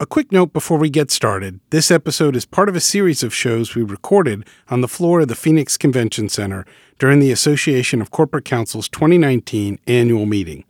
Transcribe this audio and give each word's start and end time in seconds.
A 0.00 0.06
quick 0.06 0.30
note 0.30 0.52
before 0.52 0.78
we 0.78 0.90
get 0.90 1.10
started 1.10 1.58
this 1.70 1.90
episode 1.90 2.36
is 2.36 2.46
part 2.46 2.68
of 2.68 2.76
a 2.76 2.80
series 2.80 3.24
of 3.24 3.34
shows 3.34 3.74
we 3.74 3.82
recorded 3.82 4.46
on 4.68 4.80
the 4.80 4.86
floor 4.86 5.22
of 5.22 5.26
the 5.26 5.34
Phoenix 5.34 5.76
Convention 5.76 6.28
Center 6.28 6.64
during 7.00 7.18
the 7.18 7.32
Association 7.32 8.00
of 8.00 8.12
Corporate 8.12 8.44
Counsel's 8.44 8.88
2019 8.88 9.80
annual 9.88 10.24
meeting. 10.24 10.62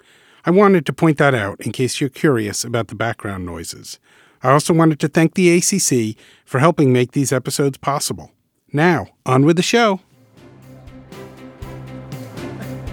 I 0.46 0.50
wanted 0.50 0.86
to 0.86 0.94
point 0.94 1.18
that 1.18 1.34
out 1.34 1.60
in 1.60 1.72
case 1.72 2.00
you're 2.00 2.08
curious 2.08 2.64
about 2.64 2.88
the 2.88 2.94
background 2.94 3.44
noises. 3.44 3.98
I 4.42 4.50
also 4.50 4.72
wanted 4.72 4.98
to 5.00 5.08
thank 5.08 5.34
the 5.34 5.54
ACC 5.58 6.16
for 6.46 6.60
helping 6.60 6.90
make 6.90 7.12
these 7.12 7.30
episodes 7.30 7.76
possible. 7.76 8.32
Now, 8.72 9.08
on 9.26 9.44
with 9.44 9.56
the 9.56 9.62
show. 9.62 10.00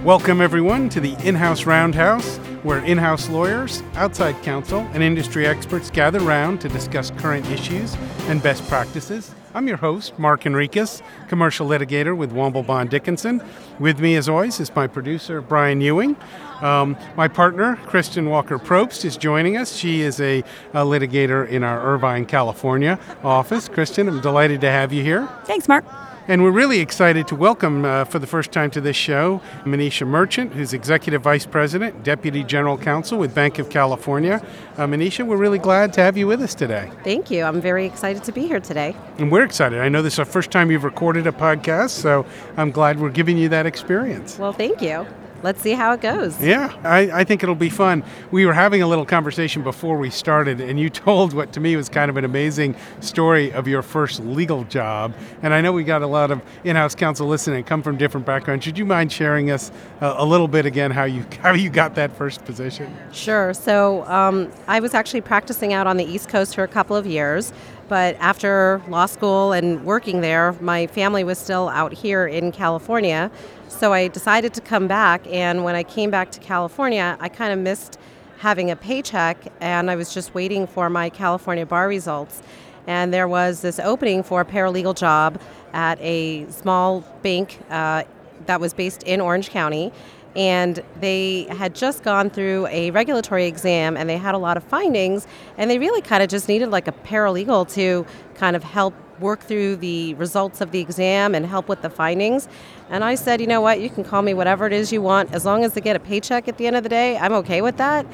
Welcome, 0.04 0.42
everyone, 0.42 0.90
to 0.90 1.00
the 1.00 1.16
In 1.26 1.36
House 1.36 1.66
Roundhouse 1.66 2.42
where 2.66 2.84
in 2.84 2.98
house 2.98 3.30
lawyers, 3.30 3.84
outside 3.94 4.42
counsel, 4.42 4.80
and 4.94 5.04
industry 5.04 5.46
experts 5.46 5.92
gather 5.92 6.20
round 6.20 6.60
to 6.60 6.68
discuss 6.68 7.12
current 7.12 7.46
issues 7.52 7.96
and 8.28 8.42
best 8.42 8.68
practices. 8.68 9.36
I'm 9.54 9.68
your 9.68 9.78
host, 9.78 10.18
Mark 10.18 10.42
Henriques, 10.42 11.04
commercial 11.30 11.68
litigator 11.68 12.18
with 12.18 12.34
Womble 12.34 12.66
Bond 12.66 12.90
Dickinson. 12.90 13.42
With 13.80 14.00
me, 14.00 14.16
as 14.16 14.28
always, 14.28 14.60
is 14.60 14.74
my 14.76 14.88
producer, 14.88 15.42
Brian 15.42 15.80
Ewing. 15.80 16.18
Um, 16.62 16.98
my 17.16 17.28
partner, 17.28 17.76
Kristen 17.86 18.32
Walker 18.32 18.58
Probst, 18.58 19.06
is 19.06 19.16
joining 19.16 19.58
us. 19.58 19.76
She 19.76 20.02
is 20.02 20.20
a, 20.20 20.40
a, 20.74 20.84
litigator 20.84 21.48
in 21.48 21.64
our 21.64 21.80
Irvine, 21.80 22.26
California 22.26 23.00
office. 23.24 23.70
Kristen, 23.70 24.08
I'm 24.08 24.22
delighted 24.22 24.60
to 24.62 24.72
have 24.72 24.92
you 24.92 25.04
here. 25.04 25.30
Thanks, 25.46 25.68
Mark. 25.68 25.86
And 26.28 26.42
we're 26.42 26.50
really 26.50 26.80
excited 26.80 27.28
to 27.28 27.36
welcome 27.36 27.86
uh, 27.86 28.04
for 28.04 28.18
the 28.18 28.26
first 28.26 28.52
time 28.52 28.72
to 28.72 28.82
this 28.82 28.96
show 28.96 29.42
Manisha 29.64 30.08
Merchant, 30.08 30.54
who's 30.54 30.74
Executive 30.74 31.22
Vice 31.22 31.46
President, 31.46 32.04
Deputy 32.04 32.44
General 32.44 32.80
Counsel 32.80 33.20
with 33.20 33.36
Banc 33.36 33.60
of 33.60 33.70
California. 33.70 34.44
Uh, 34.76 34.88
Manisha, 34.88 35.24
we're 35.24 35.38
really 35.38 35.60
glad 35.60 35.94
to 35.94 36.02
have 36.02 36.18
you 36.18 36.26
with 36.26 36.42
us 36.42 36.56
today. 36.56 36.90
Thank 37.04 37.30
you. 37.30 37.44
I'm 37.44 37.62
very 37.62 37.86
excited 37.86 38.24
to 38.24 38.32
be 38.32 38.48
here 38.48 38.60
today. 38.60 38.96
And 39.20 39.32
we're 39.32 39.44
excited. 39.44 39.80
I 39.80 39.88
know 39.88 40.02
this 40.02 40.14
is 40.14 40.18
the 40.18 40.26
first 40.26 40.50
time 40.50 40.72
you've 40.72 40.84
recorded 40.84 41.28
a 41.28 41.32
podcast, 41.32 41.92
so 41.92 42.26
I'm 42.58 42.72
glad 42.72 43.00
we're 43.00 43.12
giving 43.12 43.38
you 43.38 43.48
that 43.50 43.68
experience. 43.68 44.40
Well, 44.40 44.54
thank 44.54 44.82
you 44.82 45.06
let's 45.46 45.62
see 45.62 45.74
how 45.74 45.94
it 45.94 46.02
goes. 46.02 46.42
Yeah, 46.42 46.76
I, 46.84 47.22
I, 47.22 47.24
think 47.24 47.44
it'll 47.44 47.54
be 47.54 47.70
fun. 47.70 48.04
We 48.32 48.48
were 48.48 48.54
having 48.54 48.82
a 48.82 48.88
little 48.88 49.06
conversation 49.06 49.62
before 49.62 49.96
we 49.98 50.10
started, 50.10 50.60
and 50.60 50.80
you 50.80 50.90
told 51.06 51.34
what 51.34 51.54
to 51.54 51.60
me 51.60 51.76
was 51.76 51.88
kind 51.88 52.10
of 52.10 52.18
an 52.18 52.26
amazing 52.26 52.76
story 53.00 53.54
of 53.54 53.68
your 53.68 53.84
first 53.84 54.20
legal 54.20 54.64
job. 54.64 55.14
And 55.44 55.54
I 55.54 55.62
know 55.62 55.72
we 55.72 55.84
got 55.84 56.02
a 56.02 56.08
lot 56.08 56.32
of 56.32 56.42
in-house 56.64 56.96
counsel 56.96 57.28
listening, 57.28 57.64
come 57.64 57.84
from 57.84 57.96
different 57.96 58.26
backgrounds. 58.26 58.66
Would 58.66 58.78
you 58.78 58.86
mind 58.86 59.12
sharing 59.12 59.52
us 59.52 59.72
a, 60.02 60.16
a 60.18 60.26
little 60.26 60.48
bit 60.48 60.66
again 60.66 60.90
how 60.90 61.04
you 61.04 61.24
how 61.42 61.54
you 61.54 61.70
got 61.70 61.94
that 61.96 62.12
first 62.18 62.44
position? 62.44 62.92
Sure. 63.14 63.54
So 63.54 64.04
um, 64.08 64.52
I 64.68 64.80
was 64.80 64.96
actually 64.96 65.22
practicing 65.22 65.74
out 65.74 65.86
on 65.86 65.98
the 65.98 66.06
East 66.06 66.28
Coast 66.28 66.56
for 66.56 66.64
a 66.64 66.68
couple 66.68 66.96
of 66.96 67.06
years. 67.06 67.54
But 67.88 68.16
after 68.20 68.82
law 68.88 69.06
school 69.06 69.54
and 69.54 69.86
working 69.86 70.22
there, 70.22 70.54
my 70.54 70.88
family 70.88 71.24
was 71.24 71.38
still 71.38 71.70
out 71.70 71.94
here 71.94 72.26
in 72.26 72.52
California. 72.52 73.30
So 73.68 73.94
I 73.94 74.08
decided 74.08 74.54
to 74.54 74.62
come 74.62 74.88
back, 74.88 75.28
and 75.28 75.64
when 75.64 75.76
I 75.76 75.84
came 75.84 76.10
back 76.10 76.32
to 76.32 76.40
California, 76.40 77.18
I 77.20 77.30
kind 77.30 77.52
of 77.52 77.60
missed 77.60 78.00
having 78.38 78.72
a 78.72 78.76
paycheck, 78.76 79.38
and 79.60 79.92
I 79.92 79.96
was 79.96 80.14
just 80.14 80.34
waiting 80.34 80.68
for 80.68 80.90
my 80.90 81.10
California 81.10 81.66
bar 81.66 81.88
results. 81.88 82.42
And 82.88 83.14
there 83.14 83.28
was 83.28 83.62
this 83.62 83.80
opening 83.80 84.24
for 84.24 84.42
a 84.42 84.46
paralegal 84.46 84.96
job 84.96 85.42
at 85.74 86.00
a 86.00 86.50
small 86.50 87.02
bank 87.22 87.60
uh, 87.70 88.04
that 88.46 88.60
was 88.62 88.74
based 88.74 89.04
in 89.04 89.20
Orange 89.20 89.50
County. 89.50 89.92
And 90.36 90.84
they 91.00 91.44
had 91.50 91.74
just 91.74 92.04
gone 92.04 92.30
through 92.30 92.68
a 92.68 92.92
regulatory 92.92 93.46
exam 93.46 93.96
and 93.96 94.10
they 94.10 94.18
had 94.18 94.36
a 94.36 94.38
lot 94.38 94.58
of 94.58 94.64
findings, 94.66 95.28
and 95.58 95.72
they 95.72 95.80
really 95.80 96.02
kind 96.02 96.22
of 96.22 96.30
just 96.30 96.48
needed 96.48 96.70
like 96.70 96.88
a 96.88 96.92
paralegal 96.92 97.74
to 97.74 98.06
kind 98.36 98.56
of 98.56 98.64
help 98.64 98.94
work 99.20 99.42
through 99.42 99.78
the 99.78 100.14
results 100.16 100.62
of 100.62 100.72
the 100.72 100.80
exam 100.80 101.36
and 101.36 101.46
help 101.46 101.68
with 101.68 101.82
the 101.82 101.90
findings. 101.90 102.48
And 102.90 103.04
I 103.04 103.16
said, 103.16 103.42
you 103.42 103.48
know 103.48 103.62
what, 103.62 103.80
you 103.80 103.90
can 103.90 104.04
call 104.04 104.22
me 104.22 104.34
whatever 104.34 104.68
it 104.68 104.74
is 104.74 104.92
you 104.92 105.02
want. 105.02 105.34
As 105.34 105.46
long 105.46 105.64
as 105.64 105.74
they 105.74 105.82
get 105.82 105.96
a 105.96 106.00
paycheck 106.00 106.48
at 106.48 106.58
the 106.58 106.68
end 106.68 106.76
of 106.76 106.84
the 106.84 106.90
day, 106.90 107.18
I'm 107.18 107.34
okay 107.34 107.62
with 107.62 107.78
that. 107.78 108.06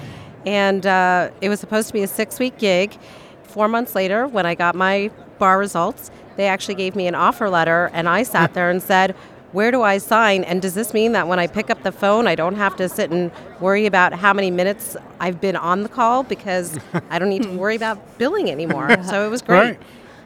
And 0.46 0.86
uh, 0.86 1.32
it 1.42 1.50
was 1.50 1.60
supposed 1.60 1.88
to 1.88 1.94
be 1.94 2.04
a 2.04 2.08
six 2.08 2.40
week 2.40 2.58
gig. 2.58 2.98
Four 3.44 3.68
months 3.68 3.96
later, 3.96 4.28
when 4.28 4.46
I 4.46 4.56
got 4.56 4.76
my 4.76 5.12
bar 5.40 5.60
results, 5.60 6.10
they 6.38 6.48
actually 6.48 6.76
gave 6.76 6.96
me 6.96 7.08
an 7.08 7.16
offer 7.16 7.50
letter, 7.50 7.90
and 7.94 8.08
I 8.08 8.24
sat 8.24 8.54
there 8.56 8.70
and 8.70 8.82
said, 8.82 9.16
where 9.52 9.72
do 9.72 9.82
I 9.82 9.98
sign? 9.98 10.44
And 10.44 10.62
does 10.62 10.74
this 10.74 10.94
mean 10.94 11.12
that 11.12 11.28
when 11.28 11.40
I 11.40 11.48
pick 11.48 11.70
up 11.70 11.84
the 11.84 11.92
phone, 11.92 12.28
I 12.28 12.36
don't 12.36 12.56
have 12.56 12.76
to 12.78 12.88
sit 12.88 13.12
and 13.12 13.32
worry 13.60 13.86
about 13.86 14.14
how 14.14 14.34
many 14.34 14.50
minutes 14.50 14.96
I've 15.20 15.42
been 15.42 15.56
on 15.56 15.84
the 15.84 15.90
call 15.90 16.24
because 16.24 16.80
I 17.10 17.20
don't 17.20 17.30
need 17.30 17.44
to 17.44 17.50
worry 17.52 17.76
about 17.76 18.18
billing 18.18 18.50
anymore? 18.50 18.90
So 19.12 19.26
it 19.26 19.30
was 19.30 19.42
great. 19.42 19.60
Right. 19.60 19.80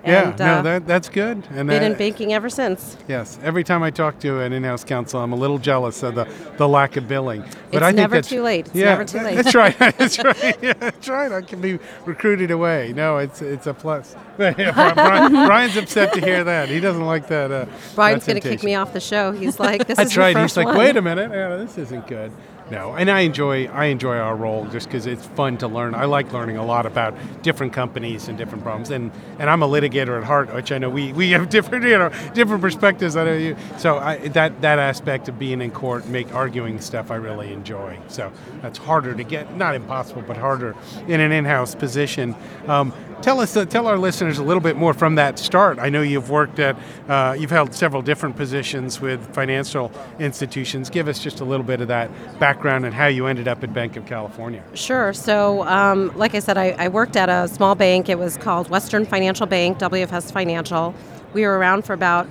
And, 0.05 0.39
yeah, 0.39 0.45
no, 0.45 0.59
uh, 0.59 0.61
that, 0.61 0.85
that's 0.85 1.09
good. 1.09 1.43
And 1.49 1.67
been 1.67 1.81
in 1.81 1.95
banking 1.95 2.31
ever 2.31 2.47
since. 2.47 2.95
Yes, 3.07 3.39
every 3.41 3.63
time 3.63 3.81
I 3.81 3.89
talk 3.89 4.19
to 4.19 4.39
an 4.39 4.53
in-house 4.53 4.83
counsel, 4.83 5.19
I'm 5.19 5.33
a 5.33 5.35
little 5.35 5.57
jealous 5.57 6.03
of 6.03 6.13
the, 6.13 6.31
the 6.57 6.67
lack 6.67 6.95
of 6.95 7.07
billing. 7.07 7.41
But 7.41 7.49
it's 7.71 7.81
I 7.81 7.88
think 7.88 7.95
never 7.97 8.15
that's, 8.17 8.29
too 8.29 8.44
late. 8.44 8.67
It's 8.67 8.75
yeah, 8.75 8.85
never 8.85 9.05
too 9.05 9.17
late. 9.17 9.35
That's 9.35 9.55
right. 9.55 9.75
that's 9.97 10.23
right. 10.23 10.57
Yeah, 10.61 10.73
that's 10.73 11.07
right. 11.09 11.31
I 11.31 11.41
can 11.41 11.59
be 11.59 11.79
recruited 12.05 12.51
away. 12.51 12.94
No, 12.94 13.17
it's 13.17 13.41
it's 13.41 13.65
a 13.65 13.73
plus. 13.73 14.15
Brian, 14.38 15.31
Brian's 15.31 15.75
upset 15.75 16.13
to 16.13 16.21
hear 16.21 16.44
that. 16.44 16.69
He 16.69 16.79
doesn't 16.79 17.05
like 17.05 17.27
that. 17.29 17.51
Uh, 17.51 17.65
Brian's 17.95 18.27
going 18.27 18.39
to 18.39 18.47
kick 18.47 18.63
me 18.63 18.75
off 18.75 18.94
the 18.94 18.99
show. 18.99 19.31
He's 19.31 19.59
like, 19.59 19.88
"This 19.88 19.97
is." 19.97 20.05
that's 20.05 20.17
right. 20.17 20.38
He's 20.38 20.55
like, 20.55 20.67
one. 20.67 20.77
wait 20.77 20.97
a 20.97 21.01
minute, 21.01 21.31
yeah, 21.31 21.55
this 21.55 21.79
isn't 21.79 22.05
good." 22.05 22.31
No, 22.71 22.95
and 22.95 23.11
I 23.11 23.21
enjoy 23.21 23.67
I 23.67 23.85
enjoy 23.85 24.17
our 24.17 24.35
role 24.35 24.65
just 24.65 24.87
because 24.87 25.05
it's 25.05 25.25
fun 25.27 25.57
to 25.57 25.67
learn. 25.67 25.93
I 25.93 26.05
like 26.05 26.33
learning 26.33 26.57
a 26.57 26.65
lot 26.65 26.87
about 26.87 27.13
different 27.43 27.73
companies 27.73 28.27
and 28.27 28.37
different 28.37 28.63
problems, 28.63 28.89
and 28.89 29.11
and 29.37 29.51
I'm 29.51 29.61
a 29.61 29.67
litigator 29.67 30.17
at 30.17 30.23
heart, 30.23 30.51
which 30.53 30.71
I 30.71 30.79
know 30.79 30.89
we, 30.89 31.13
we 31.21 31.29
have 31.31 31.49
different 31.49 31.85
you 31.85 31.97
know 31.97 32.11
different 32.33 32.61
perspectives. 32.61 33.15
I 33.15 33.33
you, 33.35 33.55
so 33.77 33.97
I, 33.97 34.17
that 34.29 34.61
that 34.61 34.79
aspect 34.79 35.29
of 35.29 35.37
being 35.37 35.61
in 35.61 35.69
court, 35.69 36.07
make 36.07 36.33
arguing 36.33 36.81
stuff, 36.81 37.11
I 37.11 37.15
really 37.15 37.53
enjoy. 37.53 37.99
So 38.07 38.31
that's 38.61 38.79
harder 38.79 39.13
to 39.13 39.23
get, 39.23 39.55
not 39.55 39.75
impossible, 39.75 40.23
but 40.23 40.37
harder 40.37 40.75
in 41.07 41.19
an 41.19 41.31
in-house 41.31 41.75
position. 41.75 42.35
Um, 42.67 42.93
tell 43.25 43.40
us, 43.40 43.58
uh, 43.58 43.66
tell 43.66 43.88
our 43.88 43.97
listeners 43.97 44.38
a 44.38 44.44
little 44.44 44.62
bit 44.62 44.78
more 44.78 44.94
from 44.94 45.16
that 45.16 45.40
start. 45.40 45.80
I 45.80 45.90
know 45.90 46.03
you've 46.03 46.30
worked 46.30 46.59
at, 46.59 46.78
uh, 47.09 47.36
you've 47.38 47.50
held 47.50 47.74
several 47.74 48.03
different 48.03 48.36
positions 48.36 49.02
with 49.02 49.34
financial 49.34 49.91
institutions. 50.19 50.91
Give 50.91 51.08
us 51.08 51.18
just 51.18 51.40
a 51.40 51.44
little 51.44 51.66
bit 51.66 51.81
of 51.81 51.88
that 51.88 52.12
background 52.40 52.86
and 52.86 52.94
how 52.94 53.08
you 53.08 53.25
ended 53.25 53.47
up 53.47 53.63
at 53.63 53.74
Banc 53.74 53.96
of 53.96 54.06
California. 54.06 54.63
Sure. 54.75 55.12
So, 55.12 55.63
um, 55.63 56.16
like 56.16 56.36
I 56.36 56.40
said, 56.40 56.56
I, 56.56 56.75
I 56.78 56.88
worked 56.88 57.16
at 57.16 57.28
a 57.28 57.47
small 57.47 57.74
bank. 57.74 58.09
It 58.09 58.19
was 58.19 58.38
called 58.38 58.69
Western 58.69 59.06
Financial 59.08 59.47
Bank, 59.47 59.80
WFS 59.80 60.31
Financial. 60.31 60.94
We 61.34 61.47
were 61.47 61.57
around 61.57 61.84
for 61.84 61.94
about 61.94 62.28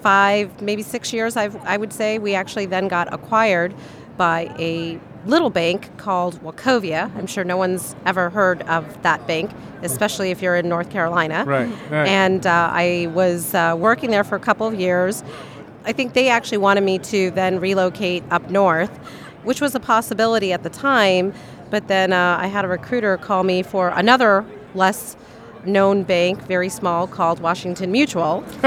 five, 0.00 0.62
maybe 0.62 0.82
six 0.82 1.12
years, 1.12 1.36
I've, 1.36 1.56
I 1.66 1.76
would 1.76 1.92
say. 1.92 2.18
We 2.18 2.34
actually 2.34 2.64
then 2.64 2.88
got 2.88 3.12
acquired 3.12 3.74
by 4.16 4.54
a 4.58 4.98
little 5.26 5.50
bank 5.50 5.96
called 5.98 6.42
Wachovia. 6.42 7.14
I'm 7.16 7.26
sure 7.26 7.44
no 7.44 7.56
one's 7.56 7.94
ever 8.06 8.30
heard 8.30 8.62
of 8.62 9.02
that 9.02 9.26
bank, 9.26 9.50
especially 9.82 10.30
if 10.30 10.42
you're 10.42 10.56
in 10.56 10.68
North 10.68 10.90
Carolina. 10.90 11.44
Right. 11.46 11.68
right. 11.90 12.08
And 12.08 12.46
uh, 12.46 12.70
I 12.72 13.10
was 13.14 13.54
uh, 13.54 13.76
working 13.78 14.10
there 14.10 14.24
for 14.24 14.36
a 14.36 14.40
couple 14.40 14.66
of 14.66 14.74
years. 14.74 15.22
I 15.84 15.92
think 15.92 16.14
they 16.14 16.28
actually 16.28 16.58
wanted 16.58 16.84
me 16.84 16.98
to 17.00 17.30
then 17.32 17.60
relocate 17.60 18.24
up 18.30 18.50
north, 18.50 18.96
which 19.44 19.60
was 19.60 19.74
a 19.74 19.80
possibility 19.80 20.52
at 20.52 20.62
the 20.62 20.70
time. 20.70 21.32
But 21.70 21.88
then 21.88 22.12
uh, 22.12 22.38
I 22.40 22.46
had 22.48 22.64
a 22.64 22.68
recruiter 22.68 23.16
call 23.16 23.44
me 23.44 23.62
for 23.62 23.88
another 23.88 24.44
less 24.74 25.16
known 25.64 26.02
bank, 26.02 26.42
very 26.42 26.68
small, 26.68 27.06
called 27.06 27.40
Washington 27.40 27.92
Mutual. 27.92 28.44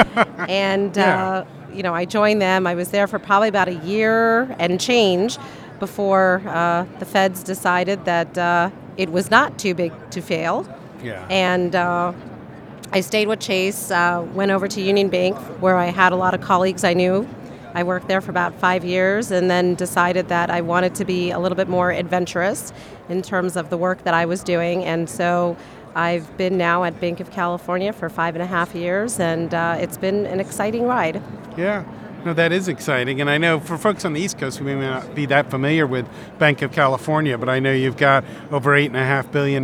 and, 0.48 0.96
yeah. 0.96 1.28
Uh, 1.28 1.46
you 1.74 1.84
know, 1.84 1.94
I 1.94 2.06
joined 2.06 2.42
them. 2.42 2.66
I 2.66 2.74
was 2.74 2.92
there 2.92 3.06
for 3.06 3.20
probably 3.20 3.50
about 3.50 3.68
a 3.68 3.76
year 3.76 4.44
and 4.60 4.80
change 4.80 5.38
before 5.80 6.42
uh, 6.46 6.86
the 7.00 7.06
feds 7.06 7.44
decided 7.44 8.06
that 8.06 8.38
uh, 8.38 8.70
it 8.98 9.12
was 9.12 9.30
not 9.30 9.60
too 9.60 9.74
big 9.74 9.92
to 10.12 10.22
fail. 10.22 10.68
Yeah. 11.04 11.28
And 11.30 11.76
uh, 11.76 12.14
I 12.92 13.02
stayed 13.02 13.28
with 13.28 13.40
Chase, 13.40 13.92
uh, 13.92 14.26
went 14.34 14.52
over 14.52 14.68
to 14.68 14.82
Union 14.82 15.10
Bank, 15.10 15.36
where 15.62 15.76
I 15.76 15.88
had 15.88 16.12
a 16.12 16.16
lot 16.16 16.34
of 16.34 16.42
colleagues 16.42 16.84
I 16.84 16.94
knew. 16.94 17.28
I 17.74 17.84
worked 17.84 18.08
there 18.08 18.22
for 18.22 18.32
about 18.32 18.56
five 18.56 18.86
years 18.86 19.32
and 19.32 19.52
then 19.52 19.76
decided 19.76 20.30
that 20.30 20.50
I 20.50 20.62
wanted 20.62 20.96
to 20.96 21.06
be 21.06 21.32
a 21.32 21.40
little 21.40 21.58
bit 21.58 21.68
more 21.68 21.92
adventurous 21.92 22.72
in 23.10 23.22
terms 23.22 23.58
of 23.58 23.70
the 23.70 23.78
work 23.78 24.06
that 24.06 24.14
I 24.14 24.26
was 24.26 24.44
doing. 24.44 24.86
And 24.86 25.10
so 25.10 25.58
I've 25.94 26.38
been 26.38 26.58
now 26.58 26.86
at 26.86 27.00
Banc 27.02 27.20
of 27.20 27.32
California 27.32 27.92
for 27.92 28.10
five 28.10 28.36
and 28.36 28.42
a 28.42 28.46
half 28.46 28.74
years, 28.76 29.20
and 29.20 29.54
uh, 29.54 29.78
it's 29.80 29.98
been 29.98 30.26
an 30.26 30.40
exciting 30.40 30.86
ride. 30.86 31.22
Yeah. 31.58 31.84
No, 32.26 32.34
that 32.34 32.52
is 32.52 32.68
exciting. 32.68 33.22
And 33.22 33.30
I 33.30 33.38
know 33.38 33.60
for 33.60 33.78
folks 33.78 34.04
on 34.04 34.14
the 34.14 34.20
East 34.20 34.40
Coast 34.40 34.58
who 34.58 34.66
may 34.66 34.74
not 34.74 35.14
be 35.14 35.28
that 35.28 35.52
familiar 35.52 35.86
with 35.86 36.08
Banc 36.40 36.64
of 36.64 36.72
California, 36.72 37.38
but 37.38 37.50
I 37.50 37.60
know 37.60 37.72
you've 37.72 37.98
got 37.98 38.26
over 38.52 38.72
$8.5 38.72 39.32
billion 39.32 39.62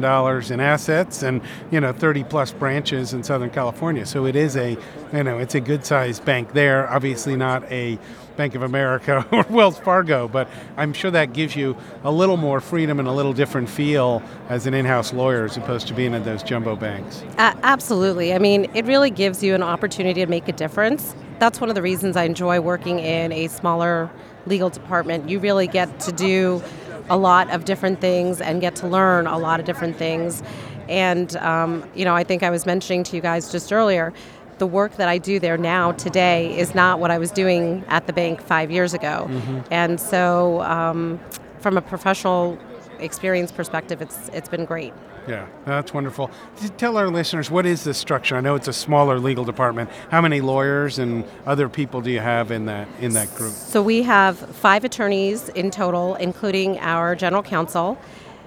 in 0.53 0.59
assets 0.59 1.23
and, 1.23 1.41
you 1.71 1.81
know, 1.81 1.91
30 1.91 2.23
plus 2.25 2.51
branches 2.51 3.13
in 3.13 3.23
Southern 3.23 3.49
California. 3.49 4.05
So 4.05 4.27
it 4.27 4.35
is 4.35 4.55
a, 4.57 4.77
you 5.11 5.23
know, 5.23 5.39
it's 5.39 5.55
a 5.55 5.59
good 5.59 5.83
sized 5.83 6.23
bank 6.23 6.53
there. 6.53 6.87
Obviously 6.87 7.35
not 7.35 7.63
a 7.71 7.97
Bank 8.37 8.53
of 8.53 8.61
America 8.61 9.25
or 9.31 9.43
Wells 9.49 9.79
Fargo, 9.79 10.27
but 10.27 10.47
I'm 10.77 10.93
sure 10.93 11.09
that 11.09 11.33
gives 11.33 11.55
you 11.55 11.75
a 12.03 12.11
little 12.11 12.37
more 12.37 12.61
freedom 12.61 12.99
and 12.99 13.07
a 13.07 13.11
little 13.11 13.33
different 13.33 13.69
feel 13.69 14.21
as 14.49 14.67
an 14.67 14.75
in 14.75 14.85
house 14.85 15.13
lawyer 15.13 15.45
as 15.45 15.57
opposed 15.57 15.87
to 15.87 15.95
being 15.95 16.13
at 16.13 16.25
those 16.25 16.43
jumbo 16.43 16.75
banks. 16.75 17.23
Uh, 17.39 17.55
absolutely. 17.63 18.35
I 18.35 18.37
mean, 18.37 18.69
it 18.75 18.85
really 18.85 19.09
gives 19.09 19.43
you 19.43 19.55
an 19.55 19.63
opportunity 19.63 20.21
to 20.21 20.29
make 20.29 20.47
a 20.47 20.53
difference. 20.53 21.15
That's 21.41 21.59
one 21.59 21.69
of 21.69 21.75
the 21.75 21.81
reasons 21.81 22.15
I 22.15 22.25
enjoy 22.25 22.61
working 22.61 22.99
in 22.99 23.31
a 23.31 23.47
smaller 23.47 24.11
legal 24.45 24.69
department. 24.69 25.27
You 25.27 25.39
really 25.39 25.65
get 25.65 25.99
to 26.01 26.11
do 26.11 26.61
a 27.09 27.17
lot 27.17 27.49
of 27.49 27.65
different 27.65 27.99
things 27.99 28.39
and 28.39 28.61
get 28.61 28.75
to 28.75 28.87
learn 28.87 29.25
a 29.25 29.39
lot 29.39 29.59
of 29.59 29.65
different 29.65 29.97
things. 29.97 30.43
And, 30.87 31.35
um, 31.37 31.83
you 31.95 32.05
know, 32.05 32.13
I 32.13 32.23
think 32.23 32.43
I 32.43 32.51
was 32.51 32.67
mentioning 32.67 33.03
to 33.05 33.15
you 33.15 33.23
guys 33.23 33.51
just 33.51 33.73
earlier 33.73 34.13
the 34.59 34.67
work 34.67 34.97
that 34.97 35.09
I 35.09 35.17
do 35.17 35.39
there 35.39 35.57
now 35.57 35.93
today 35.93 36.55
is 36.55 36.75
not 36.75 36.99
what 36.99 37.09
I 37.09 37.17
was 37.17 37.31
doing 37.31 37.83
at 37.87 38.05
the 38.05 38.13
bank 38.13 38.39
five 38.39 38.69
years 38.69 38.93
ago. 38.93 39.25
Mm-hmm. 39.27 39.61
And 39.71 39.99
so, 39.99 40.61
um, 40.61 41.19
from 41.59 41.75
a 41.75 41.81
professional 41.81 42.59
experience 43.01 43.51
perspective, 43.51 44.01
it's 44.01 44.29
it's 44.29 44.49
been 44.49 44.65
great. 44.65 44.93
Yeah, 45.27 45.47
that's 45.65 45.93
wonderful. 45.93 46.31
Tell 46.77 46.97
our 46.97 47.07
listeners 47.07 47.51
what 47.51 47.65
is 47.65 47.83
the 47.83 47.93
structure. 47.93 48.35
I 48.35 48.41
know 48.41 48.55
it's 48.55 48.67
a 48.67 48.73
smaller 48.73 49.19
legal 49.19 49.45
department. 49.45 49.89
How 50.09 50.21
many 50.21 50.41
lawyers 50.41 50.97
and 50.97 51.25
other 51.45 51.69
people 51.69 52.01
do 52.01 52.09
you 52.09 52.19
have 52.19 52.51
in 52.51 52.65
that 52.65 52.87
in 52.99 53.13
that 53.13 53.33
group? 53.35 53.53
So 53.53 53.81
we 53.81 54.03
have 54.03 54.37
five 54.37 54.83
attorneys 54.83 55.49
in 55.49 55.69
total, 55.69 56.15
including 56.15 56.79
our 56.79 57.15
general 57.15 57.43
counsel. 57.43 57.99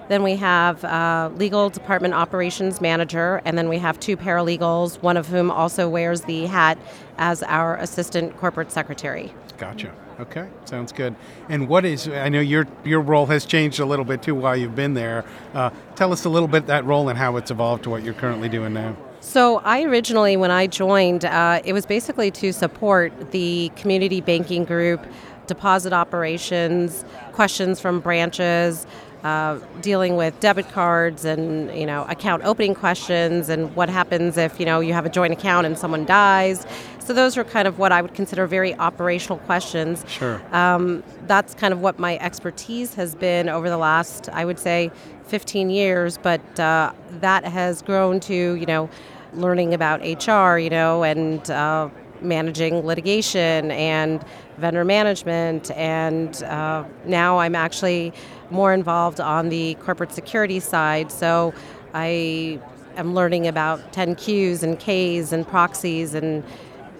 Then 0.07 0.21
we 0.21 0.35
have 0.35 0.83
uh, 0.83 1.31
legal 1.35 1.69
department 1.69 2.13
operations 2.13 2.79
manager, 2.79 3.41
and 3.43 3.57
then 3.57 3.69
we 3.69 3.79
have 3.79 3.99
two 3.99 4.15
paralegals, 4.15 5.01
one 5.01 5.17
of 5.17 5.27
whom 5.27 5.49
also 5.49 5.89
wears 5.89 6.21
the 6.21 6.45
hat 6.45 6.77
as 7.17 7.41
our 7.41 7.77
assistant 7.77 8.37
corporate 8.37 8.71
secretary. 8.71 9.33
Gotcha. 9.57 9.91
Okay, 10.19 10.47
sounds 10.63 10.93
good. 10.93 11.15
And 11.49 11.67
what 11.67 11.83
is? 11.83 12.07
I 12.07 12.29
know 12.29 12.39
your 12.39 12.67
your 12.85 13.01
role 13.01 13.25
has 13.25 13.45
changed 13.45 13.79
a 13.79 13.85
little 13.85 14.05
bit 14.05 14.21
too 14.21 14.33
while 14.33 14.55
you've 14.55 14.75
been 14.75 14.93
there. 14.93 15.25
Uh, 15.53 15.71
tell 15.95 16.13
us 16.13 16.23
a 16.23 16.29
little 16.29 16.47
bit 16.47 16.67
that 16.67 16.85
role 16.85 17.09
and 17.09 17.17
how 17.17 17.35
it's 17.35 17.51
evolved 17.51 17.83
to 17.83 17.89
what 17.89 18.03
you're 18.03 18.13
currently 18.13 18.47
doing 18.47 18.73
now. 18.73 18.95
So 19.19 19.57
I 19.59 19.83
originally, 19.83 20.37
when 20.37 20.51
I 20.51 20.67
joined, 20.67 21.25
uh, 21.25 21.61
it 21.65 21.73
was 21.73 21.85
basically 21.85 22.31
to 22.31 22.53
support 22.53 23.31
the 23.31 23.71
community 23.75 24.21
banking 24.21 24.63
group, 24.63 25.05
deposit 25.47 25.91
operations, 25.91 27.03
questions 27.33 27.81
from 27.81 27.99
branches, 27.99 28.85
uh, 29.25 29.59
dealing 29.81 30.15
with 30.15 30.39
debit 30.39 30.69
cards 30.69 31.25
and 31.25 31.75
you 31.75 31.87
know 31.87 32.05
account 32.07 32.43
opening 32.43 32.75
questions 32.75 33.49
and 33.49 33.75
what 33.75 33.89
happens 33.89 34.37
if 34.37 34.59
you 34.59 34.65
know 34.67 34.79
you 34.79 34.93
have 34.93 35.05
a 35.05 35.09
joint 35.09 35.33
account 35.33 35.65
and 35.65 35.77
someone 35.77 36.05
dies. 36.05 36.65
So 37.05 37.13
those 37.13 37.37
are 37.37 37.43
kind 37.43 37.67
of 37.67 37.77
what 37.77 37.91
I 37.91 38.01
would 38.01 38.15
consider 38.15 38.47
very 38.47 38.73
operational 38.75 39.37
questions. 39.39 40.03
Sure. 40.07 40.41
Um, 40.51 41.03
that's 41.27 41.53
kind 41.53 41.71
of 41.71 41.79
what 41.79 41.99
my 41.99 42.17
expertise 42.17 42.95
has 42.95 43.13
been 43.13 43.47
over 43.47 43.69
the 43.69 43.77
last, 43.77 44.27
I 44.29 44.43
would 44.43 44.57
say, 44.57 44.91
15 45.27 45.69
years. 45.69 46.17
But 46.17 46.59
uh, 46.59 46.93
that 47.21 47.45
has 47.45 47.83
grown 47.83 48.19
to 48.21 48.33
you 48.55 48.65
know 48.65 48.89
learning 49.33 49.75
about 49.75 50.01
HR, 50.01 50.57
you 50.57 50.71
know, 50.71 51.03
and 51.03 51.47
uh, 51.51 51.89
managing 52.21 52.83
litigation 52.85 53.69
and 53.69 54.25
vendor 54.57 54.83
management, 54.83 55.69
and 55.71 56.41
uh, 56.43 56.83
now 57.05 57.37
I'm 57.37 57.55
actually 57.55 58.13
more 58.49 58.73
involved 58.73 59.19
on 59.19 59.49
the 59.49 59.75
corporate 59.75 60.11
security 60.11 60.59
side. 60.59 61.11
So 61.11 61.53
I 61.93 62.59
am 62.95 63.13
learning 63.13 63.47
about 63.47 63.93
10Qs 63.93 64.63
and 64.63 64.79
Ks 64.79 65.31
and 65.31 65.47
proxies 65.47 66.15
and 66.15 66.43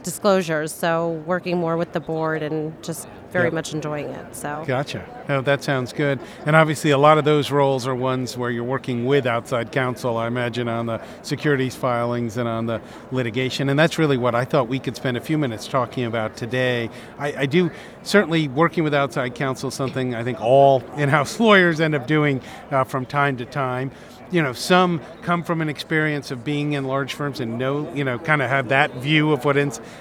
disclosures. 0.05 0.71
So 0.71 1.21
working 1.25 1.57
more 1.57 1.75
with 1.75 1.91
the 1.91 1.99
board 1.99 2.43
and 2.43 2.81
just 2.83 3.09
very 3.31 3.47
yep. 3.47 3.53
much 3.53 3.73
enjoying 3.73 4.07
it. 4.07 4.35
So 4.35 4.63
gotcha. 4.65 5.03
Oh, 5.27 5.41
that 5.41 5.63
sounds 5.63 5.91
good. 5.91 6.19
And 6.45 6.55
obviously, 6.55 6.91
a 6.91 6.97
lot 6.97 7.17
of 7.17 7.25
those 7.25 7.51
roles 7.51 7.85
are 7.87 7.95
ones 7.95 8.37
where 8.37 8.51
you're 8.51 8.63
working 8.63 9.05
with 9.05 9.25
outside 9.25 9.71
counsel. 9.71 10.15
I 10.15 10.27
imagine 10.27 10.69
on 10.69 10.85
the 10.85 11.01
securities 11.23 11.75
filings 11.75 12.37
and 12.37 12.47
on 12.47 12.67
the 12.67 12.79
litigation. 13.11 13.67
And 13.67 13.77
that's 13.77 13.97
really 13.97 14.15
what 14.15 14.35
I 14.35 14.45
thought 14.45 14.69
we 14.69 14.79
could 14.79 14.95
spend 14.95 15.17
a 15.17 15.21
few 15.21 15.37
minutes 15.37 15.67
talking 15.67 16.05
about 16.05 16.37
today. 16.37 16.89
I, 17.17 17.33
I 17.39 17.45
do 17.47 17.71
certainly 18.03 18.47
working 18.47 18.83
with 18.83 18.93
outside 18.93 19.35
counsel 19.35 19.71
something 19.71 20.13
I 20.13 20.23
think 20.23 20.39
all 20.39 20.83
in-house 20.95 21.39
lawyers 21.41 21.81
end 21.81 21.95
up 21.95 22.05
doing 22.07 22.41
uh, 22.71 22.83
from 22.83 23.05
time 23.05 23.35
to 23.37 23.45
time 23.45 23.91
you 24.35 24.43
know, 24.43 24.51
some 24.51 24.99
come 25.21 25.43
from 25.43 25.61
an 25.61 25.69
experience 25.69 26.29
of 26.29 26.43
being 26.43 26.73
in 26.73 26.83
large 26.83 27.13
firms 27.13 27.39
and 27.39 27.57
know, 27.57 27.89
you 27.93 28.03
know, 28.03 28.19
kind 28.19 28.41
of 28.41 28.49
have 28.49 28.67
that 28.67 28.91
view 28.95 29.31
of 29.31 29.45
what 29.45 29.55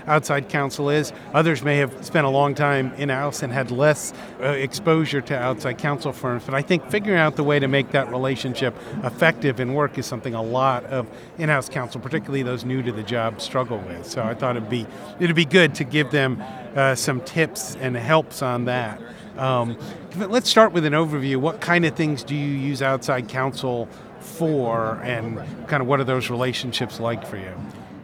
outside 0.09 0.49
counsel 0.49 0.91
is. 0.91 1.13
Others 1.33 1.63
may 1.63 1.77
have 1.77 2.05
spent 2.05 2.27
a 2.27 2.31
long 2.31 2.57
time 2.57 2.93
in 2.95 3.11
house 3.11 3.45
and 3.45 3.53
had 3.53 3.71
less 3.71 4.13
uh, 4.41 4.47
exposure 4.47 5.21
to 5.21 5.39
outside 5.39 5.79
counsel 5.79 6.13
firms. 6.13 6.43
But 6.45 6.55
I 6.55 6.63
think 6.63 6.91
figuring 6.91 7.21
out 7.21 7.37
the 7.37 7.45
way 7.45 7.61
to 7.61 7.69
make 7.69 7.93
that 7.93 8.11
relationship 8.11 8.77
effective 9.05 9.61
in 9.61 9.73
work 9.73 9.99
is 9.99 10.07
something 10.07 10.35
a 10.35 10.43
lot 10.43 10.83
of 10.87 11.07
in-house 11.39 11.69
counsel, 11.69 12.01
particularly 12.01 12.43
those 12.43 12.65
new 12.65 12.83
to 12.83 12.91
the 12.91 13.05
job, 13.05 13.41
struggle 13.41 13.79
with. 13.79 14.05
So 14.05 14.25
I 14.25 14.35
thought 14.35 14.57
it'd 14.57 14.69
be 14.69 14.85
it'd 15.21 15.37
be 15.37 15.45
good 15.45 15.77
to 15.77 15.85
give 15.85 16.11
them 16.11 16.43
uh, 16.75 16.97
some 16.97 17.21
tips 17.21 17.77
and 17.77 17.97
helps 17.97 18.43
on 18.43 18.65
that. 18.65 19.01
Um, 19.37 19.77
let's 20.17 20.49
start 20.49 20.73
with 20.73 20.85
an 20.85 20.93
overview. 20.93 21.39
What 21.39 21.61
kind 21.61 21.85
of 21.85 21.97
things 21.97 22.23
do 22.23 22.37
you 22.37 22.57
use 22.57 22.83
outside 22.83 23.29
counsel 23.29 23.89
for, 24.25 25.01
and 25.03 25.39
kind 25.69 25.81
of 25.81 25.87
what 25.87 26.01
are 26.01 26.05
those 26.05 26.31
relationships 26.31 26.99
like 26.99 27.27
for 27.27 27.37
you? 27.37 27.53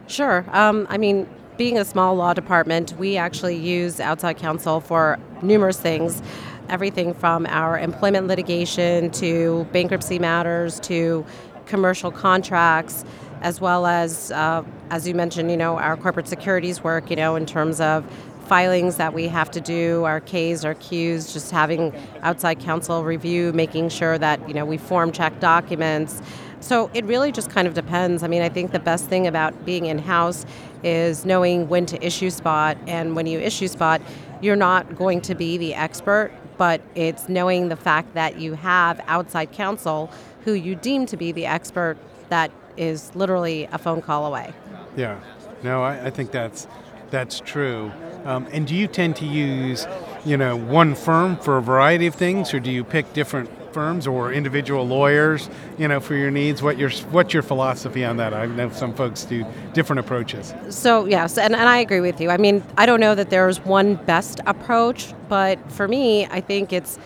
Sure. 0.07 0.45
Um, 0.51 0.87
I 0.89 0.97
mean, 0.97 1.27
being 1.57 1.77
a 1.77 1.85
small 1.85 2.15
law 2.15 2.33
department, 2.33 2.93
we 2.97 3.17
actually 3.17 3.55
use 3.55 3.99
outside 3.99 4.37
counsel 4.37 4.79
for 4.79 5.19
numerous 5.41 5.79
things. 5.79 6.21
Everything 6.69 7.13
from 7.13 7.45
our 7.47 7.77
employment 7.77 8.27
litigation 8.27 9.11
to 9.11 9.65
bankruptcy 9.71 10.19
matters 10.19 10.79
to 10.81 11.25
commercial 11.65 12.11
contracts, 12.11 13.03
as 13.41 13.59
well 13.59 13.85
as, 13.85 14.31
uh, 14.31 14.63
as 14.89 15.07
you 15.07 15.13
mentioned, 15.13 15.51
you 15.51 15.57
know, 15.57 15.77
our 15.77 15.97
corporate 15.97 16.27
securities 16.27 16.83
work, 16.83 17.09
you 17.09 17.15
know, 17.15 17.35
in 17.35 17.45
terms 17.45 17.81
of 17.81 18.05
filings 18.45 18.97
that 18.97 19.13
we 19.13 19.27
have 19.27 19.49
to 19.51 19.61
do, 19.61 20.03
our 20.03 20.19
Ks, 20.19 20.65
our 20.65 20.75
Qs, 20.75 21.33
just 21.33 21.51
having 21.51 21.93
outside 22.21 22.59
counsel 22.59 23.03
review, 23.03 23.53
making 23.53 23.89
sure 23.89 24.17
that 24.17 24.47
you 24.47 24.53
know 24.53 24.65
we 24.65 24.77
form 24.77 25.11
check 25.11 25.39
documents. 25.39 26.21
So 26.59 26.91
it 26.93 27.05
really 27.05 27.31
just 27.31 27.49
kind 27.49 27.67
of 27.67 27.73
depends. 27.73 28.21
I 28.21 28.27
mean, 28.27 28.43
I 28.43 28.49
think 28.49 28.71
the 28.71 28.79
best 28.79 29.05
thing 29.05 29.25
about 29.25 29.65
being 29.65 29.85
in 29.85 29.97
house 29.97 30.45
is 30.83 31.25
knowing 31.25 31.67
when 31.69 31.85
to 31.87 32.05
issue 32.05 32.29
spot, 32.29 32.77
and 32.87 33.15
when 33.15 33.25
you 33.25 33.39
issue 33.39 33.67
spot, 33.67 34.01
you're 34.41 34.55
not 34.55 34.95
going 34.95 35.21
to 35.21 35.35
be 35.35 35.57
the 35.57 35.73
expert, 35.73 36.31
but 36.57 36.81
it's 36.95 37.29
knowing 37.29 37.69
the 37.69 37.75
fact 37.75 38.13
that 38.13 38.39
you 38.39 38.53
have 38.53 39.01
outside 39.07 39.51
counsel 39.51 40.11
who 40.45 40.53
you 40.53 40.75
deem 40.75 41.05
to 41.07 41.17
be 41.17 41.31
the 41.31 41.45
expert 41.45 41.97
that 42.29 42.51
is 42.77 43.13
literally 43.15 43.67
a 43.71 43.77
phone 43.77 44.01
call 44.01 44.25
away. 44.25 44.53
Yeah, 44.95 45.19
no, 45.63 45.83
I, 45.83 46.07
I 46.07 46.09
think 46.09 46.31
that's 46.31 46.67
that's 47.11 47.39
true. 47.41 47.91
Um, 48.25 48.47
and 48.51 48.65
do 48.65 48.75
you 48.75 48.87
tend 48.87 49.15
to 49.17 49.25
use, 49.25 49.87
you 50.25 50.37
know, 50.37 50.55
one 50.55 50.95
firm 50.95 51.37
for 51.37 51.57
a 51.57 51.61
variety 51.61 52.07
of 52.07 52.15
things, 52.15 52.53
or 52.53 52.59
do 52.59 52.71
you 52.71 52.83
pick 52.83 53.13
different 53.13 53.49
firms 53.73 54.05
or 54.05 54.33
individual 54.33 54.85
lawyers, 54.85 55.49
you 55.77 55.87
know, 55.87 55.99
for 55.99 56.15
your 56.15 56.31
needs? 56.31 56.61
What 56.61 56.77
your 56.77 56.89
what's 57.11 57.33
your 57.33 57.43
philosophy 57.43 58.03
on 58.03 58.17
that? 58.17 58.33
I 58.33 58.45
know 58.45 58.69
some 58.69 58.93
folks 58.93 59.23
do 59.23 59.45
different 59.73 59.99
approaches. 59.99 60.53
So 60.69 61.05
yes, 61.05 61.37
and, 61.37 61.55
and 61.55 61.67
I 61.67 61.77
agree 61.77 62.01
with 62.01 62.19
you. 62.21 62.29
I 62.29 62.37
mean, 62.37 62.63
I 62.77 62.85
don't 62.85 62.99
know 62.99 63.15
that 63.15 63.29
there's 63.29 63.59
one 63.65 63.95
best 63.95 64.39
approach, 64.45 65.13
but 65.29 65.59
for 65.71 65.87
me, 65.87 66.25
I 66.25 66.41
think 66.41 66.73
it's 66.73 66.99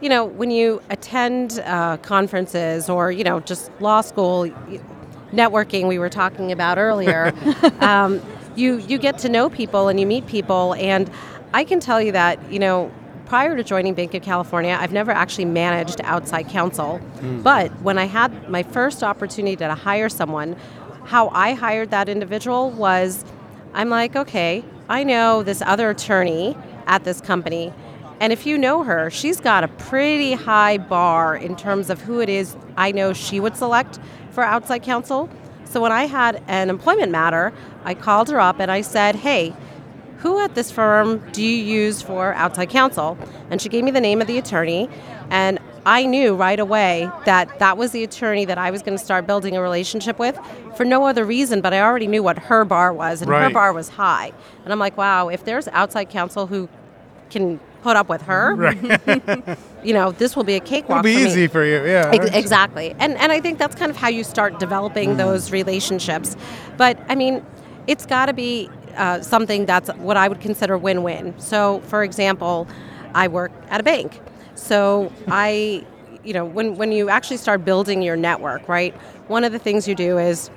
you 0.00 0.08
know, 0.08 0.24
when 0.24 0.50
you 0.50 0.82
attend 0.90 1.60
uh, 1.64 1.96
conferences 1.98 2.90
or, 2.90 3.12
you 3.12 3.22
know, 3.22 3.38
just 3.38 3.70
law 3.80 4.00
school, 4.00 4.50
networking 5.32 5.86
we 5.86 5.98
were 5.98 6.08
talking 6.08 6.50
about 6.50 6.76
earlier, 6.76 7.32
um, 7.80 8.20
you 8.56 8.78
you 8.78 8.98
get 8.98 9.18
to 9.18 9.28
know 9.28 9.48
people 9.50 9.88
and 9.88 9.98
you 9.98 10.06
meet 10.06 10.26
people 10.26 10.74
and 10.74 11.10
I 11.54 11.64
can 11.64 11.80
tell 11.80 12.00
you 12.00 12.12
that, 12.12 12.50
you 12.50 12.58
know, 12.58 12.90
prior 13.26 13.56
to 13.56 13.62
joining 13.62 13.94
Banc 13.94 14.14
of 14.14 14.22
California, 14.22 14.76
I've 14.78 14.92
never 14.92 15.10
actually 15.10 15.44
managed 15.46 16.00
outside 16.04 16.48
counsel. 16.48 17.00
Mm. 17.16 17.42
But 17.42 17.70
when 17.82 17.98
I 17.98 18.04
had 18.04 18.48
my 18.48 18.62
first 18.62 19.02
opportunity 19.02 19.56
to 19.56 19.74
hire 19.74 20.08
someone, 20.08 20.56
how 21.04 21.28
I 21.28 21.54
hired 21.54 21.90
that 21.90 22.08
individual 22.08 22.70
was 22.70 23.24
I'm 23.74 23.88
like, 23.88 24.16
okay, 24.16 24.64
I 24.88 25.04
know 25.04 25.42
this 25.42 25.62
other 25.62 25.90
attorney 25.90 26.56
at 26.86 27.04
this 27.04 27.20
company. 27.20 27.72
And 28.20 28.32
if 28.32 28.46
you 28.46 28.56
know 28.56 28.82
her, 28.84 29.10
she's 29.10 29.40
got 29.40 29.64
a 29.64 29.68
pretty 29.68 30.34
high 30.34 30.78
bar 30.78 31.34
in 31.34 31.56
terms 31.56 31.90
of 31.90 32.00
who 32.00 32.20
it 32.20 32.28
is 32.28 32.56
I 32.76 32.92
know 32.92 33.12
she 33.12 33.40
would 33.40 33.56
select 33.56 33.98
for 34.30 34.44
outside 34.44 34.82
counsel. 34.82 35.28
So 35.72 35.80
when 35.80 35.90
I 35.90 36.04
had 36.04 36.42
an 36.48 36.68
employment 36.68 37.10
matter, 37.10 37.50
I 37.84 37.94
called 37.94 38.28
her 38.28 38.38
up 38.38 38.60
and 38.60 38.70
I 38.70 38.82
said, 38.82 39.16
hey, 39.16 39.56
who 40.18 40.38
at 40.38 40.54
this 40.54 40.70
firm 40.70 41.26
do 41.32 41.42
you 41.42 41.64
use 41.64 42.02
for 42.02 42.34
outside 42.34 42.68
counsel? 42.68 43.16
And 43.48 43.58
she 43.58 43.70
gave 43.70 43.82
me 43.82 43.90
the 43.90 44.00
name 44.00 44.20
of 44.20 44.26
the 44.26 44.36
attorney, 44.36 44.90
and 45.30 45.58
I 45.86 46.04
knew 46.04 46.36
right 46.36 46.60
away 46.60 47.10
that 47.24 47.58
that 47.58 47.78
was 47.78 47.92
the 47.92 48.04
attorney 48.04 48.44
that 48.44 48.58
I 48.58 48.70
was 48.70 48.82
going 48.82 48.96
to 48.96 49.02
start 49.02 49.26
building 49.26 49.56
a 49.56 49.62
relationship 49.62 50.18
with 50.18 50.38
for 50.76 50.84
no 50.84 51.06
other 51.06 51.24
reason, 51.24 51.62
but 51.62 51.72
I 51.72 51.80
already 51.80 52.06
knew 52.06 52.22
what 52.22 52.38
her 52.38 52.66
bar 52.66 52.92
was, 52.92 53.22
and 53.22 53.30
her 53.30 53.50
bar 53.50 53.72
was 53.72 53.88
high. 53.88 54.30
And 54.64 54.72
I'm 54.72 54.78
like, 54.78 54.98
wow, 54.98 55.28
if 55.28 55.44
there's 55.46 55.68
outside 55.68 56.10
counsel 56.10 56.46
who 56.46 56.68
can 57.30 57.58
put 57.82 57.96
up 57.96 58.08
with 58.08 58.22
her, 58.22 58.72
you 59.84 59.92
know, 59.92 60.12
this 60.12 60.36
will 60.36 60.44
be 60.44 60.54
a 60.54 60.60
cakewalk. 60.60 61.00
It'll 61.00 61.02
be 61.02 61.14
for 61.14 61.20
me. 61.24 61.26
easy 61.26 61.46
for 61.48 61.64
you. 61.64 61.84
Yeah. 61.84 62.10
Ex- 62.14 62.36
Exactly. 62.36 62.94
And 62.98 63.16
and 63.18 63.32
I 63.32 63.40
think 63.40 63.58
that's 63.58 63.74
kind 63.74 63.90
of 63.90 63.96
how 63.96 64.08
you 64.08 64.24
start 64.24 64.58
developing 64.58 65.16
those 65.16 65.50
relationships. 65.52 66.36
But 66.76 66.98
I 67.08 67.14
mean, 67.14 67.44
it's 67.86 68.06
got 68.06 68.26
to 68.26 68.32
be 68.32 68.70
uh, 68.96 69.20
something 69.20 69.66
that's 69.66 69.88
what 69.96 70.16
I 70.16 70.28
would 70.28 70.40
consider 70.40 70.78
win-win. 70.78 71.34
So, 71.38 71.80
for 71.86 72.02
example, 72.04 72.66
I 73.14 73.28
work 73.28 73.52
at 73.68 73.80
a 73.80 73.84
bank. 73.84 74.20
So, 74.54 75.12
I 75.28 75.84
you 76.24 76.32
know, 76.32 76.44
when 76.44 76.76
when 76.76 76.92
you 76.92 77.08
actually 77.08 77.38
start 77.38 77.64
building 77.64 78.02
your 78.02 78.16
network, 78.16 78.68
right? 78.68 78.94
One 79.28 79.44
of 79.44 79.52
the 79.52 79.58
things 79.58 79.88
you 79.88 79.94
do 79.94 80.18
is 80.18 80.48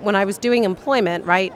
when 0.00 0.16
I 0.16 0.24
was 0.24 0.36
doing 0.38 0.64
employment, 0.64 1.24
right? 1.24 1.52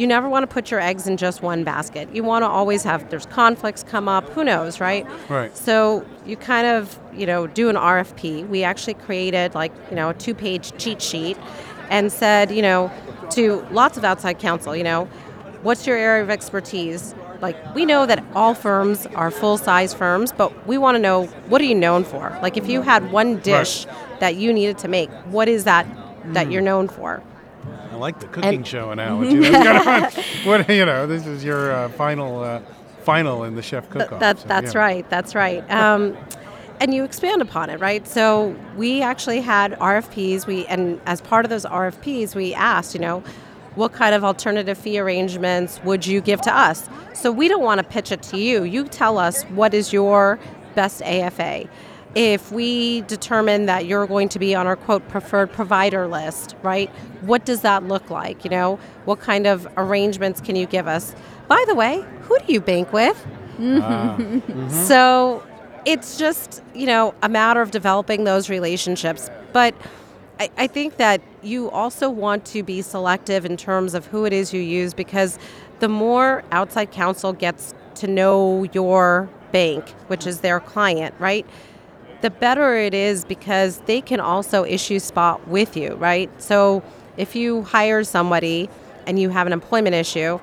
You 0.00 0.06
never 0.06 0.30
want 0.30 0.44
to 0.44 0.46
put 0.46 0.70
your 0.70 0.80
eggs 0.80 1.06
in 1.06 1.18
just 1.18 1.42
one 1.42 1.62
basket. 1.62 2.08
You 2.14 2.24
want 2.24 2.42
to 2.42 2.48
always 2.48 2.84
have 2.84 3.10
there's 3.10 3.26
conflicts 3.26 3.82
come 3.82 4.08
up, 4.08 4.26
who 4.30 4.42
knows, 4.42 4.80
right? 4.80 5.06
Right. 5.28 5.54
So 5.54 6.06
you 6.24 6.38
kind 6.38 6.66
of, 6.66 6.98
you 7.12 7.26
know, 7.26 7.46
do 7.46 7.68
an 7.68 7.76
RFP. 7.76 8.48
We 8.48 8.64
actually 8.64 8.94
created 8.94 9.54
like, 9.54 9.70
you 9.90 9.96
know, 9.96 10.08
a 10.08 10.14
two-page 10.14 10.72
cheat 10.78 11.02
sheet 11.02 11.36
and 11.90 12.10
said, 12.10 12.50
you 12.50 12.62
know, 12.62 12.90
to 13.32 13.60
lots 13.72 13.98
of 13.98 14.04
outside 14.04 14.38
counsel, 14.38 14.74
you 14.74 14.84
know, 14.84 15.04
what's 15.60 15.86
your 15.86 15.98
area 15.98 16.22
of 16.22 16.30
expertise? 16.30 17.14
Like 17.42 17.74
we 17.74 17.84
know 17.84 18.06
that 18.06 18.24
all 18.34 18.54
firms 18.54 19.04
are 19.08 19.30
full-size 19.30 19.92
firms, 19.92 20.32
but 20.32 20.66
we 20.66 20.78
want 20.78 20.94
to 20.94 20.98
know 20.98 21.26
what 21.50 21.60
are 21.60 21.66
you 21.66 21.74
known 21.74 22.04
for? 22.04 22.38
Like 22.40 22.56
if 22.56 22.70
you 22.70 22.80
had 22.80 23.12
one 23.12 23.40
dish 23.40 23.84
that 24.20 24.36
you 24.36 24.54
needed 24.54 24.78
to 24.78 24.88
make, 24.88 25.10
what 25.26 25.46
is 25.46 25.64
that 25.64 25.86
that 26.32 26.46
hmm. 26.46 26.52
you're 26.52 26.62
known 26.62 26.88
for? 26.88 27.22
I 28.00 28.02
like 28.02 28.20
the 28.20 28.28
cooking 28.28 28.64
show 28.64 28.90
analogy. 28.90 29.36
That's 29.36 29.84
kind 29.84 30.04
of. 30.06 30.46
What 30.46 30.68
you 30.70 30.86
know, 30.86 31.06
this 31.06 31.26
is 31.26 31.44
your 31.44 31.70
uh, 31.70 31.90
final 31.90 32.42
uh, 32.42 32.60
final 33.02 33.44
in 33.44 33.56
the 33.56 33.62
chef 33.62 33.90
cook-off. 33.90 34.20
that, 34.20 34.38
so, 34.38 34.48
that's 34.48 34.72
yeah. 34.72 34.80
right. 34.80 35.10
That's 35.10 35.34
right. 35.34 35.70
Um, 35.70 36.16
and 36.80 36.94
you 36.94 37.04
expand 37.04 37.42
upon 37.42 37.68
it, 37.68 37.78
right? 37.78 38.08
So 38.08 38.56
we 38.74 39.02
actually 39.02 39.42
had 39.42 39.72
RFPs. 39.72 40.46
We 40.46 40.66
and 40.66 40.98
as 41.04 41.20
part 41.20 41.44
of 41.44 41.50
those 41.50 41.66
RFPs, 41.66 42.34
we 42.34 42.54
asked, 42.54 42.94
you 42.94 43.00
know, 43.00 43.22
what 43.74 43.92
kind 43.92 44.14
of 44.14 44.24
alternative 44.24 44.78
fee 44.78 44.98
arrangements 44.98 45.78
would 45.84 46.06
you 46.06 46.22
give 46.22 46.40
to 46.42 46.56
us? 46.56 46.88
So 47.12 47.30
we 47.30 47.48
don't 47.48 47.62
want 47.62 47.80
to 47.80 47.84
pitch 47.84 48.12
it 48.12 48.22
to 48.24 48.38
you. 48.38 48.64
You 48.64 48.84
tell 48.84 49.18
us 49.18 49.42
what 49.44 49.74
is 49.74 49.92
your 49.92 50.38
best 50.74 51.02
AFA. 51.02 51.68
If 52.14 52.50
we 52.50 53.02
determine 53.02 53.66
that 53.66 53.86
you're 53.86 54.06
going 54.06 54.28
to 54.30 54.38
be 54.38 54.54
on 54.54 54.66
our 54.66 54.76
quote 54.76 55.06
preferred 55.08 55.52
provider 55.52 56.08
list, 56.08 56.56
right? 56.62 56.90
What 57.20 57.44
does 57.44 57.60
that 57.60 57.84
look 57.84 58.10
like? 58.10 58.44
You 58.44 58.50
know, 58.50 58.80
what 59.04 59.20
kind 59.20 59.46
of 59.46 59.68
arrangements 59.76 60.40
can 60.40 60.56
you 60.56 60.66
give 60.66 60.88
us? 60.88 61.14
By 61.46 61.64
the 61.68 61.74
way, 61.74 62.04
who 62.22 62.38
do 62.40 62.52
you 62.52 62.60
bank 62.60 62.92
with? 62.92 63.26
Mm-hmm. 63.58 64.68
So 64.86 65.46
it's 65.84 66.18
just, 66.18 66.62
you 66.74 66.86
know, 66.86 67.14
a 67.22 67.28
matter 67.28 67.62
of 67.62 67.70
developing 67.70 68.24
those 68.24 68.50
relationships. 68.50 69.30
But 69.52 69.74
I, 70.38 70.50
I 70.56 70.66
think 70.66 70.96
that 70.96 71.20
you 71.42 71.70
also 71.70 72.08
want 72.10 72.44
to 72.46 72.62
be 72.62 72.82
selective 72.82 73.44
in 73.44 73.56
terms 73.56 73.94
of 73.94 74.06
who 74.06 74.24
it 74.24 74.32
is 74.32 74.52
you 74.52 74.60
use 74.60 74.94
because 74.94 75.38
the 75.80 75.88
more 75.88 76.42
outside 76.50 76.90
counsel 76.90 77.32
gets 77.32 77.74
to 77.96 78.06
know 78.06 78.64
your 78.72 79.28
bank, 79.52 79.88
which 80.06 80.26
is 80.26 80.40
their 80.40 80.60
client, 80.60 81.14
right? 81.18 81.46
The 82.20 82.30
better 82.30 82.74
it 82.76 82.94
is 82.94 83.24
because 83.24 83.78
they 83.86 84.00
can 84.00 84.20
also 84.20 84.64
issue 84.64 84.98
spot 84.98 85.48
with 85.48 85.76
you, 85.76 85.94
right? 85.94 86.30
So 86.40 86.82
if 87.16 87.34
you 87.34 87.62
hire 87.62 88.04
somebody 88.04 88.68
and 89.06 89.18
you 89.18 89.30
have 89.30 89.46
an 89.46 89.52
employment 89.52 89.94
issue, 89.94 90.38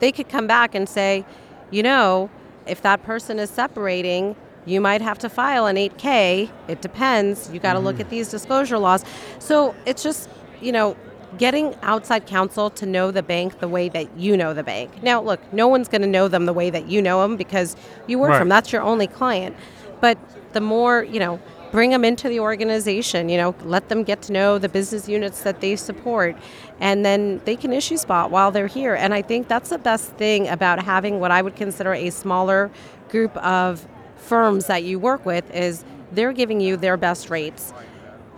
they 0.00 0.12
could 0.12 0.28
come 0.28 0.46
back 0.46 0.74
and 0.74 0.88
say, 0.88 1.24
you 1.70 1.82
know, 1.82 2.30
if 2.66 2.82
that 2.82 3.02
person 3.02 3.38
is 3.38 3.48
separating, 3.48 4.36
you 4.66 4.80
might 4.80 5.00
have 5.00 5.18
to 5.20 5.28
file 5.28 5.66
an 5.66 5.76
8K. 5.76 6.50
It 6.68 6.82
depends. 6.82 7.50
You 7.50 7.60
got 7.60 7.74
to 7.74 7.78
look 7.78 7.94
mm-hmm. 7.94 8.02
at 8.02 8.10
these 8.10 8.28
disclosure 8.28 8.78
laws. 8.78 9.04
So 9.38 9.74
it's 9.86 10.02
just, 10.02 10.28
you 10.60 10.72
know, 10.72 10.96
getting 11.38 11.74
outside 11.82 12.26
counsel 12.26 12.70
to 12.70 12.86
know 12.86 13.10
the 13.10 13.22
bank 13.22 13.60
the 13.60 13.68
way 13.68 13.88
that 13.88 14.16
you 14.16 14.36
know 14.36 14.54
the 14.54 14.62
bank. 14.62 15.02
Now, 15.02 15.20
look, 15.22 15.40
no 15.52 15.68
one's 15.68 15.88
going 15.88 16.02
to 16.02 16.08
know 16.08 16.28
them 16.28 16.46
the 16.46 16.52
way 16.52 16.70
that 16.70 16.88
you 16.88 17.02
know 17.02 17.22
them 17.22 17.36
because 17.36 17.76
you 18.06 18.18
work 18.18 18.30
Right. 18.30 18.38
them. 18.40 18.48
That's 18.48 18.72
your 18.72 18.82
only 18.82 19.06
client. 19.06 19.56
But 20.00 20.18
the 20.52 20.60
more, 20.60 21.02
you 21.02 21.18
know, 21.18 21.40
bring 21.72 21.90
them 21.90 22.04
into 22.04 22.28
the 22.28 22.40
organization, 22.40 23.28
you 23.28 23.36
know, 23.36 23.54
let 23.64 23.88
them 23.88 24.02
get 24.02 24.22
to 24.22 24.32
know 24.32 24.58
the 24.58 24.68
business 24.68 25.08
units 25.08 25.42
that 25.42 25.60
they 25.60 25.76
support, 25.76 26.36
and 26.80 27.04
then 27.04 27.40
they 27.44 27.56
can 27.56 27.72
issue 27.72 27.96
spot 27.96 28.30
while 28.30 28.50
they're 28.50 28.66
here. 28.66 28.94
And 28.94 29.12
I 29.12 29.22
think 29.22 29.48
that's 29.48 29.70
the 29.70 29.78
best 29.78 30.12
thing 30.12 30.48
about 30.48 30.82
having 30.82 31.20
what 31.20 31.30
I 31.30 31.42
would 31.42 31.56
consider 31.56 31.92
a 31.92 32.10
smaller 32.10 32.70
group 33.08 33.36
of 33.38 33.86
firms 34.16 34.66
that 34.66 34.84
you 34.84 34.98
work 34.98 35.26
with 35.26 35.54
is 35.54 35.84
they're 36.12 36.32
giving 36.32 36.60
you 36.60 36.76
their 36.76 36.96
best 36.96 37.30
rates. 37.30 37.72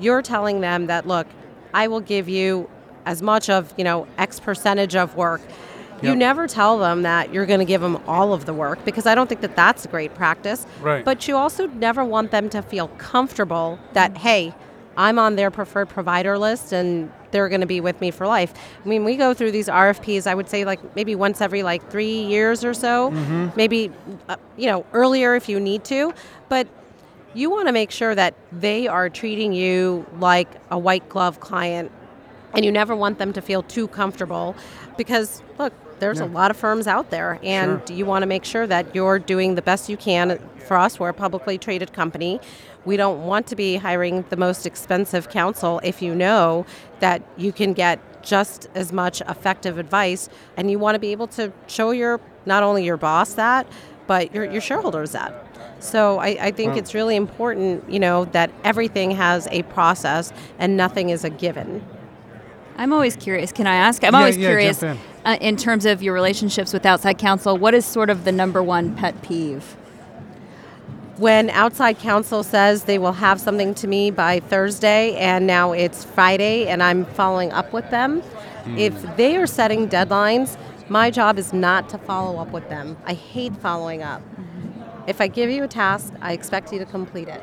You're 0.00 0.22
telling 0.22 0.60
them 0.60 0.86
that, 0.86 1.06
look, 1.06 1.26
I 1.74 1.88
will 1.88 2.00
give 2.00 2.28
you 2.28 2.68
as 3.04 3.22
much 3.22 3.48
of, 3.48 3.72
you 3.76 3.84
know, 3.84 4.06
X 4.16 4.40
percentage 4.40 4.96
of 4.96 5.16
work. 5.16 5.40
You 6.02 6.14
never 6.14 6.47
tell 6.47 6.78
them 6.78 7.02
that 7.02 7.33
you're 7.33 7.47
going 7.47 7.61
to 7.61 7.64
give 7.64 7.81
them 7.81 8.00
all 8.07 8.33
of 8.33 8.47
the 8.47 8.55
work 8.55 8.85
because 8.85 9.07
I 9.07 9.14
don't 9.14 9.28
think 9.28 9.40
that 9.40 9.57
that's 9.57 9.85
a 9.85 9.88
great 9.88 10.14
practice. 10.14 10.67
Right. 10.81 11.05
But 11.05 11.26
you 11.28 11.37
also 11.37 11.67
never 11.67 12.05
want 12.05 12.31
them 12.31 12.49
to 12.50 12.62
feel 12.62 12.88
comfortable 12.99 13.78
that, 13.93 14.17
hey, 14.19 14.55
I'm 14.97 15.19
on 15.19 15.37
their 15.37 15.50
preferred 15.50 15.88
provider 15.88 16.38
list 16.38 16.73
and 16.73 17.12
they're 17.31 17.49
going 17.49 17.61
to 17.61 17.67
be 17.67 17.81
with 17.81 18.00
me 18.00 18.11
for 18.11 18.26
life. 18.26 18.52
I 18.85 18.88
mean, 18.88 19.05
we 19.05 19.17
go 19.17 19.35
through 19.35 19.52
these 19.52 19.69
RFPs, 19.69 20.26
I 20.26 20.35
would 20.35 20.49
say 20.49 20.64
like 20.64 20.97
maybe 20.97 21.14
once 21.14 21.40
every 21.40 21.62
like 21.62 21.88
three 21.90 22.23
years 22.23 22.64
or 22.64 22.75
so, 22.75 23.11
maybe, 23.57 23.93
uh, 24.28 24.37
you 24.57 24.67
know, 24.67 24.85
earlier 24.93 25.35
if 25.35 25.49
you 25.49 25.61
need 25.61 25.85
to. 25.85 26.12
But 26.49 26.67
you 27.35 27.50
want 27.50 27.69
to 27.69 27.73
make 27.73 27.90
sure 27.90 28.14
that 28.14 28.35
they 28.50 28.88
are 28.88 29.09
treating 29.09 29.52
you 29.52 30.07
like 30.19 30.49
a 30.71 30.78
white 30.78 31.09
glove 31.09 31.38
client 31.40 31.93
and 32.55 32.64
you 32.64 32.73
never 32.73 32.97
want 32.97 33.19
them 33.19 33.33
to 33.35 33.43
feel 33.43 33.62
too 33.62 33.87
comfortable 33.88 34.57
because 34.97 35.43
look 35.59 35.73
there's 36.00 36.21
a 36.21 36.26
lot 36.26 36.50
of 36.50 36.57
firms 36.57 36.87
out 36.87 37.11
there 37.11 37.38
and 37.43 37.81
you 37.90 38.07
want 38.07 38.23
to 38.23 38.26
make 38.26 38.45
sure 38.45 38.67
that 38.67 38.95
you're 38.95 39.19
doing 39.19 39.55
the 39.55 39.62
best 39.62 39.88
you 39.88 39.97
can 39.97 40.38
for 40.67 40.76
us? 40.76 40.99
We're 41.00 41.09
a 41.09 41.14
publicly 41.14 41.59
traded 41.59 41.93
company. 41.93 42.40
We 42.85 42.97
don't 42.97 43.26
want 43.26 43.47
to 43.49 43.57
be 43.57 43.76
hiring 43.76 44.25
the 44.31 44.37
most 44.37 44.67
expensive 44.67 45.28
counsel 45.28 45.81
if 45.83 46.00
you 46.02 46.14
know 46.14 46.67
that 47.00 47.23
you 47.37 47.52
can 47.52 47.73
get 47.73 48.23
just 48.23 48.69
as 48.75 48.93
much 48.93 49.21
effective 49.23 49.78
advice 49.78 50.28
and 50.57 50.71
you 50.71 50.78
want 50.78 50.95
to 50.95 50.99
be 50.99 51.12
able 51.12 51.26
to 51.28 51.52
show 51.67 51.90
your 51.93 52.21
not 52.47 52.62
only 52.62 52.85
your 52.85 52.97
boss 52.97 53.35
that 53.35 53.67
but 54.07 54.35
your, 54.35 54.45
your 54.50 54.61
shareholders 54.61 55.12
that. 55.12 55.45
So 55.81 56.19
I, 56.19 56.28
I 56.47 56.50
think 56.50 56.76
it's 56.76 56.95
really 56.95 57.14
important, 57.14 57.88
you 57.88 58.00
know, 58.00 58.25
that 58.26 58.50
everything 58.64 59.12
has 59.12 59.47
a 59.52 59.62
process 59.64 60.33
and 60.59 60.76
nothing 60.76 61.11
is 61.11 61.25
a 61.25 61.31
given. 61.31 61.85
I'm 62.76 62.93
always 62.93 63.17
curious. 63.17 63.52
Can 63.52 63.67
I 63.67 63.75
ask? 63.75 64.02
I'm 64.02 64.12
Yeah, 64.12 64.19
always 64.19 64.37
yeah, 64.37 64.49
curious. 64.49 64.81
jump 64.81 65.00
uh, 65.28 65.37
in 65.42 65.58
terms 65.58 65.85
of 65.85 66.02
your 66.02 66.14
relationships 66.14 66.73
with 66.73 66.87
outside 66.87 67.18
counsel. 67.18 67.58
What 67.58 67.75
is 67.75 67.85
sort 67.85 68.08
of 68.08 68.25
the 68.25 68.32
number 68.32 68.62
one 68.62 68.97
pet 68.97 69.20
peeve? 69.20 69.76
When 71.18 71.50
outside 71.50 71.99
counsel 71.99 72.42
says 72.42 72.85
they 72.85 72.99
will 72.99 73.12
have 73.12 73.38
something 73.38 73.75
to 73.75 73.87
me 73.87 74.11
by 74.11 74.40
Thursday 74.40 75.14
and 75.16 75.47
now 75.47 75.73
it's 75.73 76.04
Friday 76.04 76.68
and 76.68 76.82
I'm 76.82 77.04
following 77.04 77.52
up 77.52 77.75
with 77.75 77.90
them, 77.90 78.23
if 78.76 78.94
they 79.16 79.37
are 79.37 79.47
setting 79.47 79.87
deadlines, 79.87 80.56
my 80.88 81.11
job 81.11 81.38
is 81.38 81.52
not 81.52 81.90
to 81.90 81.99
follow 81.99 82.38
up 82.38 82.50
with 82.50 82.66
them. 82.70 82.97
I 83.04 83.12
hate 83.12 83.54
following 83.56 84.02
up. 84.02 84.23
If 85.06 85.20
I 85.20 85.26
give 85.26 85.50
you 85.50 85.62
a 85.62 85.68
task, 85.68 86.14
I 86.23 86.32
expect 86.32 86.73
you 86.73 86.78
to 86.78 86.87
complete 86.87 87.28
it. 87.28 87.42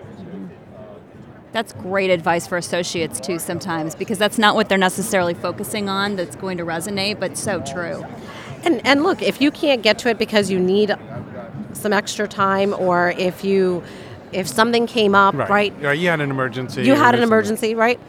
That's 1.55 1.71
great 1.71 2.09
advice 2.09 2.45
for 2.47 2.57
associates 2.57 3.17
too 3.17 3.39
sometimes 3.39 3.95
because 3.95 4.17
that's 4.17 4.37
not 4.37 4.55
what 4.55 4.67
they're 4.67 4.77
necessarily 4.77 5.33
focusing 5.33 5.87
on 5.87 6.17
that's 6.17 6.35
going 6.35 6.57
to 6.57 6.65
resonate, 6.65 7.17
but 7.17 7.37
so 7.37 7.61
true. 7.61 8.05
And 8.65 8.85
and 8.85 9.03
look, 9.03 9.21
if 9.21 9.39
you 9.39 9.51
can't 9.51 9.81
get 9.81 9.97
to 9.99 10.09
it 10.09 10.17
because 10.17 10.51
you 10.51 10.59
need 10.59 10.93
some 11.71 11.93
extra 11.93 12.27
time, 12.27 12.73
or 12.73 13.11
if 13.11 13.45
you 13.45 13.81
if 14.33 14.49
something 14.49 14.85
came 14.85 15.15
up, 15.15 15.33
right? 15.33 15.73
Right. 15.79 15.97
You 15.97 16.09
had 16.09 16.19
an 16.19 16.29
emergency. 16.29 16.83
You 16.83 16.95
had 16.95 17.15
an 17.15 17.21
this- 17.21 17.29
emergency, 17.29 17.73
right? 17.73 18.01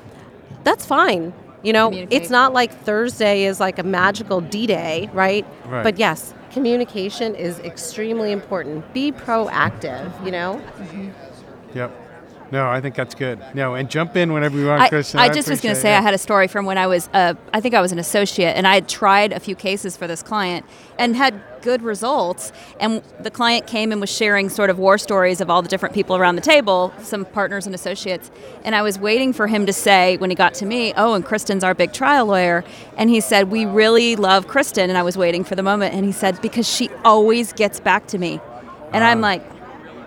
That's 0.64 0.84
fine. 0.84 1.32
You 1.62 1.72
know, 1.72 1.92
it's 1.92 2.30
not 2.30 2.52
like 2.52 2.76
Thursday 2.80 3.44
is 3.44 3.60
like 3.60 3.78
a 3.78 3.84
magical 3.84 4.40
D 4.40 4.66
day, 4.66 5.08
right? 5.12 5.46
Right. 5.66 5.84
But 5.84 6.00
yes, 6.00 6.34
communication 6.50 7.36
is 7.36 7.60
extremely 7.60 8.32
important. 8.32 8.92
Be 8.92 9.12
proactive, 9.12 10.24
you 10.24 10.32
know? 10.32 10.60
Yep. 11.74 12.05
No, 12.52 12.68
I 12.68 12.80
think 12.80 12.94
that's 12.94 13.14
good. 13.14 13.40
No, 13.54 13.74
and 13.74 13.90
jump 13.90 14.16
in 14.16 14.32
whenever 14.32 14.56
you 14.56 14.66
want, 14.66 14.82
I, 14.82 14.88
Kristen. 14.88 15.18
I 15.18 15.28
just 15.28 15.48
was 15.48 15.60
going 15.60 15.74
to 15.74 15.80
say 15.80 15.94
it. 15.94 15.98
I 15.98 16.02
had 16.02 16.14
a 16.14 16.18
story 16.18 16.46
from 16.46 16.64
when 16.64 16.78
I 16.78 16.86
was, 16.86 17.08
uh, 17.12 17.34
I 17.52 17.60
think 17.60 17.74
I 17.74 17.80
was 17.80 17.92
an 17.92 17.98
associate, 17.98 18.52
and 18.56 18.66
I 18.66 18.74
had 18.74 18.88
tried 18.88 19.32
a 19.32 19.40
few 19.40 19.56
cases 19.56 19.96
for 19.96 20.06
this 20.06 20.22
client 20.22 20.64
and 20.98 21.16
had 21.16 21.40
good 21.62 21.82
results. 21.82 22.52
And 22.78 23.02
the 23.18 23.30
client 23.30 23.66
came 23.66 23.90
and 23.90 24.00
was 24.00 24.10
sharing 24.10 24.48
sort 24.48 24.70
of 24.70 24.78
war 24.78 24.98
stories 24.98 25.40
of 25.40 25.50
all 25.50 25.62
the 25.62 25.68
different 25.68 25.94
people 25.94 26.14
around 26.14 26.36
the 26.36 26.42
table, 26.42 26.92
some 27.02 27.24
partners 27.24 27.66
and 27.66 27.74
associates. 27.74 28.30
And 28.64 28.76
I 28.76 28.82
was 28.82 28.98
waiting 28.98 29.32
for 29.32 29.48
him 29.48 29.66
to 29.66 29.72
say 29.72 30.16
when 30.18 30.30
he 30.30 30.36
got 30.36 30.54
to 30.54 30.66
me, 30.66 30.92
"Oh, 30.96 31.14
and 31.14 31.24
Kristen's 31.24 31.64
our 31.64 31.74
big 31.74 31.92
trial 31.92 32.26
lawyer." 32.26 32.62
And 32.96 33.10
he 33.10 33.20
said, 33.20 33.50
"We 33.50 33.66
really 33.66 34.14
love 34.14 34.46
Kristen." 34.46 34.88
And 34.88 34.96
I 34.96 35.02
was 35.02 35.16
waiting 35.18 35.42
for 35.42 35.56
the 35.56 35.64
moment, 35.64 35.94
and 35.94 36.06
he 36.06 36.12
said, 36.12 36.40
"Because 36.40 36.68
she 36.68 36.90
always 37.04 37.52
gets 37.52 37.80
back 37.80 38.06
to 38.08 38.18
me." 38.18 38.40
And 38.92 39.02
I'm 39.02 39.20
like. 39.20 39.42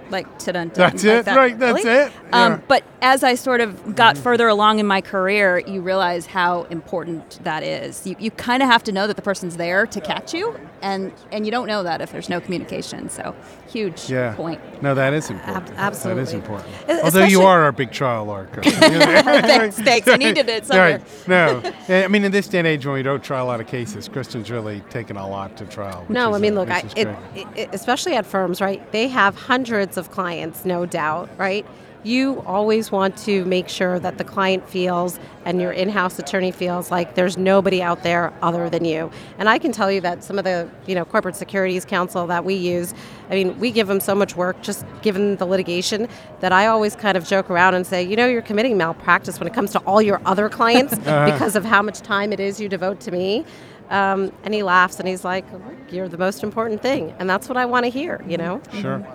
Like 0.10 0.40
to 0.40 0.54
dun 0.54 0.72
That's 0.74 1.04
like 1.04 1.14
it, 1.14 1.26
that. 1.26 1.38
right, 1.38 1.58
that's 1.60 1.84
Really? 1.84 1.98
it, 2.08 2.12
yeah. 2.32 2.46
Um, 2.46 2.64
but 2.68 2.84
as 3.02 3.24
I 3.24 3.36
sort 3.36 3.62
of 3.62 3.96
got 3.96 4.18
further 4.18 4.48
along 4.48 4.80
in 4.80 4.86
my 4.86 5.00
career, 5.02 5.60
you 5.60 5.82
realize 5.82 6.26
how 6.26 6.64
important 6.64 7.40
that 7.44 7.64
is. 7.64 8.06
You, 8.06 8.16
you 8.20 8.30
kind 8.32 8.62
of 8.62 8.70
have 8.70 8.84
to 8.84 8.92
know 8.92 9.08
that 9.08 9.16
the 9.16 9.22
person's 9.22 9.56
there 9.58 9.86
to 9.88 10.02
catch 10.02 10.34
you, 10.34 10.60
and, 10.82 11.14
and 11.32 11.46
you 11.46 11.52
don't 11.52 11.68
know 11.68 11.84
that 11.84 12.02
if 12.02 12.12
there's 12.12 12.28
no 12.30 12.42
communication. 12.42 13.10
So, 13.10 13.34
huge 13.70 14.10
Yeah. 14.10 14.34
point. 14.36 14.60
No, 14.82 14.94
that 14.96 15.14
is 15.14 15.30
important. 15.30 15.70
Ab- 15.78 15.94
That 15.94 16.18
is 16.18 16.34
important. 16.34 16.70
E- 16.90 17.00
Although 17.04 17.24
you 17.24 17.42
are 17.44 17.64
our 17.64 17.72
big 17.72 17.92
trial 17.92 18.26
lawyer. 18.26 18.48
Thanks, 18.64 19.78
thanks. 19.80 20.08
I 20.08 20.18
needed 20.18 20.50
it 20.50 20.66
somewhere. 20.68 21.00
Right. 21.00 21.28
No, 21.28 21.62
I 21.88 22.08
mean 22.08 22.24
in 22.26 22.32
this 22.32 22.48
day 22.48 22.60
and 22.60 22.68
age 22.68 22.86
when 22.86 22.96
we 22.96 23.04
don't 23.04 23.24
try 23.24 23.40
a 23.40 23.46
lot 23.46 23.62
of 23.62 23.68
cases, 23.68 24.10
Kristen's 24.10 24.52
really 24.52 24.82
taken 24.90 25.16
a 25.18 25.28
lot 25.28 25.56
to 25.58 25.66
trial. 25.66 26.06
No, 26.10 26.32
is, 26.32 26.36
I 26.36 26.40
mean, 26.40 26.58
uh, 26.58 26.62
look, 26.62 26.70
I, 26.70 26.84
it, 26.96 27.08
it, 27.56 27.70
especially 27.74 28.16
at 28.16 28.26
firms, 28.26 28.60
right? 28.62 28.92
They 28.92 29.08
have 29.08 29.36
hundreds 29.36 29.98
of 29.98 30.12
clients, 30.12 30.66
no 30.66 30.86
doubt, 30.86 31.30
right? 31.38 31.66
You 32.04 32.42
always 32.46 32.92
want 32.92 33.18
to 33.20 33.44
make 33.46 33.68
sure 33.68 34.00
that 34.00 34.18
the 34.18 34.24
client 34.24 34.70
feels 34.70 35.20
and 35.44 35.62
your 35.62 35.72
in-house 35.72 36.18
attorney 36.18 36.52
feels 36.52 36.92
like 36.92 37.16
there's 37.16 37.38
nobody 37.38 37.82
out 37.82 38.04
there 38.04 38.32
other 38.42 38.70
than 38.70 38.86
you. 38.86 39.12
And 39.38 39.50
I 39.50 39.58
can 39.58 39.72
tell 39.72 39.92
you 39.92 40.00
that 40.02 40.24
some 40.24 40.38
of 40.38 40.46
the, 40.46 40.70
you 40.86 40.96
know, 40.96 41.04
corporate 41.04 41.36
securities 41.36 41.84
counsel 41.84 42.26
that 42.28 42.46
we 42.46 42.54
use, 42.54 42.94
I 43.30 43.34
mean, 43.34 43.60
we 43.60 43.72
give 43.72 43.88
them 43.88 44.00
so 44.00 44.16
much 44.16 44.36
work 44.36 44.62
just 44.62 44.86
given 45.02 45.36
the 45.36 45.46
litigation 45.46 46.08
that 46.40 46.54
I 46.54 46.68
always 46.68 46.96
kind 46.96 47.18
of 47.18 47.28
joke 47.28 47.50
around 47.50 47.74
and 47.76 47.86
say, 47.86 48.02
you 48.04 48.16
know, 48.16 48.28
you're 48.28 48.42
committing 48.42 48.78
malpractice 48.78 49.40
when 49.40 49.48
it 49.48 49.54
comes 49.54 49.72
to 49.72 49.80
all 49.80 50.02
your 50.02 50.22
other 50.26 50.48
clients 50.48 50.96
because 50.98 51.56
of 51.56 51.66
how 51.66 51.82
much 51.82 52.00
time 52.00 52.32
it 52.32 52.40
is 52.40 52.62
you 52.62 52.70
devote 52.70 53.02
to 53.02 53.12
me. 53.12 53.46
Um, 53.90 54.32
and 54.44 54.54
he 54.54 54.64
laughs 54.64 55.00
and 55.00 55.08
he's 55.08 55.26
like, 55.26 55.46
You're 55.90 56.08
the 56.08 56.18
most 56.18 56.44
important 56.44 56.82
thing. 56.82 57.14
And 57.18 57.30
that's 57.30 57.50
what 57.50 57.58
I 57.58 57.66
want 57.66 57.86
to 57.86 57.90
hear, 57.90 58.24
you 58.28 58.38
know? 58.38 58.62
Sure. 58.80 59.06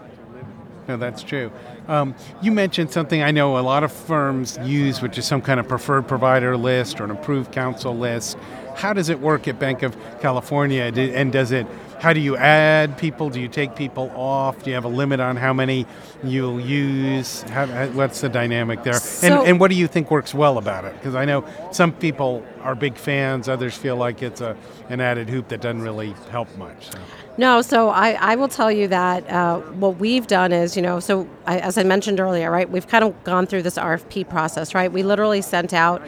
No, 0.87 0.97
that's 0.97 1.23
true. 1.23 1.51
Um, 1.89 2.15
you 2.43 2.53
mentioned 2.53 2.91
something 2.91 3.23
I 3.23 3.31
know 3.31 3.59
a 3.59 3.61
lot 3.61 3.85
of 3.85 3.93
firms 3.93 4.59
use, 4.63 5.01
which 5.01 5.17
is 5.19 5.25
some 5.25 5.41
kind 5.41 5.59
of 5.59 5.67
preferred 5.69 6.07
provider 6.07 6.57
list 6.57 7.01
or 7.01 7.05
an 7.05 7.11
approved 7.11 7.53
counsel 7.53 7.97
list. 7.97 8.37
How 8.77 8.93
does 8.93 9.09
it 9.09 9.21
work 9.21 9.47
at 9.49 9.59
Banc 9.59 9.83
of 9.83 9.97
California? 10.21 10.83
And 10.83 11.33
does 11.33 11.53
it? 11.53 11.67
How 12.01 12.13
do 12.13 12.21
you 12.21 12.37
add 12.37 12.99
people? 12.99 13.31
Do 13.31 13.41
you 13.41 13.49
take 13.49 13.77
people 13.77 14.11
off? 14.15 14.63
Do 14.63 14.69
you 14.71 14.75
have 14.75 14.85
a 14.85 14.89
limit 14.89 15.21
on 15.21 15.37
how 15.37 15.55
many 15.55 15.87
you'll 16.23 16.61
use? 16.61 17.43
How, 17.43 17.67
what's 17.89 18.21
the 18.21 18.29
dynamic 18.29 18.83
there? 18.83 18.95
So- 18.95 19.27
and, 19.41 19.49
and 19.49 19.61
what 19.61 19.71
do 19.71 19.77
you 19.77 19.87
think 19.87 20.11
works 20.11 20.35
well 20.35 20.59
about 20.59 20.85
it? 20.85 20.93
Because 20.95 21.15
I 21.15 21.25
know 21.25 21.45
some 21.73 21.93
people 21.93 22.45
are 22.61 22.75
big 22.75 22.97
fans. 22.97 23.49
Others 23.49 23.77
feel 23.77 23.97
like 23.97 24.23
it's 24.23 24.41
a 24.43 24.57
an 24.91 25.01
added 25.01 25.31
hoop 25.31 25.49
that 25.49 25.63
doesn't 25.63 25.81
really 25.83 26.15
help 26.31 26.55
much. 26.59 26.91
So. 26.91 26.99
No, 27.37 27.63
so 27.63 27.89
I, 27.89 28.13
I 28.13 28.37
will 28.37 28.49
tell 28.49 28.71
you 28.71 28.87
that 28.89 29.29
uh, 29.29 29.59
what 29.61 29.99
we've 29.99 30.27
done 30.27 30.53
is, 30.53 30.77
you 30.77 30.83
know, 30.83 31.01
so 31.01 31.29
I, 31.47 31.59
as 31.59 31.77
I 31.77 31.83
mentioned 31.83 32.21
earlier, 32.21 32.51
right, 32.51 32.71
we've 32.71 32.87
kind 32.87 33.03
of 33.03 33.25
gone 33.25 33.47
through 33.47 33.63
this 33.63 33.77
RFP 33.77 34.29
process, 34.29 34.73
right? 34.75 34.91
We 34.93 35.03
literally 35.03 35.43
sent 35.43 35.75
out 35.75 36.01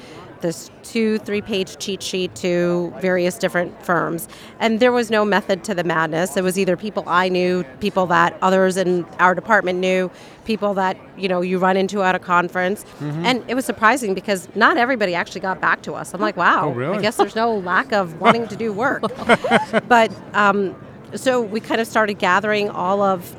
this 0.43 0.71
two, 0.83 1.19
three 1.19 1.41
page 1.41 1.79
cheat 1.79 2.03
sheet 2.03 2.35
to 2.37 2.93
various 3.01 3.39
different 3.39 3.83
firms. 3.85 4.29
And 4.61 4.79
there 4.81 4.93
was 4.93 5.11
no 5.11 5.25
method 5.25 5.65
to 5.65 5.75
the 5.75 5.83
madness. 5.83 6.37
It 6.37 6.45
was 6.45 6.59
either 6.59 6.77
people 6.77 7.03
I 7.07 7.29
knew, 7.31 7.65
people 7.81 8.07
that 8.07 8.37
others 8.43 8.77
in 8.77 9.05
our 9.19 9.35
department 9.35 9.79
knew, 9.79 10.11
people 10.45 10.75
that, 10.75 10.97
you 11.17 11.27
know, 11.27 11.41
you 11.41 11.59
run 11.59 11.77
into 11.79 12.03
at 12.03 12.15
a 12.15 12.19
conference. 12.19 12.85
And 13.01 13.43
it 13.49 13.55
was 13.55 13.65
surprising 13.65 14.13
because 14.15 14.47
not 14.55 14.77
everybody 14.77 15.15
actually 15.15 15.41
got 15.41 15.61
back 15.61 15.83
to 15.83 15.95
us. 15.95 16.13
I'm 16.15 16.21
like, 16.21 16.37
wow, 16.37 16.67
Oh, 16.69 16.73
really? 16.73 16.99
I 16.99 17.01
guess 17.01 17.17
there's 17.17 17.35
no 17.35 17.57
lack 17.57 17.93
of 17.93 18.21
wanting 18.21 18.47
to 18.49 18.57
do 18.57 18.73
work. 18.73 19.03
but 19.89 20.13
um, 20.35 20.77
so 21.15 21.41
we 21.41 21.61
kind 21.61 21.81
of 21.81 21.87
started 21.87 22.19
gathering 22.19 22.69
all 22.71 23.03
of 23.03 23.35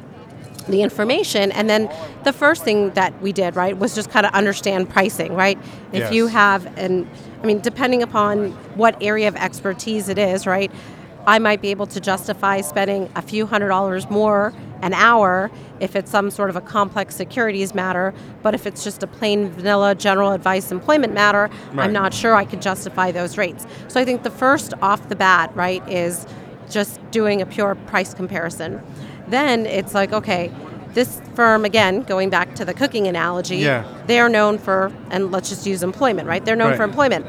the 0.67 0.81
information 0.81 1.51
and 1.53 1.69
then 1.69 1.89
the 2.25 2.33
first 2.33 2.63
thing 2.63 2.89
that 2.91 3.19
we 3.21 3.31
did 3.31 3.55
right 3.55 3.77
was 3.77 3.95
just 3.95 4.09
kind 4.09 4.25
of 4.25 4.33
understand 4.33 4.89
pricing 4.89 5.33
right 5.33 5.57
if 5.93 5.99
Yes. 5.99 6.13
you 6.13 6.27
have 6.27 6.65
and 6.77 7.07
i 7.41 7.45
mean 7.45 7.59
depending 7.61 8.03
upon 8.03 8.51
what 8.75 9.01
area 9.01 9.29
of 9.29 9.35
expertise 9.37 10.09
it 10.09 10.17
is 10.17 10.45
right 10.45 10.69
i 11.25 11.39
might 11.39 11.61
be 11.61 11.69
able 11.69 11.87
to 11.87 12.01
justify 12.01 12.59
spending 12.59 13.09
a 13.15 13.21
few 13.21 13.45
hundred 13.45 13.69
dollars 13.69 14.09
more 14.09 14.53
an 14.81 14.93
hour 14.93 15.49
if 15.79 15.95
it's 15.95 16.11
some 16.11 16.29
sort 16.29 16.49
of 16.49 16.57
a 16.57 16.61
complex 16.61 17.15
securities 17.15 17.73
matter 17.73 18.13
but 18.43 18.53
if 18.53 18.67
it's 18.67 18.83
just 18.83 19.01
a 19.03 19.07
plain 19.07 19.47
vanilla 19.49 19.95
general 19.95 20.33
advice 20.33 20.69
employment 20.69 21.13
matter 21.13 21.49
Right. 21.71 21.85
i'm 21.85 21.93
not 21.93 22.13
sure 22.13 22.35
i 22.35 22.43
could 22.43 22.61
justify 22.61 23.09
those 23.09 23.37
rates 23.37 23.65
so 23.87 24.01
i 24.01 24.03
think 24.05 24.23
the 24.23 24.31
first 24.31 24.73
off 24.81 25.07
the 25.07 25.15
bat 25.15 25.49
right 25.55 25.87
is 25.89 26.25
just 26.69 26.99
doing 27.11 27.41
a 27.41 27.45
pure 27.45 27.75
price 27.75 28.13
comparison. 28.13 28.81
Then 29.27 29.65
it's 29.65 29.93
like, 29.93 30.13
okay, 30.13 30.51
this 30.93 31.21
firm, 31.35 31.65
again, 31.65 32.01
going 32.03 32.29
back 32.29 32.55
to 32.55 32.65
the 32.65 32.73
cooking 32.73 33.07
analogy, 33.07 33.57
Yeah. 33.57 33.83
they're 34.07 34.29
known 34.29 34.57
for, 34.57 34.91
and 35.11 35.31
let's 35.31 35.49
just 35.49 35.65
use 35.65 35.83
employment, 35.83 36.27
right? 36.27 36.43
They're 36.43 36.55
known 36.55 36.69
Right. 36.69 36.77
for 36.77 36.83
employment. 36.83 37.25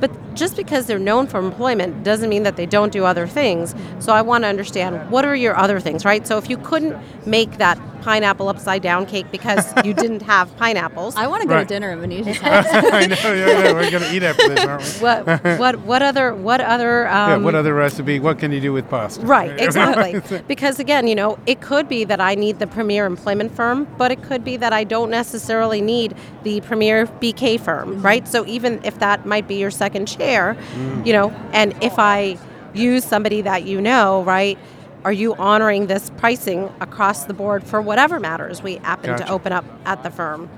But 0.00 0.10
just 0.36 0.56
because 0.56 0.86
they're 0.86 0.98
known 0.98 1.26
for 1.26 1.38
employment 1.40 2.04
doesn't 2.04 2.28
mean 2.28 2.42
that 2.44 2.56
they 2.56 2.66
don't 2.66 2.92
do 2.92 3.04
other 3.04 3.26
things. 3.26 3.74
So 3.98 4.12
I 4.12 4.22
want 4.22 4.44
to 4.44 4.48
understand 4.48 5.10
what 5.10 5.24
are 5.24 5.34
your 5.34 5.56
other 5.56 5.80
things, 5.80 6.04
right? 6.04 6.26
So 6.26 6.38
if 6.38 6.48
you 6.50 6.56
couldn't 6.58 6.96
make 7.26 7.58
that 7.58 7.78
pineapple 8.02 8.48
upside 8.48 8.82
down 8.82 9.04
cake 9.06 9.26
because 9.32 9.72
you 9.84 9.92
didn't 10.04 10.22
have 10.22 10.54
pineapples, 10.58 11.16
I 11.16 11.26
want 11.26 11.42
to 11.42 11.48
go 11.48 11.54
Right. 11.56 11.66
to 11.66 11.74
dinner 11.74 11.90
at 11.90 11.98
Venetia's 11.98 12.36
house. 12.40 12.66
I 12.70 13.06
know, 13.06 13.16
yeah, 13.24 13.34
yeah, 13.34 13.72
we're 13.72 13.90
going 13.90 14.02
to 14.02 14.14
eat 14.14 14.22
after 14.22 14.48
this, 14.48 14.60
aren't 14.64 14.82
we? 14.84 14.88
what 15.00 15.58
what 15.58 15.78
what 15.80 16.02
other 16.02 16.34
what 16.34 16.60
other 16.60 17.08
um, 17.08 17.30
yeah, 17.30 17.36
what 17.38 17.54
other 17.54 17.74
recipe? 17.74 18.20
What 18.20 18.38
can 18.38 18.52
you 18.52 18.60
do 18.60 18.72
with 18.72 18.88
pasta? 18.90 19.24
Right, 19.26 19.58
exactly. 19.58 20.20
because 20.46 20.78
again, 20.78 21.08
you 21.08 21.14
know, 21.14 21.38
it 21.46 21.60
could 21.62 21.88
be 21.88 22.04
that 22.04 22.20
I 22.20 22.34
need 22.34 22.58
the 22.58 22.66
premier 22.66 23.06
employment 23.06 23.50
firm, 23.56 23.88
but 23.96 24.12
it 24.12 24.22
could 24.22 24.44
be 24.44 24.56
that 24.58 24.72
I 24.72 24.84
don't 24.84 25.10
necessarily 25.10 25.80
need 25.80 26.14
the 26.44 26.60
premier 26.60 27.06
BK 27.06 27.58
firm, 27.58 28.00
right? 28.02 28.28
So 28.28 28.46
even 28.46 28.80
if 28.84 28.98
that 29.00 29.24
might 29.26 29.48
be 29.48 29.56
your 29.56 29.70
second 29.70 30.06
chair, 30.26 30.56
mm. 30.74 31.06
you 31.06 31.12
know, 31.12 31.30
and 31.52 31.74
if 31.82 31.98
I 31.98 32.38
use 32.74 33.04
somebody 33.04 33.42
that 33.42 33.64
you 33.64 33.80
know, 33.80 34.22
right? 34.24 34.58
Are 35.04 35.12
you 35.12 35.34
honoring 35.36 35.86
this 35.86 36.10
pricing 36.10 36.72
across 36.80 37.24
the 37.24 37.34
board 37.34 37.62
for 37.62 37.80
whatever 37.80 38.18
matters 38.18 38.60
we 38.60 38.76
happen 38.76 39.10
Gotcha. 39.10 39.24
to 39.24 39.30
open 39.30 39.52
up 39.52 39.64
at 39.84 40.02
the 40.02 40.10
firm? 40.10 40.50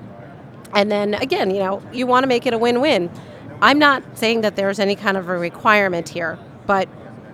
And 0.75 0.91
then 0.91 1.15
again, 1.15 1.51
you 1.51 1.61
know, 1.61 1.83
you 1.93 2.07
want 2.07 2.25
to 2.25 2.29
make 2.29 2.47
it 2.47 2.55
a 2.55 2.59
win-win. 2.59 3.11
I'm 3.61 3.79
not 3.79 4.03
saying 4.17 4.43
that 4.43 4.57
there's 4.57 4.79
any 4.79 4.97
kind 4.97 5.17
of 5.17 5.29
a 5.29 5.37
requirement 5.37 6.09
here, 6.09 6.39
but 6.67 6.89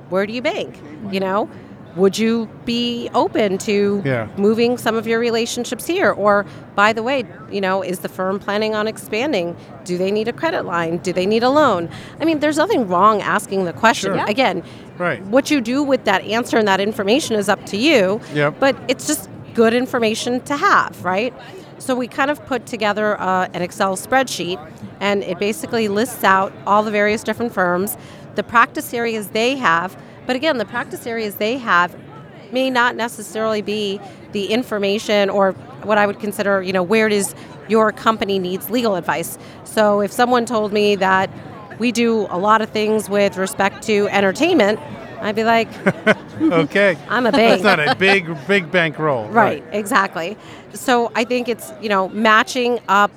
where 0.09 0.27
do 0.27 0.33
you 0.33 0.42
bank? 0.42 0.81
You 1.12 1.20
know, 1.20 1.49
would 1.96 2.18
you 2.18 2.48
be 2.64 3.09
open 3.14 3.57
to 3.59 4.02
Yeah. 4.04 4.26
moving 4.37 4.76
some 4.78 4.96
of 4.96 5.07
your 5.07 5.18
relationships 5.20 5.87
here? 5.87 6.11
Or 6.11 6.44
by 6.74 6.92
the 6.92 7.02
way, 7.02 7.24
you 7.50 7.61
know, 7.61 7.83
is 7.83 8.00
the 8.00 8.09
firm 8.09 8.38
planning 8.38 8.74
on 8.74 8.88
expanding? 8.88 9.57
Do 9.85 9.96
they 9.96 10.11
need 10.11 10.26
a 10.28 10.33
credit 10.33 10.64
line? 10.64 10.98
Do 10.98 11.12
they 11.12 11.26
need 11.26 11.42
a 11.42 11.50
loan? 11.50 11.88
I 12.20 12.24
mean, 12.24 12.40
there's 12.40 12.57
nothing 12.57 12.88
wrong 12.88 13.20
asking 13.22 13.64
the 13.64 13.72
question. 13.72 14.14
Sure. 14.14 14.26
Again, 14.26 14.62
Right. 14.98 15.22
what 15.26 15.50
you 15.50 15.61
do 15.61 15.83
with 15.83 16.04
that 16.04 16.22
answer 16.24 16.57
and 16.59 16.66
that 16.68 16.80
information 16.80 17.37
is 17.37 17.48
up 17.48 17.64
to 17.66 17.76
you. 17.76 18.20
Yep. 18.35 18.54
But 18.59 18.76
it's 18.88 19.07
just 19.07 19.28
good 19.54 19.72
information 19.74 20.40
to 20.42 20.57
have, 20.57 21.04
right? 21.04 21.33
So 21.78 21.94
we 21.94 22.09
kind 22.09 22.30
of 22.30 22.44
put 22.46 22.66
together 22.66 23.20
uh, 23.20 23.48
an 23.52 23.62
Excel 23.62 23.96
spreadsheet, 23.96 24.59
and 25.00 25.22
it 25.22 25.38
basically 25.38 25.87
lists 25.88 26.24
out 26.24 26.52
all 26.66 26.83
the 26.83 26.90
various 26.90 27.22
different 27.22 27.52
firms, 27.52 27.96
the 28.37 28.42
practice 28.42 28.92
areas 28.94 29.28
they 29.28 29.57
have. 29.57 29.96
But 30.27 30.37
again, 30.37 30.59
the 30.59 30.65
practice 30.65 31.07
areas 31.07 31.37
they 31.37 31.59
have 31.59 31.97
may 32.53 32.71
not 32.71 32.97
necessarily 32.97 33.63
be 33.63 34.01
the 34.33 34.47
information 34.47 35.31
or 35.31 35.53
what 35.83 35.99
I 35.99 36.07
would 36.07 36.21
consider, 36.21 36.63
you 36.63 36.73
know, 36.73 36.83
where 36.83 37.07
it 37.07 37.13
is 37.13 37.35
your 37.69 37.93
company 37.93 38.39
needs 38.39 38.71
legal 38.71 38.97
advice. 38.97 39.39
So 39.65 40.01
if 40.01 40.13
someone 40.13 40.47
told 40.47 40.73
me 40.73 40.97
that 40.97 41.31
we 41.79 41.93
do 41.93 42.27
a 42.31 42.39
lot 42.39 42.63
of 42.63 42.71
things 42.71 43.09
with 43.09 43.37
respect 43.37 43.83
to 43.85 44.09
entertainment, 44.09 44.79
I'd 45.21 45.35
be 45.35 45.45
like, 45.45 45.69
Okay. 46.41 46.99
I'm 47.09 47.27
a 47.27 47.33
bank. 47.33 47.63
That's 47.63 47.79
not 47.79 47.89
a 47.89 47.95
big, 47.97 48.27
big 48.27 48.71
bank 48.71 48.73
bankroll. 48.73 49.29
Right, 49.29 49.65
exactly. 49.73 50.37
So 50.73 51.11
I 51.15 51.25
think 51.25 51.49
it's, 51.49 51.73
you 51.81 51.89
know, 51.89 52.09
matching 52.09 52.81
up 52.89 53.11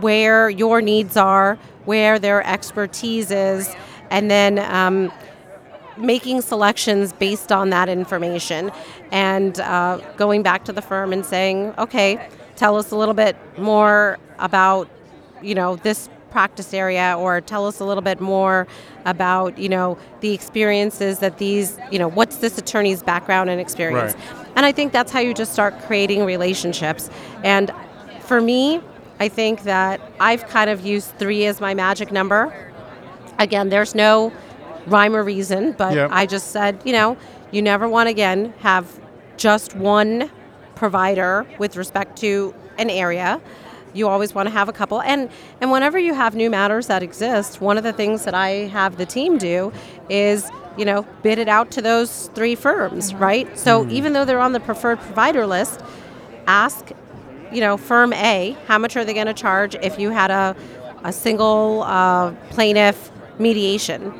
where 0.00 0.48
your 0.50 0.80
needs 0.80 1.16
are, 1.16 1.56
where 1.84 2.18
their 2.18 2.46
expertise 2.46 3.30
is, 3.30 3.74
and 4.10 4.30
then 4.30 4.58
um, 4.58 5.12
making 5.98 6.40
selections 6.42 7.12
based 7.12 7.52
on 7.52 7.70
that 7.70 7.88
information 7.88 8.70
and 9.10 9.60
uh, 9.60 10.00
going 10.16 10.42
back 10.42 10.64
to 10.64 10.72
the 10.72 10.82
firm 10.82 11.12
and 11.12 11.24
saying, 11.24 11.74
okay, 11.78 12.28
tell 12.56 12.76
us 12.76 12.90
a 12.90 12.96
little 12.96 13.14
bit 13.14 13.36
more 13.58 14.18
about, 14.38 14.88
you 15.42 15.54
know, 15.54 15.76
this 15.76 16.08
practice 16.30 16.74
area 16.74 17.16
or 17.18 17.40
tell 17.40 17.66
us 17.66 17.80
a 17.80 17.84
little 17.84 18.02
bit 18.02 18.20
more 18.20 18.66
about 19.06 19.56
you 19.58 19.68
know 19.68 19.96
the 20.20 20.32
experiences 20.32 21.20
that 21.20 21.38
these 21.38 21.78
you 21.90 21.98
know 21.98 22.08
what's 22.08 22.36
this 22.36 22.58
attorney's 22.58 23.02
background 23.02 23.48
and 23.50 23.60
experience. 23.60 24.14
Right. 24.14 24.46
and 24.56 24.66
i 24.66 24.72
think 24.72 24.92
that's 24.92 25.10
how 25.10 25.20
you 25.20 25.32
just 25.34 25.52
start 25.52 25.78
creating 25.80 26.24
relationships. 26.24 27.10
And 27.42 27.70
for 28.20 28.40
me 28.40 28.80
i 29.20 29.28
think 29.28 29.62
that 29.62 30.00
i've 30.20 30.46
kind 30.48 30.68
of 30.68 30.84
used 30.84 31.10
three 31.18 31.46
as 31.46 31.60
my 31.60 31.74
magic 31.74 32.12
number. 32.12 32.72
Again 33.38 33.68
there's 33.68 33.94
no 33.94 34.32
rhyme 34.88 35.14
or 35.14 35.22
reason 35.22 35.72
but 35.72 35.94
Yep. 35.94 36.10
i 36.12 36.26
just 36.26 36.50
said 36.50 36.80
you 36.84 36.92
know 36.92 37.16
you 37.50 37.62
never 37.62 37.88
want 37.88 38.08
again 38.08 38.52
have 38.60 38.84
just 39.36 39.74
one 39.76 40.30
provider 40.74 41.46
with 41.58 41.76
respect 41.76 42.16
to 42.18 42.54
an 42.78 42.90
area. 42.90 43.40
You 43.94 44.06
always 44.08 44.34
want 44.34 44.46
to 44.46 44.52
have 44.52 44.68
a 44.68 44.72
couple. 44.72 45.00
And 45.02 45.28
and 45.60 45.70
whenever 45.72 45.98
you 45.98 46.14
have 46.14 46.34
new 46.36 46.50
matters 46.50 46.86
that 46.86 47.02
exist 47.02 47.60
one 47.60 47.76
of 47.78 47.84
the 47.84 47.92
things 47.92 48.24
that 48.24 48.34
i 48.34 48.48
have 48.78 48.96
the 48.96 49.06
team 49.06 49.38
do 49.38 49.72
is 50.08 50.48
you 50.76 50.84
know 50.84 51.04
bid 51.22 51.38
it 51.38 51.48
out 51.48 51.70
to 51.72 51.82
those 51.82 52.28
three 52.34 52.54
firms 52.54 53.14
right? 53.14 53.58
So 53.58 53.88
even 53.88 54.12
though 54.12 54.24
they're 54.24 54.38
on 54.40 54.52
the 54.52 54.60
preferred 54.60 55.00
provider 55.00 55.46
list 55.46 55.80
ask 56.46 56.90
you 57.52 57.60
know 57.60 57.76
firm 57.76 58.12
a 58.12 58.56
how 58.66 58.78
much 58.78 58.96
are 58.96 59.04
they 59.04 59.14
going 59.14 59.26
to 59.26 59.34
charge 59.34 59.74
if 59.76 59.98
you 59.98 60.10
had 60.10 60.30
a, 60.30 60.54
a 61.02 61.12
single 61.12 61.82
uh, 61.84 62.32
plaintiff 62.50 63.10
mediation 63.38 64.12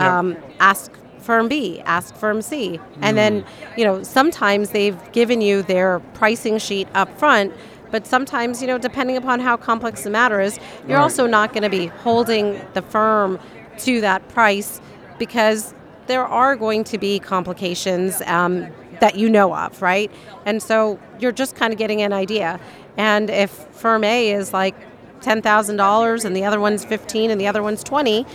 Yeah. 0.00 0.18
um, 0.18 0.36
ask 0.58 0.90
firm 1.18 1.48
b 1.48 1.80
ask 1.82 2.14
firm 2.16 2.40
c 2.42 2.80
and 3.02 3.16
then 3.18 3.44
you 3.76 3.84
know 3.84 4.02
sometimes 4.02 4.70
they've 4.70 4.98
given 5.12 5.40
you 5.42 5.62
their 5.62 6.00
pricing 6.14 6.56
sheet 6.58 6.88
up 6.94 7.08
front 7.18 7.52
but 7.90 8.06
sometimes 8.06 8.62
you 8.62 8.66
know 8.66 8.78
depending 8.78 9.16
upon 9.18 9.38
how 9.38 9.56
complex 9.56 10.02
the 10.04 10.10
matter 10.10 10.40
is 10.40 10.58
you're 10.88 10.96
Right. 10.96 11.02
also 11.02 11.26
not 11.26 11.52
going 11.52 11.62
to 11.62 11.68
be 11.70 11.86
holding 11.86 12.60
the 12.72 12.82
firm 12.82 13.38
to 13.78 14.00
that 14.00 14.26
price 14.28 14.80
because 15.18 15.74
there 16.06 16.24
are 16.24 16.56
going 16.56 16.84
to 16.84 16.98
be 16.98 17.18
complications 17.20 18.22
um, 18.26 18.66
that 19.00 19.16
you 19.16 19.28
know 19.30 19.54
of, 19.54 19.80
right? 19.80 20.10
And 20.44 20.62
so 20.62 20.98
you're 21.20 21.32
just 21.32 21.54
kind 21.54 21.72
of 21.72 21.78
getting 21.78 22.02
an 22.02 22.12
idea. 22.12 22.58
And 22.96 23.30
if 23.30 23.50
firm 23.50 24.02
A 24.04 24.30
is 24.32 24.52
like 24.52 24.74
ten 25.20 25.40
thousand 25.40 25.76
dollars 25.76 26.24
and 26.24 26.34
the 26.34 26.44
other 26.44 26.58
one's 26.60 26.84
fifteen 26.84 27.30
and 27.30 27.40
the 27.40 27.46
other 27.46 27.62
one's 27.62 27.84
twenty, 27.84 28.20
I'm 28.20 28.26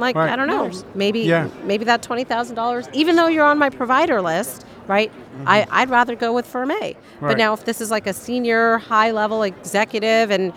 like, 0.00 0.16
Right. 0.16 0.30
I 0.30 0.36
don't 0.36 0.48
know. 0.48 0.70
Maybe 0.94 1.20
Yeah. 1.20 1.48
maybe 1.64 1.84
that 1.86 2.02
twenty 2.02 2.24
thousand 2.24 2.56
dollars, 2.56 2.88
even 2.92 3.16
though 3.16 3.28
you're 3.28 3.44
on 3.44 3.58
my 3.58 3.70
provider 3.70 4.20
list, 4.20 4.64
right? 4.86 5.10
I, 5.46 5.66
I'd 5.70 5.90
rather 5.90 6.14
go 6.16 6.32
with 6.32 6.46
firm 6.46 6.70
A. 6.70 6.96
But 7.20 7.28
Mm-hmm. 7.28 7.38
Now 7.38 7.52
if 7.54 7.64
this 7.64 7.80
is 7.80 7.90
like 7.90 8.06
a 8.06 8.12
senior 8.12 8.78
high 8.78 9.10
level 9.12 9.42
executive 9.42 10.30
and 10.30 10.52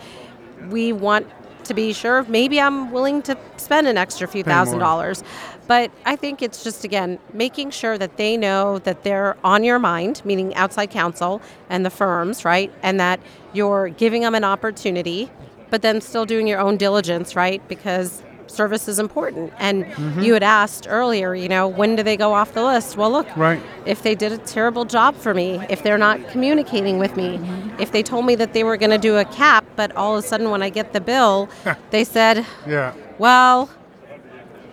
we 0.70 0.92
want 0.92 1.26
to 1.64 1.74
be 1.74 1.92
sure 1.92 2.22
maybe 2.28 2.60
i'm 2.60 2.92
willing 2.92 3.20
to 3.20 3.36
spend 3.56 3.88
an 3.88 3.98
extra 3.98 4.28
few 4.28 4.44
Pay 4.44 4.50
thousand 4.50 4.74
more. 4.78 4.86
dollars 4.86 5.24
but 5.66 5.90
i 6.04 6.14
think 6.14 6.40
it's 6.40 6.62
just 6.62 6.84
again 6.84 7.18
making 7.32 7.70
sure 7.72 7.98
that 7.98 8.16
they 8.18 8.36
know 8.36 8.78
that 8.80 9.02
they're 9.02 9.36
on 9.42 9.64
your 9.64 9.80
mind 9.80 10.22
meaning 10.24 10.54
outside 10.54 10.90
counsel 10.90 11.42
and 11.68 11.84
the 11.84 11.90
firms 11.90 12.44
right 12.44 12.72
and 12.84 13.00
that 13.00 13.18
you're 13.52 13.88
giving 13.88 14.22
them 14.22 14.36
an 14.36 14.44
opportunity 14.44 15.28
but 15.68 15.82
then 15.82 16.00
still 16.00 16.24
doing 16.24 16.46
your 16.46 16.60
own 16.60 16.76
diligence 16.76 17.34
right 17.34 17.66
because 17.66 18.22
service 18.46 18.88
is 18.88 18.98
important 18.98 19.52
and 19.58 19.84
Mm-hmm. 19.86 20.20
you 20.20 20.32
had 20.34 20.42
asked 20.42 20.86
earlier 20.88 21.34
you 21.34 21.48
know 21.48 21.66
when 21.68 21.96
do 21.96 22.02
they 22.02 22.16
go 22.16 22.32
off 22.34 22.52
the 22.54 22.62
list 22.62 22.96
well 22.96 23.10
look 23.10 23.26
Right. 23.36 23.60
if 23.84 24.02
they 24.02 24.14
did 24.14 24.32
a 24.32 24.38
terrible 24.38 24.84
job 24.84 25.14
for 25.16 25.34
me, 25.34 25.60
if 25.68 25.82
they're 25.82 25.98
not 25.98 26.28
communicating 26.28 26.98
with 26.98 27.16
me, 27.16 27.40
if 27.78 27.92
they 27.92 28.02
told 28.02 28.24
me 28.26 28.34
that 28.36 28.52
they 28.52 28.64
were 28.64 28.76
going 28.76 28.90
to 28.90 28.98
do 28.98 29.16
a 29.16 29.24
cap, 29.26 29.64
but 29.76 29.94
all 29.96 30.16
of 30.16 30.24
a 30.24 30.26
sudden 30.26 30.50
when 30.50 30.62
I 30.62 30.70
get 30.70 30.92
the 30.92 31.00
bill, 31.00 31.48
they 31.90 32.04
said, 32.04 32.44
Yeah. 32.66 32.94
well, 33.18 33.68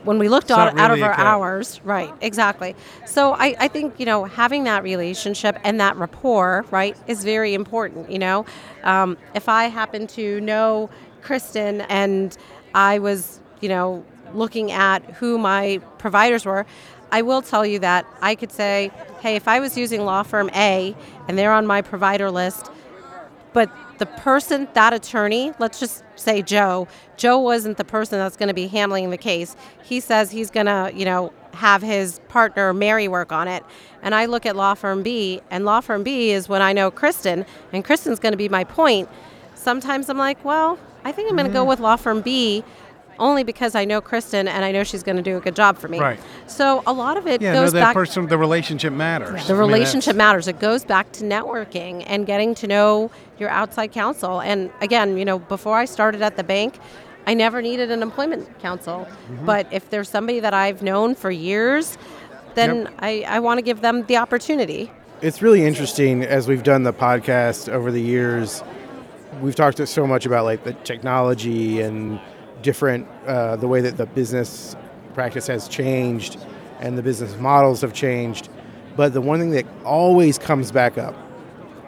when 0.04 0.20
we 0.20 0.28
looked 0.30 0.52
out, 0.52 0.76
not 0.76 0.92
out 0.92 0.92
of 0.98 1.02
our 1.02 1.14
hours, 1.14 1.80
right, 1.86 2.14
exactly. 2.22 2.76
So 3.06 3.34
I, 3.34 3.56
I 3.60 3.68
think, 3.70 4.00
you 4.00 4.06
know, 4.06 4.26
having 4.26 4.66
that 4.66 4.84
relationship 4.84 5.58
and 5.64 5.80
that 5.80 5.96
rapport, 5.96 6.66
right, 6.72 6.98
is 7.08 7.24
very 7.24 7.54
important, 7.54 8.12
you 8.12 8.20
know. 8.20 8.46
Um, 8.84 9.18
if 9.34 9.48
I 9.48 9.66
happen 9.66 10.08
to 10.08 10.42
know 10.42 10.90
Kristen 11.22 11.82
and 11.82 12.38
I 12.76 13.00
was, 13.00 13.40
you 13.64 13.70
know, 13.70 14.04
looking 14.34 14.72
at 14.72 15.02
who 15.12 15.38
my 15.38 15.80
providers 15.98 16.46
were, 16.46 16.66
I 17.14 17.22
will 17.22 17.42
tell 17.42 17.66
you 17.66 17.80
that 17.80 18.06
I 18.22 18.36
could 18.36 18.52
say, 18.52 18.92
hey, 19.22 19.36
if 19.36 19.48
I 19.48 19.60
was 19.62 19.78
using 19.78 20.04
law 20.04 20.24
firm 20.24 20.50
A 20.54 20.94
and 21.28 21.38
they're 21.38 21.54
on 21.54 21.66
my 21.66 21.82
provider 21.82 22.30
list, 22.30 22.70
but 23.54 23.72
the 24.00 24.06
person, 24.06 24.68
that 24.74 24.94
attorney, 24.94 25.54
let's 25.60 25.80
just 25.80 26.04
say 26.16 26.42
Joe, 26.42 26.88
Joe 27.16 27.40
wasn't 27.40 27.78
the 27.78 27.86
person 27.86 28.20
that's 28.20 28.36
going 28.36 28.48
to 28.48 28.54
be 28.54 28.68
handling 28.68 29.12
the 29.12 29.18
case. 29.18 29.56
He 29.84 30.00
says 30.00 30.32
he's 30.32 30.50
going 30.50 30.66
to, 30.66 30.92
you 30.94 31.06
know, 31.06 31.32
have 31.54 31.82
his 31.82 32.20
partner 32.28 32.74
Mary 32.74 33.08
work 33.08 33.32
on 33.32 33.48
it. 33.48 33.64
And 34.02 34.14
I 34.14 34.26
look 34.26 34.46
at 34.46 34.56
law 34.56 34.74
firm 34.74 35.04
B, 35.04 35.40
and 35.52 35.64
law 35.64 35.80
firm 35.80 36.04
B 36.04 36.32
is 36.32 36.50
when 36.50 36.62
I 36.62 36.74
know 36.74 36.92
Kristen, 36.92 37.46
and 37.72 37.86
Kristen's 37.86 38.20
going 38.20 38.34
to 38.34 38.38
be 38.38 38.50
my 38.50 38.64
point. 38.66 39.08
Sometimes 39.54 40.10
I'm 40.10 40.18
like, 40.18 40.44
well, 40.44 40.78
I 41.06 41.12
think 41.12 41.30
I'm 41.30 41.36
going 41.36 41.48
to 41.48 41.54
go 41.54 41.64
mm. 41.64 41.70
with 41.70 41.80
law 41.80 41.96
firm 41.96 42.22
B 42.22 42.64
only 43.20 43.44
because 43.44 43.76
I 43.76 43.86
know 43.86 44.02
Kristen 44.02 44.48
and 44.48 44.66
I 44.66 44.72
know 44.72 44.84
she's 44.84 45.04
going 45.04 45.18
to 45.18 45.22
do 45.24 45.38
a 45.38 45.40
good 45.40 45.56
job 45.56 45.78
for 45.78 45.88
me. 45.88 46.00
Right. 46.00 46.20
So 46.48 46.84
a 46.88 46.94
lot 46.94 47.18
of 47.18 47.28
it 47.28 47.42
Yeah, 47.42 47.54
no, 47.54 47.62
goes 47.62 47.74
that 47.74 47.82
back 47.82 47.94
person, 47.94 48.28
the 48.28 48.38
relationship 48.38 48.94
matters. 48.94 49.48
the 49.48 49.54
I 49.54 49.58
relationship 49.58 50.16
that's- 50.16 50.18
matters. 50.18 50.48
It 50.48 50.60
goes 50.60 50.84
back 50.86 51.12
to 51.14 51.24
networking 51.24 52.04
and 52.08 52.26
getting 52.26 52.56
to 52.56 52.68
know 52.68 53.12
your 53.40 53.50
outside 53.50 53.92
counsel. 53.92 54.42
And 54.42 54.72
again, 54.82 55.18
you 55.18 55.26
know, 55.26 55.40
before 55.40 55.78
I 55.78 55.86
started 55.86 56.22
at 56.22 56.38
the 56.38 56.44
bank, 56.44 56.78
I 57.26 57.34
never 57.34 57.62
needed 57.62 57.90
an 57.92 58.02
employment 58.02 58.60
counsel. 58.60 59.08
Mm-hmm. 59.32 59.46
But 59.46 59.68
if 59.72 59.90
there's 59.90 60.10
somebody 60.10 60.40
that 60.42 60.54
I've 60.54 60.82
known 60.84 61.16
for 61.16 61.32
years, 61.32 61.98
then 62.56 62.82
Yep. 62.84 62.94
I, 63.00 63.26
I 63.28 63.40
want 63.40 63.58
to 63.60 63.62
give 63.62 63.82
them 63.82 64.06
the 64.08 64.18
opportunity. 64.18 64.92
It's 65.22 65.42
really 65.42 65.64
interesting 65.66 66.24
as 66.24 66.48
we've 66.50 66.64
done 66.64 66.84
the 66.84 66.92
podcast 66.94 67.70
over 67.70 67.92
the 67.92 68.02
years. 68.02 68.62
We've 69.42 69.56
talked 69.56 69.86
so 69.88 70.06
much 70.06 70.26
about 70.26 70.44
like 70.44 70.64
the 70.66 70.74
technology 70.74 71.80
and 71.82 72.20
different 72.64 73.08
uh, 73.28 73.56
the 73.58 73.68
way 73.68 73.82
that 73.82 73.98
the 73.98 74.08
business 74.08 74.76
practice 75.14 75.46
has 75.46 75.68
changed 75.68 76.38
and 76.80 76.98
the 76.98 77.04
business 77.04 77.38
models 77.38 77.82
have 77.82 77.94
changed. 77.94 78.50
But 78.96 79.14
the 79.14 79.22
one 79.22 79.40
thing 79.40 79.52
that 79.52 79.66
always 79.86 80.38
comes 80.38 80.72
back 80.72 80.98
up, 80.98 81.16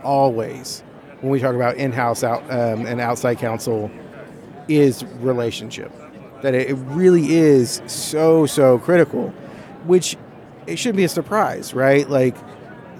always, 0.04 0.84
when 1.22 1.32
we 1.32 1.40
talk 1.40 1.56
about 1.56 1.76
in-house 1.78 2.24
out 2.24 2.44
um, 2.52 2.86
and 2.86 3.02
outside 3.02 3.40
counsel, 3.40 3.90
is 4.68 5.04
relationship. 5.22 5.92
That 6.42 6.54
it 6.54 6.74
really 6.74 7.34
is 7.34 7.82
so 7.88 8.46
so 8.46 8.78
critical, 8.78 9.30
which 9.86 10.18
it 10.68 10.78
shouldn't 10.78 10.98
be 10.98 11.04
a 11.04 11.10
surprise, 11.10 11.74
right? 11.74 12.08
Like 12.10 12.36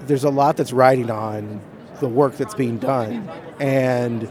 there's 0.06 0.24
a 0.24 0.30
lot 0.30 0.56
that's 0.56 0.72
riding 0.72 1.10
on 1.10 1.60
the 2.00 2.08
work 2.08 2.36
that's 2.36 2.54
being 2.54 2.78
done, 2.78 3.28
and 3.60 4.28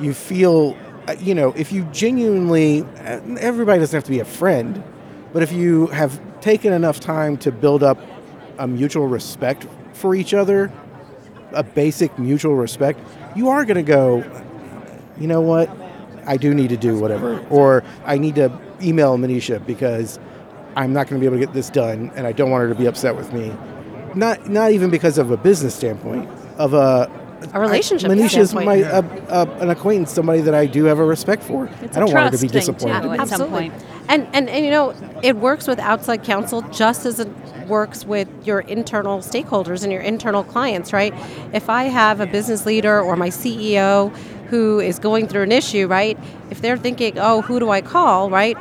you 0.00 0.14
feel, 0.14 0.76
you 1.20 1.34
know, 1.34 1.52
if 1.52 1.72
you 1.72 1.84
genuinely, 1.92 2.82
uh, 2.82 3.20
everybody 3.38 3.80
doesn't 3.80 3.96
have 3.96 4.04
to 4.04 4.10
be 4.10 4.20
a 4.20 4.24
friend, 4.24 4.82
but 5.32 5.42
if 5.42 5.52
you 5.52 5.86
have 5.88 6.20
taken 6.40 6.72
enough 6.72 7.00
time 7.00 7.36
to 7.38 7.52
build 7.52 7.82
up 7.82 7.98
a 8.58 8.66
mutual 8.66 9.06
respect 9.06 9.66
for 9.92 10.14
each 10.14 10.34
other, 10.34 10.72
a 11.52 11.62
basic 11.62 12.18
mutual 12.18 12.54
respect, 12.54 13.00
you 13.34 13.48
are 13.48 13.64
going 13.64 13.76
to 13.76 13.82
go, 13.82 14.24
you 15.18 15.26
know 15.26 15.40
what? 15.40 15.70
I 16.26 16.36
do 16.36 16.52
need 16.54 16.68
to 16.68 16.76
do 16.76 16.98
whatever, 16.98 17.40
or 17.48 17.82
I 18.04 18.18
need 18.18 18.34
to 18.34 18.52
email 18.82 19.16
Manisha 19.16 19.64
because 19.64 20.18
I'm 20.76 20.92
not 20.92 21.08
going 21.08 21.20
to 21.20 21.20
be 21.20 21.26
able 21.26 21.40
to 21.40 21.46
get 21.46 21.54
this 21.54 21.70
done, 21.70 22.12
and 22.14 22.26
I 22.26 22.32
don't 22.32 22.50
want 22.50 22.62
her 22.62 22.68
to 22.68 22.74
be 22.74 22.86
upset 22.86 23.16
with 23.16 23.32
me. 23.32 23.52
Not 24.14 24.48
not 24.48 24.72
even 24.72 24.90
because 24.90 25.18
of 25.18 25.30
a 25.30 25.36
business 25.36 25.74
standpoint, 25.74 26.28
of 26.58 26.74
a 26.74 27.10
A 27.52 27.60
relationship 27.60 28.10
I, 28.10 28.14
Manisha's 28.14 28.50
standpoint. 28.50 28.66
my 28.66 28.74
a, 28.76 29.02
a, 29.28 29.50
an 29.60 29.70
acquaintance, 29.70 30.12
somebody 30.12 30.40
that 30.42 30.54
I 30.54 30.66
do 30.66 30.84
have 30.84 30.98
a 30.98 31.04
respect 31.04 31.42
for. 31.42 31.66
It's 31.82 31.96
I 31.96 32.00
a 32.00 32.04
don't 32.04 32.12
want 32.12 32.24
her 32.24 32.30
to 32.30 32.38
trust 32.38 32.42
be 32.42 32.48
thing, 32.48 32.48
too. 32.48 32.72
disappointed. 32.72 33.20
at 33.20 33.28
some 33.28 33.48
point. 33.50 33.72
And, 34.08 34.26
and 34.32 34.48
and 34.48 34.64
you 34.64 34.70
know, 34.70 34.94
it 35.22 35.36
works 35.36 35.66
with 35.66 35.78
outside 35.78 36.24
counsel 36.24 36.62
just 36.62 37.04
as 37.06 37.20
it 37.20 37.28
works 37.68 38.04
with 38.04 38.28
your 38.46 38.60
internal 38.60 39.18
stakeholders 39.18 39.82
and 39.82 39.92
your 39.92 40.00
internal 40.00 40.42
clients, 40.42 40.92
right? 40.92 41.12
If 41.52 41.68
I 41.68 41.84
have 41.84 42.20
a 42.20 42.26
business 42.26 42.64
leader 42.66 43.00
or 43.00 43.16
my 43.16 43.28
CEO 43.28 44.14
who 44.48 44.80
is 44.80 44.98
going 44.98 45.28
through 45.28 45.42
an 45.42 45.52
issue, 45.52 45.86
right? 45.86 46.18
If 46.50 46.62
they're 46.62 46.78
thinking, 46.78 47.18
"Oh, 47.18 47.42
who 47.42 47.60
do 47.60 47.70
I 47.70 47.82
call?" 47.82 48.30
right? 48.30 48.56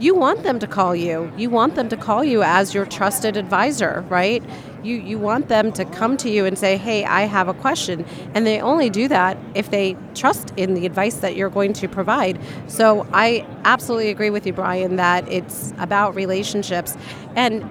You 0.00 0.14
want 0.14 0.42
them 0.42 0.58
to 0.60 0.66
call 0.66 0.96
you. 0.96 1.30
You 1.36 1.50
want 1.50 1.74
them 1.74 1.88
to 1.90 1.96
call 1.96 2.24
you 2.24 2.42
as 2.42 2.72
your 2.74 2.86
trusted 2.86 3.36
advisor, 3.36 4.04
right? 4.08 4.42
You 4.82 4.96
you 4.96 5.18
want 5.18 5.48
them 5.48 5.72
to 5.72 5.84
come 5.84 6.16
to 6.18 6.30
you 6.30 6.44
and 6.46 6.58
say, 6.58 6.76
"Hey, 6.76 7.04
I 7.04 7.22
have 7.22 7.48
a 7.48 7.54
question." 7.54 8.04
And 8.34 8.46
they 8.46 8.60
only 8.60 8.90
do 8.90 9.08
that 9.08 9.36
if 9.54 9.70
they 9.70 9.96
trust 10.14 10.52
in 10.56 10.74
the 10.74 10.86
advice 10.86 11.16
that 11.16 11.36
you're 11.36 11.50
going 11.50 11.72
to 11.74 11.88
provide. 11.88 12.38
So, 12.66 13.06
I 13.12 13.46
absolutely 13.64 14.10
agree 14.10 14.30
with 14.30 14.46
you, 14.46 14.52
Brian, 14.52 14.96
that 14.96 15.30
it's 15.30 15.72
about 15.78 16.14
relationships. 16.14 16.96
And 17.36 17.64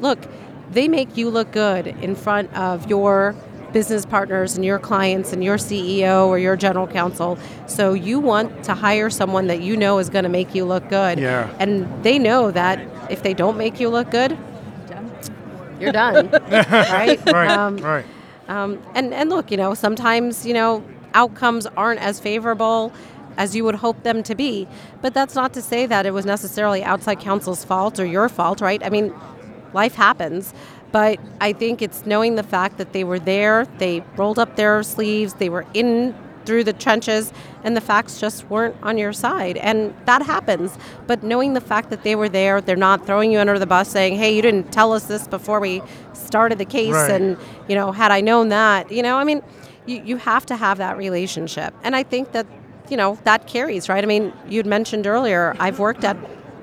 look, 0.00 0.18
they 0.70 0.88
make 0.88 1.16
you 1.16 1.30
look 1.30 1.52
good 1.52 1.86
in 1.86 2.14
front 2.14 2.52
of 2.56 2.88
your 2.88 3.34
business 3.72 4.04
partners 4.04 4.54
and 4.54 4.64
your 4.64 4.78
clients 4.78 5.32
and 5.32 5.42
your 5.42 5.56
CEO 5.56 6.26
or 6.26 6.38
your 6.38 6.56
general 6.56 6.86
counsel. 6.86 7.38
So 7.66 7.94
you 7.94 8.20
want 8.20 8.64
to 8.64 8.74
hire 8.74 9.10
someone 9.10 9.46
that 9.46 9.62
you 9.62 9.76
know 9.76 9.98
is 9.98 10.10
going 10.10 10.24
to 10.24 10.28
make 10.28 10.54
you 10.54 10.64
look 10.64 10.88
good. 10.88 11.18
Yeah. 11.18 11.54
And 11.58 11.88
they 12.04 12.18
know 12.18 12.50
that 12.50 12.80
if 13.10 13.22
they 13.22 13.34
don't 13.34 13.56
make 13.56 13.80
you 13.80 13.88
look 13.88 14.10
good, 14.10 14.36
you're 15.82 15.92
done. 15.92 16.30
right? 16.50 17.20
Right, 17.26 17.50
Um, 17.50 17.76
right. 17.78 18.04
um, 18.48 18.80
and 18.94 19.12
and 19.12 19.28
look, 19.30 19.50
you 19.50 19.56
know, 19.58 19.74
sometimes 19.74 20.46
you 20.46 20.54
know 20.54 20.82
outcomes 21.14 21.66
aren't 21.76 22.00
as 22.00 22.18
favorable 22.20 22.92
as 23.36 23.54
you 23.56 23.64
would 23.64 23.74
hope 23.76 24.02
them 24.02 24.22
to 24.22 24.34
be. 24.34 24.66
But 25.02 25.14
that's 25.14 25.34
not 25.34 25.52
to 25.54 25.62
say 25.62 25.86
that 25.86 26.06
it 26.06 26.12
was 26.12 26.24
necessarily 26.24 26.82
outside 26.84 27.20
counsel's 27.20 27.64
fault 27.64 27.98
or 28.00 28.06
your 28.06 28.28
fault, 28.28 28.60
right? 28.60 28.82
I 28.84 28.90
mean, 28.90 29.12
life 29.74 29.94
happens. 29.94 30.54
But 30.92 31.18
I 31.40 31.54
think 31.54 31.80
it's 31.80 32.04
knowing 32.04 32.34
the 32.34 32.42
fact 32.42 32.76
that 32.78 32.92
they 32.92 33.04
were 33.04 33.18
there, 33.18 33.66
they 33.78 34.04
rolled 34.16 34.38
up 34.38 34.56
their 34.56 34.82
sleeves, 34.82 35.34
they 35.34 35.48
were 35.48 35.64
in 35.72 36.14
through 36.44 36.64
the 36.64 36.72
trenches, 36.72 37.32
and 37.64 37.76
the 37.76 37.80
facts 37.80 38.20
just 38.20 38.48
weren't 38.50 38.76
on 38.82 38.98
your 38.98 39.12
side. 39.12 39.56
And 39.56 39.94
that 40.06 40.22
happens. 40.22 40.76
But 41.06 41.22
knowing 41.22 41.54
the 41.54 41.60
fact 41.60 41.90
that 41.90 42.02
they 42.02 42.14
were 42.14 42.28
there, 42.28 42.60
they're 42.60 42.76
not 42.76 43.06
throwing 43.06 43.32
you 43.32 43.38
under 43.38 43.58
the 43.58 43.66
bus 43.66 43.88
saying, 43.88 44.16
hey, 44.16 44.34
you 44.34 44.42
didn't 44.42 44.72
tell 44.72 44.92
us 44.92 45.04
this 45.04 45.28
before 45.28 45.60
we 45.60 45.82
started 46.12 46.58
the 46.58 46.64
case. 46.64 46.92
Right. 46.92 47.10
And, 47.10 47.36
you 47.68 47.74
know, 47.74 47.92
had 47.92 48.10
I 48.10 48.20
known 48.20 48.48
that, 48.48 48.90
you 48.90 49.02
know, 49.02 49.16
I 49.16 49.24
mean, 49.24 49.42
you, 49.86 50.02
you 50.04 50.16
have 50.16 50.46
to 50.46 50.56
have 50.56 50.78
that 50.78 50.96
relationship. 50.96 51.74
And 51.82 51.94
I 51.94 52.02
think 52.02 52.32
that, 52.32 52.46
you 52.88 52.96
know, 52.96 53.18
that 53.24 53.46
carries, 53.46 53.88
right? 53.88 54.02
I 54.02 54.06
mean, 54.06 54.32
you'd 54.48 54.66
mentioned 54.66 55.06
earlier, 55.06 55.54
I've 55.58 55.78
worked 55.78 56.04
at 56.04 56.16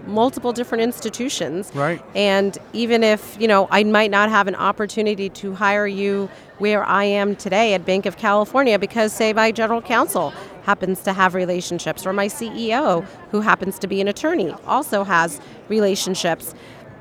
multiple 0.10 0.52
different 0.52 0.84
institutions. 0.84 1.72
Right. 1.74 2.02
And 2.16 2.58
even 2.74 3.04
if, 3.04 3.38
you 3.40 3.48
know, 3.48 3.68
I 3.72 3.84
might 3.84 4.12
not 4.12 4.30
have 4.30 4.48
an 4.48 4.56
opportunity 4.56 5.30
to 5.30 5.54
hire 5.56 5.88
you 5.88 6.30
where 6.58 6.84
I 6.84 7.06
am 7.06 7.36
today 7.36 7.74
at 7.74 7.86
Banc 7.86 8.06
of 8.06 8.18
California 8.18 8.78
because, 8.78 9.14
say, 9.14 9.32
my 9.34 9.52
general 9.52 9.82
counsel 9.82 10.32
happens 10.64 11.02
to 11.04 11.14
have 11.14 11.34
relationships, 11.34 12.06
or 12.06 12.14
my 12.14 12.28
CEO, 12.28 13.06
who 13.32 13.42
happens 13.42 13.80
to 13.80 13.88
be 13.88 14.02
an 14.02 14.08
attorney, 14.08 14.52
also 14.68 15.04
has 15.04 15.40
relationships. 15.70 16.54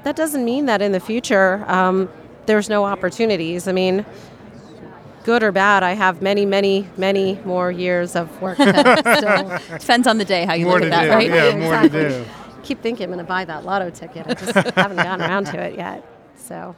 That 0.04 0.16
doesn't 0.16 0.44
mean 0.44 0.66
that 0.66 0.80
in 0.80 0.92
the 0.92 1.00
future 1.00 1.64
um, 1.68 2.08
there's 2.46 2.68
no 2.68 2.84
opportunities. 2.84 3.66
I 3.68 3.72
mean, 3.72 4.06
good 5.24 5.42
or 5.42 5.52
bad, 5.52 5.82
I 5.82 5.92
have 5.92 6.22
many, 6.22 6.46
many, 6.46 6.88
many 6.96 7.38
more 7.44 7.70
years 7.70 8.16
of 8.16 8.40
work 8.40 8.56
to 8.58 8.64
still 9.58 9.78
Depends 9.78 10.06
on 10.06 10.16
the 10.16 10.24
day 10.24 10.46
how 10.46 10.54
you 10.54 10.64
More 10.64 10.80
look 10.80 10.84
at 10.84 10.90
that, 10.90 11.04
do. 11.04 11.10
right? 11.10 11.28
Yeah, 11.28 11.56
more 11.56 11.82
to 11.82 11.88
do. 12.08 12.24
Keep 12.62 12.82
thinking 12.82 13.04
I'm 13.04 13.10
going 13.10 13.18
to 13.18 13.24
buy 13.24 13.44
that 13.44 13.64
lotto 13.64 13.90
ticket. 13.90 14.26
I 14.26 14.34
just 14.34 14.54
haven't 14.76 14.96
gotten 14.96 15.22
around 15.22 15.46
to 15.46 15.60
it 15.60 15.76
yet. 15.76 16.04
So, 16.36 16.74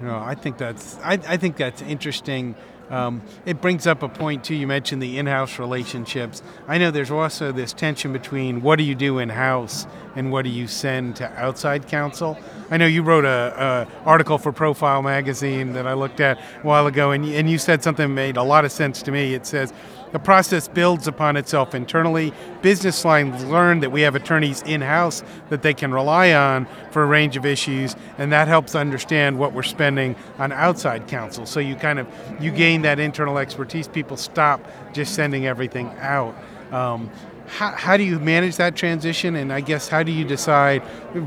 No, 0.00 0.18
I 0.18 0.34
think 0.34 0.58
that's 0.58 0.98
I, 1.02 1.14
I 1.14 1.36
think 1.36 1.56
that's 1.56 1.82
interesting. 1.82 2.54
Um, 2.90 3.22
it 3.46 3.60
brings 3.60 3.86
up 3.86 4.02
a 4.02 4.08
point 4.08 4.42
too. 4.42 4.56
You 4.56 4.66
mentioned 4.66 5.00
the 5.00 5.18
in-house 5.18 5.60
relationships. 5.60 6.42
I 6.66 6.76
know 6.78 6.90
there's 6.90 7.12
also 7.12 7.52
this 7.52 7.72
tension 7.72 8.12
between 8.12 8.62
what 8.62 8.76
do 8.76 8.82
you 8.82 8.96
do 8.96 9.18
in-house 9.20 9.86
and 10.16 10.32
what 10.32 10.42
do 10.42 10.50
you 10.50 10.66
send 10.66 11.14
to 11.16 11.28
outside 11.40 11.86
counsel. 11.86 12.36
I 12.68 12.78
know 12.78 12.86
you 12.86 13.02
wrote 13.02 13.24
a, 13.24 13.86
a 14.04 14.08
article 14.08 14.38
for 14.38 14.50
Profile 14.50 15.02
Magazine 15.02 15.72
that 15.74 15.86
I 15.86 15.92
looked 15.92 16.18
at 16.18 16.38
a 16.38 16.66
while 16.66 16.88
ago, 16.88 17.12
and 17.12 17.24
and 17.24 17.48
you 17.48 17.58
said 17.58 17.82
something 17.84 18.08
that 18.08 18.14
made 18.14 18.36
a 18.36 18.42
lot 18.42 18.64
of 18.64 18.72
sense 18.72 19.02
to 19.02 19.12
me. 19.12 19.34
It 19.34 19.46
says 19.46 19.72
the 20.12 20.18
process 20.18 20.68
builds 20.68 21.06
upon 21.06 21.36
itself 21.36 21.74
internally. 21.74 22.32
Business 22.62 23.04
lines 23.04 23.44
learn 23.44 23.80
that 23.80 23.90
we 23.90 24.02
have 24.02 24.14
attorneys 24.14 24.62
in 24.62 24.80
house 24.80 25.22
that 25.48 25.62
they 25.62 25.74
can 25.74 25.92
rely 25.92 26.32
on 26.32 26.66
for 26.90 27.02
a 27.02 27.06
range 27.06 27.36
of 27.36 27.46
issues, 27.46 27.96
and 28.18 28.32
that 28.32 28.48
helps 28.48 28.74
understand 28.74 29.38
what 29.38 29.52
we're 29.52 29.62
spending 29.62 30.16
on 30.38 30.52
outside 30.52 31.06
counsel. 31.06 31.46
So 31.46 31.60
you 31.60 31.76
kind 31.76 31.98
of 31.98 32.08
you 32.40 32.50
gain 32.50 32.82
that 32.82 32.98
internal 32.98 33.38
expertise. 33.38 33.88
People 33.88 34.16
stop 34.16 34.60
just 34.92 35.14
sending 35.14 35.46
everything 35.46 35.88
out. 36.00 36.34
Um, 36.72 37.10
how, 37.50 37.72
how 37.72 37.96
do 37.96 38.04
you 38.04 38.18
manage 38.20 38.56
that 38.56 38.76
transition? 38.76 39.34
And 39.34 39.52
I 39.52 39.60
guess 39.60 39.88
how 39.88 40.02
do 40.02 40.12
you 40.12 40.24
decide, 40.24 40.82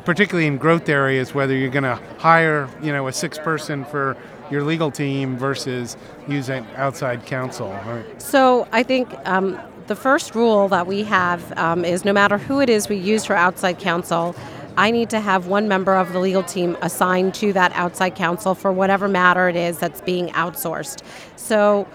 particularly 0.06 0.48
in 0.48 0.58
growth 0.58 0.88
areas, 0.88 1.34
whether 1.34 1.56
you're 1.56 1.70
going 1.70 1.84
to 1.84 2.00
hire 2.18 2.70
you 2.82 2.92
know 2.92 3.08
a 3.08 3.14
six 3.14 3.38
person 3.38 3.84
for 3.86 4.16
your 4.52 4.64
legal 4.64 4.92
team 4.92 5.38
versus 5.38 5.98
using 6.28 6.66
outside 6.76 7.26
counsel? 7.26 7.70
Right. 7.86 8.22
so 8.22 8.68
I 8.72 8.84
think 8.84 9.14
um, 9.26 9.60
the 9.88 9.96
first 9.96 10.36
rule 10.36 10.68
that 10.70 10.88
we 10.88 11.04
have 11.04 11.58
um, 11.58 11.84
is 11.86 12.06
no 12.06 12.14
matter 12.14 12.38
who 12.38 12.62
it 12.62 12.70
is 12.70 12.90
we 12.90 12.96
use 12.96 13.26
for 13.26 13.36
outside 13.36 13.80
counsel, 13.80 14.36
I 14.76 14.90
need 14.92 15.10
to 15.12 15.20
have 15.20 15.48
one 15.48 15.68
member 15.68 15.96
of 15.96 16.14
the 16.14 16.20
legal 16.20 16.44
team 16.44 16.78
assigned 16.82 17.36
to 17.36 17.54
that 17.54 17.72
outside 17.74 18.16
counsel 18.16 18.56
for 18.56 18.72
whatever 18.72 19.08
matter 19.08 19.48
it 19.48 19.56
is 19.56 19.78
that's 19.78 20.02
being 20.02 20.30
outsourced. 20.30 21.04
So, 21.36 21.88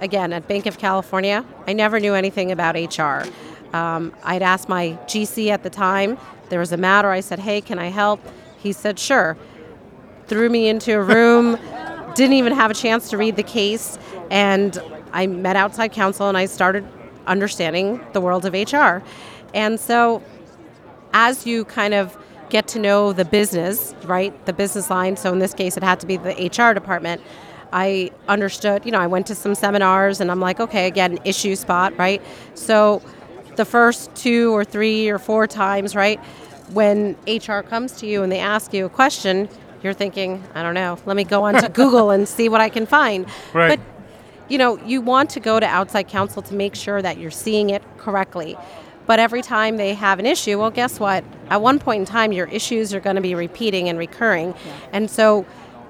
again, 0.00 0.32
at 0.32 0.48
Banc 0.48 0.66
of 0.66 0.78
California, 0.78 1.44
I 1.66 1.74
never 1.74 2.00
knew 2.00 2.14
anything 2.14 2.50
about 2.50 2.76
HR. 2.76 3.28
Um, 3.76 4.14
I'd 4.22 4.42
asked 4.42 4.68
my 4.68 4.98
GC 5.06 5.48
at 5.48 5.62
the 5.64 5.70
time, 5.70 6.16
there 6.48 6.60
was 6.60 6.72
a 6.72 6.76
matter, 6.76 7.10
I 7.10 7.20
said, 7.20 7.40
hey, 7.40 7.60
can 7.60 7.78
I 7.78 7.88
help? 7.88 8.20
He 8.58 8.72
said, 8.72 8.98
sure. 8.98 9.36
Threw 10.26 10.48
me 10.48 10.68
into 10.68 10.94
a 10.94 11.02
room, 11.02 11.58
didn't 12.14 12.34
even 12.34 12.52
have 12.52 12.70
a 12.70 12.74
chance 12.74 13.10
to 13.10 13.16
read 13.16 13.36
the 13.36 13.42
case, 13.42 13.98
and 14.30 14.80
I 15.12 15.26
met 15.26 15.56
outside 15.56 15.92
counsel 15.92 16.28
and 16.28 16.36
I 16.36 16.46
started 16.46 16.86
understanding 17.26 18.00
the 18.12 18.20
world 18.20 18.44
of 18.44 18.52
HR. 18.52 19.02
And 19.52 19.78
so, 19.78 20.22
as 21.12 21.46
you 21.46 21.64
kind 21.64 21.94
of 21.94 22.16
get 22.50 22.68
to 22.68 22.78
know 22.78 23.12
the 23.12 23.24
business, 23.24 23.94
right, 24.04 24.32
the 24.46 24.52
business 24.52 24.90
line, 24.90 25.16
so 25.16 25.32
in 25.32 25.38
this 25.38 25.54
case 25.54 25.76
it 25.76 25.82
had 25.82 26.00
to 26.00 26.06
be 26.06 26.16
the 26.16 26.50
HR 26.50 26.74
department, 26.74 27.22
I 27.72 28.12
understood, 28.28 28.84
you 28.84 28.92
know, 28.92 29.00
I 29.00 29.06
went 29.06 29.26
to 29.28 29.34
some 29.34 29.54
seminars 29.54 30.20
and 30.20 30.30
I'm 30.30 30.40
like, 30.40 30.60
okay, 30.60 30.86
again, 30.86 31.18
issue 31.24 31.56
spot, 31.56 31.96
right? 31.98 32.22
So 32.54 33.02
the 33.56 33.64
first 33.64 34.14
two 34.14 34.54
or 34.54 34.64
three 34.64 35.08
or 35.08 35.18
four 35.18 35.46
times, 35.46 35.96
right, 35.96 36.20
when 36.72 37.16
HR 37.26 37.60
comes 37.60 37.92
to 37.98 38.06
you 38.06 38.22
and 38.22 38.30
they 38.30 38.38
ask 38.38 38.72
you 38.72 38.86
a 38.86 38.88
question, 38.88 39.48
you're 39.84 39.92
thinking, 39.92 40.42
I 40.54 40.62
don't 40.62 40.74
know, 40.74 40.98
let 41.06 41.14
me 41.14 41.24
go 41.24 41.44
onto 41.44 41.68
Google 41.68 42.10
and 42.10 42.26
see 42.26 42.48
what 42.48 42.60
I 42.60 42.68
can 42.68 42.86
find. 42.86 43.26
Right. 43.52 43.78
But 43.78 43.80
you 44.48 44.58
know, 44.58 44.78
you 44.84 45.00
want 45.00 45.30
to 45.30 45.40
go 45.40 45.60
to 45.60 45.66
outside 45.66 46.08
counsel 46.08 46.42
to 46.42 46.54
make 46.54 46.74
sure 46.74 47.00
that 47.00 47.18
you're 47.18 47.30
seeing 47.30 47.70
it 47.70 47.82
correctly. 47.98 48.56
But 49.06 49.18
every 49.18 49.42
time 49.42 49.76
they 49.76 49.94
have 49.94 50.18
an 50.18 50.26
issue, 50.26 50.58
well, 50.58 50.70
guess 50.70 50.98
what? 50.98 51.24
At 51.50 51.60
one 51.62 51.78
point 51.78 52.00
in 52.00 52.06
time, 52.06 52.32
your 52.32 52.46
issues 52.48 52.92
are 52.94 53.00
going 53.00 53.16
to 53.16 53.22
be 53.22 53.34
repeating 53.34 53.88
and 53.88 53.98
recurring. 53.98 54.48
Yeah. 54.48 54.72
And 54.92 55.10
so 55.10 55.46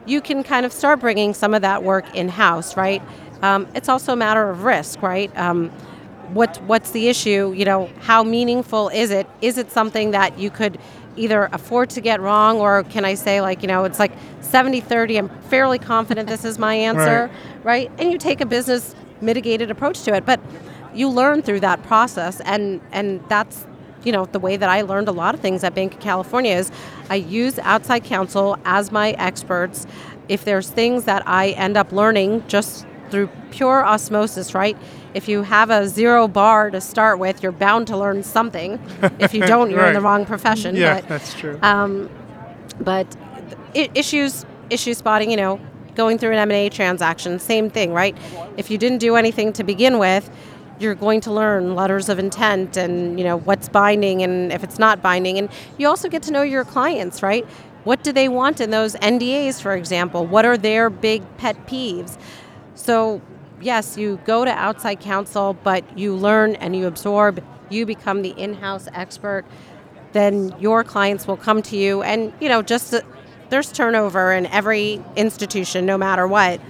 you 0.07 0.20
can 0.20 0.42
kind 0.42 0.66
of 0.66 0.72
start 0.72 1.00
bringing 1.00 1.33
some 1.33 1.54
of 1.54 1.62
that 1.62 1.83
work 1.83 2.14
in 2.14 2.28
house, 2.28 2.76
right? 2.76 3.02
Um, 3.42 3.66
it's 3.74 3.88
also 3.88 4.12
a 4.12 4.16
matter 4.16 4.50
of 4.50 4.64
risk, 4.64 5.02
right? 5.02 5.37
Um, 5.38 5.70
what 6.33 6.57
what's 6.62 6.90
the 6.92 7.09
issue 7.09 7.52
you 7.54 7.64
know 7.64 7.90
how 8.00 8.22
meaningful 8.22 8.88
is 8.88 9.11
it 9.11 9.26
is 9.42 9.59
it 9.59 9.70
something 9.70 10.12
that 10.12 10.38
you 10.38 10.50
could 10.50 10.78
either 11.16 11.48
afford 11.53 11.90
to 11.90 12.00
get 12.00 12.20
wrong 12.20 12.59
or 12.59 12.83
can 12.85 13.05
i 13.05 13.14
say 13.14 13.40
like 13.40 13.62
you 13.62 13.68
know 13.68 13.85
it's 13.85 13.98
like 13.98 14.12
70 14.40 14.81
30 14.81 15.18
i'm 15.18 15.29
fairly 15.42 15.79
confident 15.79 16.29
this 16.29 16.44
is 16.44 16.59
my 16.59 16.74
answer 16.90 17.31
right. 17.62 17.90
and 17.98 18.11
you 18.12 18.18
take 18.18 18.40
a 18.40 18.46
business 18.46 18.94
mitigated 19.20 19.70
approach 19.70 20.03
to 20.03 20.14
it 20.14 20.27
but 20.27 20.40
you 20.94 21.09
learn 21.09 21.42
through 21.42 21.61
that 21.61 21.83
process 21.85 22.40
and 22.40 22.81
and 22.92 23.22
that's 23.29 23.66
you 24.05 24.12
know 24.12 24.27
the 24.27 24.38
way 24.38 24.57
that 24.57 24.68
i 24.68 24.83
learned 24.83 25.09
a 25.09 25.12
lot 25.12 25.35
of 25.35 25.40
things 25.40 25.64
at 25.64 25.74
banc 25.74 25.94
of 25.94 26.00
california 26.00 26.55
is 26.55 26.70
i 27.11 27.14
use 27.14 27.59
outside 27.61 28.05
counsel 28.05 28.59
as 28.64 28.92
my 28.92 29.12
experts 29.12 29.87
if 30.29 30.44
there's 30.44 30.68
things 30.68 31.05
that 31.05 31.27
i 31.27 31.50
end 31.50 31.77
up 31.77 31.90
learning 31.92 32.42
just 32.48 32.87
through 33.14 33.29
pure 33.53 33.87
osmosis, 33.87 34.55
right? 34.55 34.77
If 35.14 35.29
you 35.29 35.42
have 35.42 35.70
a 35.70 35.88
zero 35.88 36.29
bar 36.29 36.70
to 36.70 36.81
start 36.81 37.18
with, 37.18 37.42
you're 37.42 37.53
bound 37.53 37.87
to 37.88 37.96
learn 37.96 38.22
something. 38.22 38.81
If 39.18 39.33
you 39.33 39.46
don't, 39.46 39.70
you're 39.70 39.87
in 39.87 39.94
the 40.00 40.00
wrong 40.00 40.27
profession. 40.27 40.77
Yeah, 40.77 41.00
but, 41.00 41.09
that's 41.09 41.35
true. 41.35 41.59
Um, 41.62 42.11
but 42.81 43.16
I- 43.74 43.90
issues, 43.94 44.44
issue 44.70 44.94
spotting, 44.94 45.31
you 45.31 45.37
know, 45.37 45.61
going 45.94 46.18
through 46.18 46.33
an 46.33 46.38
M&A 46.50 46.68
transaction, 46.68 47.38
same 47.38 47.70
thing, 47.70 47.92
right? 47.92 48.16
If 48.57 48.70
you 48.70 48.79
didn't 48.79 48.98
do 48.98 49.14
anything 49.14 49.53
to 49.55 49.64
begin 49.64 49.98
with, 49.98 50.29
you're 50.81 50.96
going 50.96 51.20
to 51.20 51.33
learn 51.33 51.77
letters 51.77 52.09
of 52.09 52.18
intent 52.18 52.77
and 52.77 53.16
you 53.16 53.24
know 53.24 53.37
what's 53.37 53.68
binding 53.68 54.24
and 54.24 54.53
if 54.53 54.64
it's 54.64 54.77
not 54.77 55.00
binding 55.00 55.38
and 55.38 55.48
you 55.79 55.87
also 55.87 56.09
get 56.09 56.20
to 56.20 56.33
know 56.33 56.42
your 56.42 56.64
clients 56.64 57.22
right 57.22 57.44
what 57.85 58.03
do 58.03 58.11
they 58.11 58.29
want 58.29 58.61
in 58.61 58.70
those 58.70 58.96
ndas 58.96 59.62
for 59.62 59.77
example 59.77 60.27
what 60.27 60.44
are 60.44 60.57
their 60.57 60.90
big 60.90 61.22
pet 61.37 61.64
peeves 61.68 62.18
so, 62.74 63.22
yes, 63.64 63.96
you 63.96 64.20
go 64.24 64.44
to 64.44 64.50
outside 64.50 65.00
counsel, 65.00 65.55
but 65.64 65.98
you 65.98 66.14
learn 66.14 66.55
and 66.57 66.77
you 66.77 66.87
absorb, 66.87 67.42
you 67.70 67.87
become 67.87 68.22
the 68.22 68.31
in 68.31 68.55
house 68.55 68.88
expert. 68.92 69.44
Then 70.12 70.55
your 70.61 70.85
clients 70.85 71.27
will 71.27 71.37
come 71.37 71.62
to 71.62 71.77
you, 71.77 72.03
and 72.03 72.33
you 72.40 72.48
know, 72.48 72.62
just 72.62 72.94
uh, 72.94 73.00
there's 73.48 73.72
turnover 73.72 74.33
in 74.33 74.46
every 74.46 75.03
institution, 75.16 75.87
no 75.87 75.98
matter 75.98 76.29
what. 76.29 76.61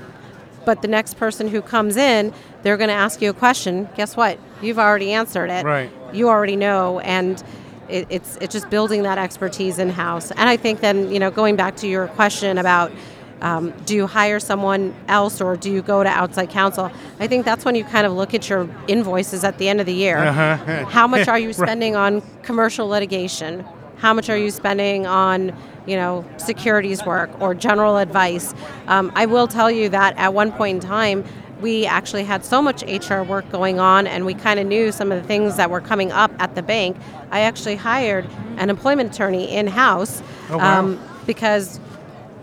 But 0.65 0.81
the 0.81 0.89
next 0.89 1.19
person 1.19 1.49
who 1.49 1.61
comes 1.61 1.99
in, 1.99 2.33
they're 2.63 2.79
going 2.79 2.89
to 2.89 2.95
ask 2.95 3.21
you 3.21 3.29
a 3.29 3.35
question. 3.35 3.87
Guess 3.97 4.17
what? 4.17 4.39
You've 4.63 4.79
already 4.79 5.13
answered 5.13 5.51
it. 5.51 5.63
Right. 5.63 5.91
You 6.15 6.31
already 6.31 6.57
know, 6.57 7.01
and 7.01 7.43
it, 7.91 8.07
it's 8.09 8.37
it's 8.37 8.55
just 8.55 8.71
building 8.71 9.03
that 9.03 9.19
expertise 9.19 9.79
in 9.79 9.91
house. 9.91 10.31
And 10.31 10.49
I 10.49 10.57
think 10.57 10.81
then 10.81 11.11
you 11.13 11.19
know, 11.19 11.31
going 11.31 11.57
back 11.57 11.77
to 11.77 11.89
your 11.89 12.09
question 12.09 12.57
about 12.57 12.91
Um, 13.41 13.73
do 13.85 13.95
you 13.95 14.07
hire 14.07 14.41
someone 14.41 14.95
else 15.09 15.41
or 15.41 15.57
do 15.57 15.71
you 15.71 15.83
go 15.83 16.03
to 16.03 16.09
outside 16.09 16.51
counsel? 16.51 16.91
I 17.21 17.27
think 17.27 17.45
that's 17.45 17.65
when 17.65 17.75
you 17.75 17.85
kind 17.85 18.07
of 18.07 18.13
look 18.15 18.33
at 18.35 18.49
your 18.49 18.69
invoices 18.89 19.45
at 19.45 19.59
the 19.59 19.69
end 19.69 19.81
of 19.81 19.87
the 19.87 19.93
year. 19.93 20.19
Uh-huh. 20.19 20.85
How 20.87 21.07
much 21.07 21.29
are 21.29 21.39
you 21.39 21.53
spending 21.65 21.95
on 21.97 22.23
commercial 22.43 22.89
litigation? 22.89 23.65
How 23.99 24.15
much 24.15 24.29
are 24.31 24.37
you 24.37 24.51
spending 24.51 25.07
on, 25.07 25.57
you 25.87 25.97
know, 25.97 26.25
securities 26.39 27.05
work 27.05 27.31
or 27.41 27.55
general 27.55 27.99
advice? 27.99 28.55
Um, 28.87 29.13
I 29.15 29.27
will 29.27 29.47
tell 29.47 29.71
you 29.71 29.89
that 29.91 30.17
at 30.17 30.33
one 30.35 30.51
point 30.53 30.83
in 30.83 30.89
time, 30.89 31.25
we 31.61 31.87
actually 31.87 32.25
had 32.25 32.45
so 32.45 32.61
much 32.61 32.83
HR 32.83 33.23
work 33.23 33.49
going 33.51 33.79
on, 33.79 34.07
and 34.07 34.27
we 34.27 34.35
kind 34.35 34.61
of 34.61 34.67
knew 34.67 34.93
some 34.93 35.11
of 35.13 35.23
the 35.23 35.27
things 35.27 35.57
that 35.57 35.71
were 35.71 35.81
coming 35.81 36.13
up 36.13 36.31
at 36.39 36.55
the 36.55 36.63
bank. 36.63 36.97
I 37.31 37.41
actually 37.41 37.77
hired 37.77 38.27
an 38.59 38.69
employment 38.69 39.15
attorney 39.15 39.51
in 39.55 39.67
house 39.69 40.23
Oh, 40.51 40.59
wow. 40.59 40.99
because 41.27 41.81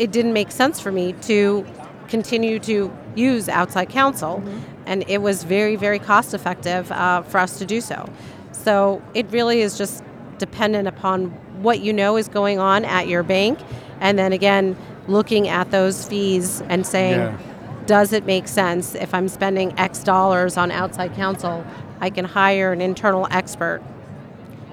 it 0.02 0.12
didn't 0.12 0.34
make 0.34 0.52
sense 0.52 0.80
for 0.80 0.92
me 0.92 1.14
to 1.14 1.64
continue 2.08 2.58
to 2.58 2.92
use 3.16 3.48
outside 3.48 3.88
counsel, 3.88 4.44
and 4.88 5.08
it 5.08 5.20
was 5.22 5.44
very, 5.44 5.76
very 5.76 6.00
cost 6.00 6.34
effective 6.34 6.92
uh, 6.92 7.22
for 7.22 7.38
us 7.38 7.60
to 7.60 7.66
do 7.66 7.80
so. 7.82 8.10
So 8.52 9.00
it 9.14 9.28
really 9.30 9.62
is 9.62 9.78
just 9.78 10.04
dependent 10.40 10.88
upon 10.88 11.28
what 11.62 11.82
you 11.82 11.94
know 11.94 12.18
is 12.18 12.28
going 12.28 12.58
on 12.58 12.84
at 12.84 13.08
your 13.08 13.22
bank, 13.22 13.60
and 14.00 14.18
then 14.18 14.34
again, 14.34 14.76
looking 15.08 15.48
at 15.48 15.70
those 15.70 16.08
fees 16.08 16.62
and 16.68 16.86
saying, 16.86 17.20
Yeah. 17.20 17.38
does 17.86 18.12
it 18.12 18.26
make 18.26 18.48
sense 18.48 18.96
if 18.96 19.14
I'm 19.14 19.28
spending 19.28 19.78
X 19.78 20.04
dollars 20.04 20.58
on 20.58 20.72
outside 20.72 21.14
counsel? 21.14 21.64
I 22.00 22.10
can 22.10 22.26
hire 22.26 22.72
an 22.72 22.82
internal 22.82 23.28
expert 23.30 23.84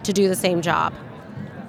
to 0.05 0.13
do 0.15 0.27
the 0.27 0.37
same 0.37 0.63
job. 0.63 0.95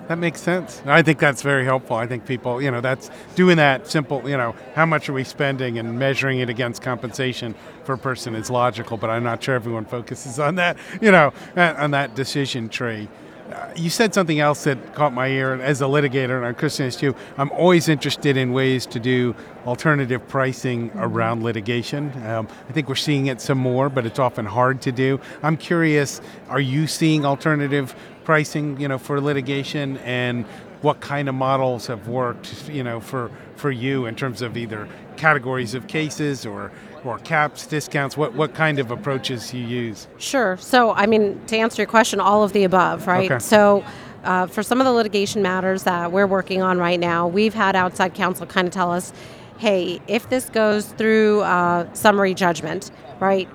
That 0.09 0.17
makes 0.17 0.41
sense. 0.41 0.81
I 0.87 1.03
think 1.03 1.19
that's 1.19 1.43
very 1.43 1.63
helpful. 1.63 1.95
I 1.95 2.07
think 2.07 2.25
people, 2.25 2.59
you 2.63 2.71
know, 2.71 2.81
that's 2.81 3.11
doing 3.35 3.57
that 3.57 3.85
simple, 3.85 4.27
you 4.27 4.37
know, 4.37 4.55
how 4.73 4.87
much 4.87 5.07
are 5.07 5.13
we 5.13 5.23
spending 5.23 5.77
and 5.77 5.99
measuring 5.99 6.39
it 6.39 6.49
against 6.49 6.81
compensation 6.81 7.53
for 7.83 7.93
a 7.93 7.97
person 7.99 8.33
is 8.33 8.49
logical, 8.49 8.97
but 8.97 9.11
I'm 9.11 9.23
not 9.23 9.43
sure 9.43 9.53
everyone 9.53 9.85
focuses 9.85 10.39
on 10.39 10.55
that, 10.55 10.77
you 10.99 11.11
know, 11.11 11.31
on 11.55 11.91
that 11.91 12.15
decision 12.15 12.69
tree. 12.69 13.07
Uh, 13.51 13.71
you 13.75 13.89
said 13.89 14.13
something 14.13 14.39
else 14.39 14.63
that 14.65 14.93
caught 14.93 15.11
my 15.11 15.27
ear 15.27 15.55
as 15.55 15.81
a 15.81 15.85
litigator, 15.85 16.37
and 16.37 16.45
I'm 16.45 16.53
Christian 16.53 16.91
too. 16.91 17.15
I'm 17.35 17.51
always 17.51 17.89
interested 17.89 18.37
in 18.37 18.53
ways 18.53 18.85
to 18.87 18.99
do 18.99 19.35
alternative 19.65 20.27
pricing 20.27 20.91
around 20.95 21.41
litigation. 21.41 22.11
Um, 22.27 22.47
I 22.67 22.73
think 22.73 22.87
we're 22.87 22.95
seeing 22.95 23.25
it 23.25 23.41
some 23.41 23.57
more, 23.57 23.89
but 23.89 24.05
it's 24.05 24.19
often 24.19 24.45
hard 24.45 24.81
to 24.83 24.91
do. 24.91 25.19
I'm 25.41 25.57
curious: 25.57 26.21
Are 26.47 26.59
you 26.59 26.85
seeing 26.85 27.25
alternative 27.25 27.95
pricing, 28.23 28.79
you 28.79 28.87
know, 28.87 28.99
for 28.99 29.19
litigation, 29.19 29.97
and 29.99 30.45
what 30.81 30.99
kind 30.99 31.27
of 31.27 31.33
models 31.33 31.87
have 31.87 32.07
worked, 32.07 32.69
you 32.69 32.83
know, 32.83 32.99
for 32.99 33.31
for 33.55 33.71
you 33.71 34.05
in 34.05 34.15
terms 34.15 34.43
of 34.43 34.57
either 34.57 34.87
categories 35.17 35.73
of 35.73 35.87
cases 35.87 36.45
or 36.45 36.71
or 37.05 37.19
caps, 37.19 37.65
discounts? 37.67 38.17
What 38.17 38.33
what 38.33 38.53
kind 38.53 38.79
of 38.79 38.91
approaches 38.91 39.53
you 39.53 39.65
use? 39.65 40.07
Sure. 40.17 40.57
So, 40.57 40.91
I 40.91 41.05
mean, 41.05 41.39
to 41.47 41.57
answer 41.57 41.81
your 41.81 41.87
question, 41.87 42.19
all 42.19 42.43
of 42.43 42.53
the 42.53 42.63
above, 42.63 43.07
right? 43.07 43.29
Okay. 43.31 43.39
So, 43.39 43.83
uh, 44.23 44.47
for 44.47 44.63
some 44.63 44.79
of 44.81 44.85
the 44.85 44.91
litigation 44.91 45.41
matters 45.41 45.83
that 45.83 46.11
we're 46.11 46.27
working 46.27 46.61
on 46.61 46.77
right 46.77 46.99
now, 46.99 47.27
we've 47.27 47.53
had 47.53 47.75
outside 47.75 48.13
counsel 48.13 48.45
kind 48.45 48.67
of 48.67 48.73
tell 48.73 48.91
us, 48.91 49.13
hey, 49.57 49.99
if 50.07 50.29
this 50.29 50.49
goes 50.49 50.87
through 50.87 51.41
uh, 51.41 51.91
summary 51.93 52.33
judgment, 52.33 52.91
right, 53.19 53.47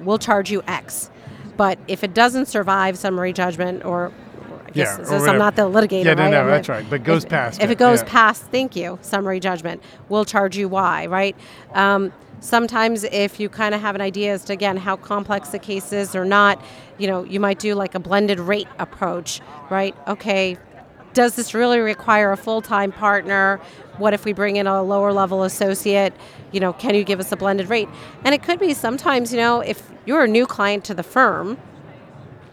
we'll 0.00 0.18
charge 0.18 0.50
you 0.50 0.62
X. 0.66 1.10
But 1.56 1.78
if 1.88 2.02
it 2.04 2.14
doesn't 2.14 2.46
survive 2.46 2.96
summary 2.98 3.32
judgment, 3.32 3.84
or, 3.84 4.06
or 4.06 4.12
I 4.66 4.70
guess 4.70 4.96
Yeah, 4.98 5.04
since 5.04 5.24
I'm 5.24 5.38
not 5.38 5.54
the 5.56 5.62
litigator, 5.62 6.04
Yeah, 6.04 6.14
no, 6.14 6.22
right? 6.24 6.30
no, 6.30 6.46
that's 6.46 6.68
right, 6.68 6.86
but 6.88 7.04
goes 7.04 7.24
if- 7.24 7.30
past 7.30 7.60
If 7.60 7.68
it, 7.68 7.72
it 7.72 7.78
goes 7.78 8.00
yeah. 8.02 8.08
past, 8.08 8.44
thank 8.44 8.74
you, 8.76 8.98
summary 9.02 9.38
judgment, 9.40 9.82
we'll 10.08 10.24
charge 10.24 10.56
you 10.56 10.68
Y, 10.68 11.06
right? 11.06 11.36
Um, 11.74 12.12
sometimes 12.42 13.04
if 13.04 13.40
you 13.40 13.48
kind 13.48 13.74
of 13.74 13.80
have 13.80 13.94
an 13.94 14.00
idea 14.00 14.32
as 14.32 14.44
to 14.44 14.52
again 14.52 14.76
how 14.76 14.96
complex 14.96 15.50
the 15.50 15.58
case 15.58 15.92
is 15.92 16.14
or 16.14 16.24
not, 16.24 16.62
you 16.98 17.06
know, 17.06 17.24
you 17.24 17.40
might 17.40 17.58
do 17.58 17.74
like 17.74 17.94
a 17.94 18.00
blended 18.00 18.40
rate 18.40 18.68
approach, 18.78 19.40
right? 19.70 19.94
Okay, 20.08 20.58
does 21.14 21.36
this 21.36 21.54
really 21.54 21.78
require 21.78 22.32
a 22.32 22.36
full-time 22.36 22.90
partner? 22.90 23.60
What 23.98 24.14
if 24.14 24.24
we 24.24 24.32
bring 24.32 24.56
in 24.56 24.66
a 24.66 24.82
lower 24.82 25.12
level 25.12 25.44
associate? 25.44 26.14
You 26.50 26.60
know, 26.60 26.72
can 26.72 26.94
you 26.94 27.04
give 27.04 27.20
us 27.20 27.30
a 27.32 27.36
blended 27.36 27.68
rate? 27.68 27.88
And 28.24 28.34
it 28.34 28.42
could 28.42 28.58
be 28.58 28.74
sometimes, 28.74 29.32
you 29.32 29.38
know, 29.38 29.60
if 29.60 29.90
you're 30.04 30.24
a 30.24 30.28
new 30.28 30.46
client 30.46 30.84
to 30.84 30.94
the 30.94 31.02
firm, 31.02 31.58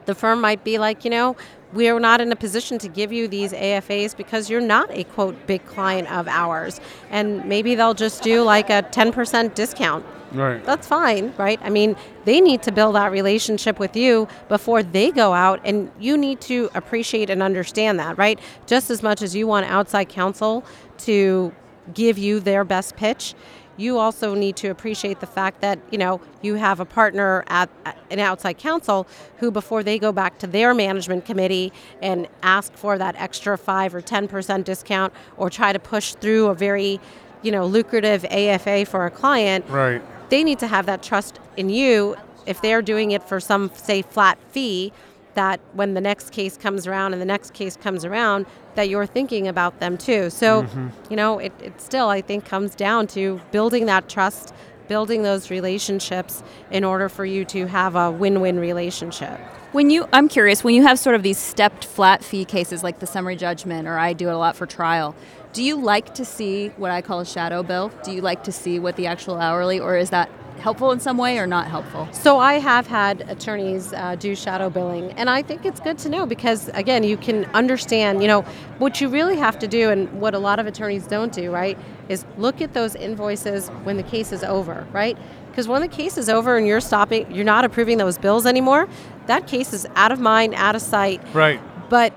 the 0.05 0.15
firm 0.15 0.41
might 0.41 0.63
be 0.63 0.77
like, 0.77 1.03
you 1.03 1.11
know, 1.11 1.35
we're 1.73 1.99
not 1.99 2.21
in 2.21 2.31
a 2.31 2.35
position 2.35 2.77
to 2.79 2.87
give 2.87 3.11
you 3.11 3.27
these 3.27 3.53
AFAs 3.53 4.15
because 4.15 4.49
you're 4.49 4.61
not 4.61 4.89
a 4.91 5.03
quote 5.03 5.47
big 5.47 5.65
client 5.65 6.11
of 6.11 6.27
ours. 6.27 6.81
And 7.09 7.45
maybe 7.45 7.75
they'll 7.75 7.93
just 7.93 8.23
do 8.23 8.43
like 8.43 8.69
a 8.69 8.83
10% 8.83 9.55
discount. 9.55 10.05
Right. 10.31 10.63
That's 10.63 10.87
fine, 10.87 11.33
right? 11.37 11.59
I 11.63 11.69
mean, 11.69 11.95
they 12.25 12.39
need 12.39 12.61
to 12.63 12.71
build 12.71 12.95
that 12.95 13.11
relationship 13.11 13.79
with 13.79 13.95
you 13.95 14.27
before 14.47 14.83
they 14.83 15.11
go 15.11 15.33
out, 15.33 15.59
and 15.63 15.91
you 15.99 16.17
need 16.17 16.39
to 16.41 16.69
appreciate 16.75 17.31
and 17.31 17.41
understand 17.41 17.99
that, 17.99 18.17
right? 18.17 18.39
Just 18.67 18.91
as 18.91 19.01
much 19.01 19.23
as 19.23 19.35
you 19.35 19.47
want 19.47 19.65
outside 19.65 20.09
counsel 20.09 20.63
to 20.99 21.51
give 21.95 22.19
you 22.19 22.39
their 22.39 22.63
best 22.63 22.95
pitch, 22.95 23.33
you 23.79 23.97
also 23.97 24.35
need 24.35 24.55
to 24.57 24.67
appreciate 24.67 25.19
the 25.19 25.25
fact 25.25 25.61
that 25.61 25.79
you 25.91 25.97
know 25.97 26.19
you 26.41 26.55
have 26.55 26.79
a 26.79 26.85
partner 26.85 27.43
at, 27.47 27.69
at 27.85 27.97
an 28.11 28.19
outside 28.19 28.57
counsel 28.57 29.07
who 29.37 29.49
before 29.51 29.83
they 29.83 29.97
go 29.97 30.11
back 30.11 30.37
to 30.39 30.47
their 30.47 30.73
management 30.73 31.25
committee 31.25 31.71
and 32.01 32.27
ask 32.43 32.73
for 32.73 32.97
that 32.97 33.15
extra 33.17 33.57
5 33.57 33.95
or 33.95 34.01
10% 34.01 34.63
discount 34.63 35.13
or 35.37 35.49
try 35.49 35.71
to 35.73 35.79
push 35.79 36.13
through 36.15 36.47
a 36.47 36.53
very 36.53 36.99
you 37.41 37.51
know 37.51 37.65
lucrative 37.65 38.25
AFA 38.25 38.85
for 38.85 39.05
a 39.05 39.11
client 39.11 39.65
Right. 39.69 40.01
they 40.29 40.43
need 40.43 40.59
to 40.59 40.67
have 40.67 40.85
that 40.87 41.01
trust 41.01 41.39
in 41.55 41.69
you 41.69 42.15
if 42.45 42.61
they're 42.61 42.81
doing 42.81 43.11
it 43.11 43.23
for 43.23 43.39
some 43.39 43.71
say 43.75 44.01
flat 44.01 44.37
fee 44.49 44.91
that 45.39 45.59
when 45.73 45.93
the 45.93 46.01
next 46.01 46.31
case 46.31 46.57
comes 46.57 46.85
around 46.85 47.13
and 47.13 47.21
the 47.21 47.31
next 47.35 47.53
case 47.53 47.77
comes 47.77 48.03
around 48.03 48.45
that 48.75 48.89
you're 48.89 49.05
thinking 49.05 49.47
about 49.47 49.79
them 49.79 49.97
too. 49.97 50.29
So 50.29 50.63
mm-hmm. 50.63 50.89
you 51.09 51.15
know 51.15 51.39
it, 51.39 51.53
it 51.61 51.79
still 51.79 52.09
i 52.09 52.21
think 52.21 52.45
comes 52.45 52.75
down 52.75 53.07
to 53.15 53.39
building 53.51 53.85
that 53.85 54.09
trust 54.09 54.53
building 54.89 55.21
those 55.21 55.49
relationships 55.49 56.43
in 56.71 56.83
order 56.83 57.07
for 57.07 57.23
you 57.23 57.45
to 57.45 57.67
have 57.67 57.95
a 57.95 58.11
win-win 58.11 58.59
relationship. 58.59 59.39
When 59.71 59.91
you, 59.91 60.09
I'm 60.11 60.27
curious, 60.27 60.63
when 60.63 60.73
you 60.73 60.81
have 60.81 60.97
sort 60.97 61.15
of 61.15 61.21
these 61.21 61.37
stepped 61.37 61.85
flat 61.85 62.23
fee 62.23 62.43
cases 62.43 62.83
like 62.83 62.97
the 62.99 63.05
summary 63.05 63.35
judgment, 63.35 63.87
or 63.87 63.99
I 63.99 64.13
do 64.13 64.27
it 64.29 64.33
a 64.33 64.37
lot 64.37 64.55
for 64.55 64.65
trial, 64.65 65.15
do 65.53 65.63
you 65.63 65.75
like 65.75 66.13
to 66.15 66.25
see 66.25 66.69
what 66.77 66.91
I 66.91 67.01
call 67.01 67.19
a 67.19 67.25
shadow 67.25 67.63
bill? 67.63 67.91
Do 68.03 68.11
you 68.11 68.21
like 68.21 68.43
to 68.43 68.51
see 68.51 68.79
what 68.79 68.95
the 68.95 69.07
actual 69.07 69.37
hourly, 69.37 69.79
or 69.79 69.97
is 69.97 70.11
that 70.11 70.29
helpful 70.59 70.91
in 70.91 70.99
some 70.99 71.17
way 71.17 71.39
or 71.39 71.47
not 71.47 71.67
helpful? 71.67 72.07
So 72.11 72.37
I 72.37 72.55
have 72.55 72.85
had 72.85 73.21
attorneys 73.29 73.93
uh, 73.93 74.15
do 74.15 74.35
shadow 74.35 74.69
billing, 74.69 75.11
and 75.13 75.29
I 75.29 75.41
think 75.41 75.65
it's 75.65 75.79
good 75.79 75.97
to 75.99 76.09
know 76.09 76.25
because 76.25 76.69
again, 76.69 77.03
you 77.03 77.17
can 77.17 77.45
understand. 77.45 78.21
You 78.21 78.27
know, 78.27 78.41
what 78.77 79.01
you 79.01 79.09
really 79.09 79.37
have 79.37 79.57
to 79.59 79.67
do, 79.67 79.89
and 79.89 80.11
what 80.21 80.35
a 80.35 80.39
lot 80.39 80.59
of 80.59 80.67
attorneys 80.67 81.07
don't 81.07 81.33
do, 81.33 81.51
right, 81.51 81.77
is 82.09 82.25
look 82.37 82.61
at 82.61 82.73
those 82.73 82.95
invoices 82.95 83.69
when 83.83 83.97
the 83.97 84.03
case 84.03 84.31
is 84.31 84.43
over, 84.43 84.85
right? 84.91 85.17
Because 85.49 85.67
when 85.67 85.81
the 85.81 85.87
case 85.87 86.17
is 86.17 86.29
over 86.29 86.57
and 86.57 86.67
you're 86.67 86.79
stopping, 86.79 87.29
you're 87.33 87.43
not 87.43 87.65
approving 87.65 87.97
those 87.97 88.19
bills 88.19 88.45
anymore. 88.45 88.87
That 89.25 89.47
case 89.47 89.73
is 89.73 89.87
out 89.95 90.11
of 90.11 90.19
mind, 90.19 90.53
out 90.53 90.75
of 90.75 90.81
sight. 90.81 91.21
Right. 91.33 91.59
But 91.89 92.13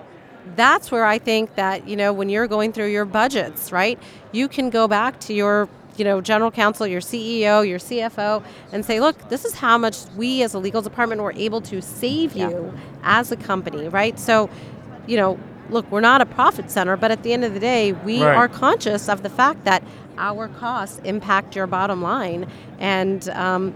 that's 0.56 0.90
where 0.90 1.04
I 1.04 1.18
think 1.18 1.54
that, 1.56 1.86
you 1.88 1.96
know, 1.96 2.12
when 2.12 2.28
you're 2.28 2.46
going 2.48 2.72
through 2.72 2.90
your 2.90 3.04
budgets, 3.04 3.72
right, 3.72 3.98
you 4.32 4.48
can 4.48 4.70
go 4.70 4.88
back 4.88 5.18
to 5.20 5.32
your, 5.34 5.68
you 5.96 6.04
know, 6.04 6.20
general 6.20 6.50
counsel, 6.50 6.86
your 6.86 7.00
CEO, 7.00 7.66
your 7.66 7.78
CFO, 7.78 8.42
and 8.72 8.84
say, 8.84 9.00
look, 9.00 9.28
this 9.28 9.44
is 9.44 9.54
how 9.54 9.78
much 9.78 9.96
we 10.16 10.42
as 10.42 10.54
a 10.54 10.58
legal 10.58 10.82
department 10.82 11.20
were 11.22 11.32
able 11.36 11.60
to 11.62 11.80
save 11.80 12.34
Yeah. 12.34 12.48
you 12.50 12.74
as 13.02 13.30
a 13.32 13.36
company, 13.36 13.88
right? 13.88 14.18
So, 14.18 14.48
you 15.06 15.16
know, 15.16 15.38
look, 15.70 15.90
we're 15.90 16.00
not 16.00 16.20
a 16.20 16.26
profit 16.26 16.70
center, 16.70 16.96
but 16.96 17.10
at 17.10 17.22
the 17.22 17.32
end 17.32 17.44
of 17.44 17.54
the 17.54 17.60
day, 17.60 17.92
we 17.92 18.22
Right. 18.22 18.36
are 18.36 18.48
conscious 18.48 19.08
of 19.08 19.22
the 19.22 19.30
fact 19.30 19.64
that 19.64 19.82
our 20.18 20.48
costs 20.48 21.00
impact 21.04 21.56
your 21.56 21.66
bottom 21.66 22.02
line. 22.02 22.46
And, 22.78 23.28
um, 23.30 23.72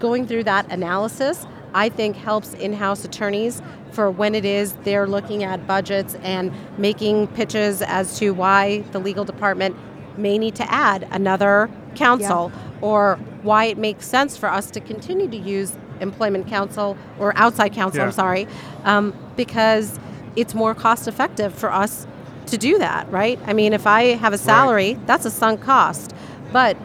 going 0.00 0.26
through 0.26 0.44
that 0.44 0.66
analysis, 0.70 1.46
I 1.74 1.88
think 1.88 2.16
helps 2.16 2.54
in 2.54 2.72
house 2.72 3.04
attorneys 3.04 3.62
for 3.92 4.10
when 4.10 4.34
it 4.34 4.44
is 4.44 4.72
they're 4.84 5.06
looking 5.06 5.44
at 5.44 5.66
budgets 5.66 6.14
and 6.22 6.52
making 6.78 7.28
pitches 7.28 7.82
as 7.82 8.18
to 8.18 8.30
why 8.30 8.80
the 8.92 8.98
legal 8.98 9.24
department 9.24 9.76
may 10.16 10.38
need 10.38 10.54
to 10.56 10.70
add 10.72 11.06
another 11.10 11.70
counsel 11.94 12.50
or 12.80 13.18
why 13.42 13.66
it 13.66 13.78
makes 13.78 14.06
sense 14.06 14.36
for 14.36 14.48
us 14.48 14.70
to 14.70 14.80
continue 14.80 15.28
to 15.28 15.36
use 15.36 15.76
employment 16.00 16.46
counsel 16.48 16.96
or 17.18 17.32
outside 17.36 17.72
counsel, 17.72 18.00
Yeah. 18.00 18.06
I'm 18.06 18.12
sorry, 18.12 18.48
um, 18.84 19.14
because 19.36 19.98
it's 20.36 20.54
more 20.54 20.74
cost 20.74 21.06
effective 21.06 21.54
for 21.54 21.72
us 21.72 22.06
to 22.46 22.58
do 22.58 22.78
that, 22.78 23.10
right? 23.10 23.38
I 23.46 23.52
mean, 23.52 23.72
if 23.72 23.86
I 23.86 24.14
have 24.16 24.32
a 24.32 24.38
salary, 24.38 24.98
that's 25.06 25.24
a 25.24 25.30
sunk 25.30 25.60
cost. 25.60 26.14
But 26.52 26.76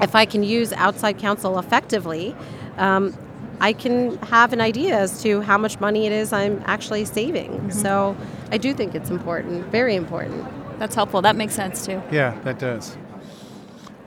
if 0.00 0.14
I 0.14 0.24
can 0.24 0.42
use 0.42 0.72
outside 0.74 1.18
counsel 1.18 1.58
effectively, 1.58 2.34
um, 2.78 3.14
I 3.60 3.72
can 3.72 4.16
have 4.18 4.52
an 4.52 4.60
idea 4.60 4.98
as 4.98 5.22
to 5.22 5.40
how 5.42 5.58
much 5.58 5.80
money 5.80 6.06
it 6.06 6.12
is 6.12 6.32
I'm 6.32 6.62
actually 6.66 7.04
saving. 7.04 7.50
Mm-hmm. 7.50 7.70
So 7.70 8.16
I 8.50 8.58
do 8.58 8.74
think 8.74 8.94
it's 8.94 9.10
important, 9.10 9.66
very 9.66 9.94
important. 9.94 10.44
That's 10.78 10.94
helpful. 10.94 11.22
That 11.22 11.36
makes 11.36 11.54
sense 11.54 11.86
too. 11.86 12.02
Yeah, 12.10 12.38
that 12.42 12.58
does. 12.58 12.96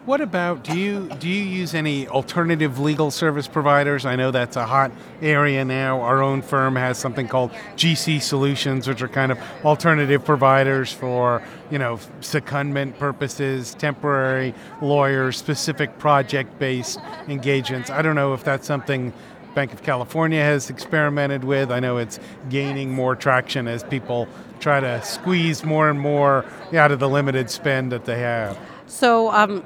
What 0.05 0.21
about 0.21 0.63
do 0.63 0.77
you 0.77 1.09
do 1.17 1.27
you 1.27 1.43
use 1.43 1.73
any 1.73 2.07
alternative 2.07 2.77
legal 2.77 3.09
service 3.09 3.47
providers? 3.47 4.05
I 4.05 4.15
know 4.15 4.29
that's 4.29 4.55
a 4.55 4.63
hot 4.63 4.91
area 5.19 5.65
now. 5.65 6.01
Our 6.01 6.21
own 6.21 6.43
firm 6.43 6.75
has 6.75 6.99
something 6.99 7.27
called 7.27 7.49
GC 7.75 8.21
Solutions, 8.21 8.87
which 8.87 9.01
are 9.01 9.07
kind 9.07 9.31
of 9.31 9.39
alternative 9.63 10.23
providers 10.23 10.93
for 10.93 11.41
you 11.71 11.79
know 11.79 11.97
secondment 12.21 12.99
purposes, 12.99 13.73
temporary 13.73 14.53
lawyers, 14.79 15.37
specific 15.37 15.97
project-based 15.97 16.99
engagements. 17.27 17.89
I 17.89 18.03
don't 18.03 18.15
know 18.15 18.35
if 18.35 18.43
that's 18.43 18.67
something 18.67 19.11
Banc 19.55 19.73
of 19.73 19.81
California 19.81 20.41
has 20.41 20.69
experimented 20.69 21.45
with. 21.45 21.71
I 21.71 21.79
know 21.79 21.97
it's 21.97 22.19
gaining 22.49 22.91
more 22.91 23.15
traction 23.15 23.67
as 23.67 23.83
people 23.83 24.27
try 24.59 24.81
to 24.81 25.01
squeeze 25.03 25.63
more 25.63 25.89
and 25.89 25.99
more 25.99 26.45
out 26.73 26.91
of 26.91 26.99
the 26.99 27.09
limited 27.09 27.49
spend 27.49 27.91
that 27.93 28.05
they 28.05 28.19
have. 28.19 28.59
So, 28.87 29.31
um, 29.31 29.63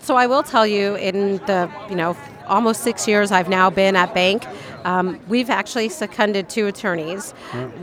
so 0.00 0.16
I 0.16 0.26
will 0.26 0.42
tell 0.42 0.66
you, 0.66 0.94
in 0.94 1.36
the 1.38 1.70
you 1.90 1.96
know 1.96 2.16
almost 2.46 2.82
six 2.82 3.06
years 3.06 3.30
I've 3.30 3.48
now 3.48 3.68
been 3.68 3.96
at 3.96 4.14
Banc, 4.14 4.46
um, 4.84 5.20
we've 5.28 5.50
actually 5.50 5.88
seconded 5.88 6.48
two 6.48 6.66
attorneys. 6.66 7.32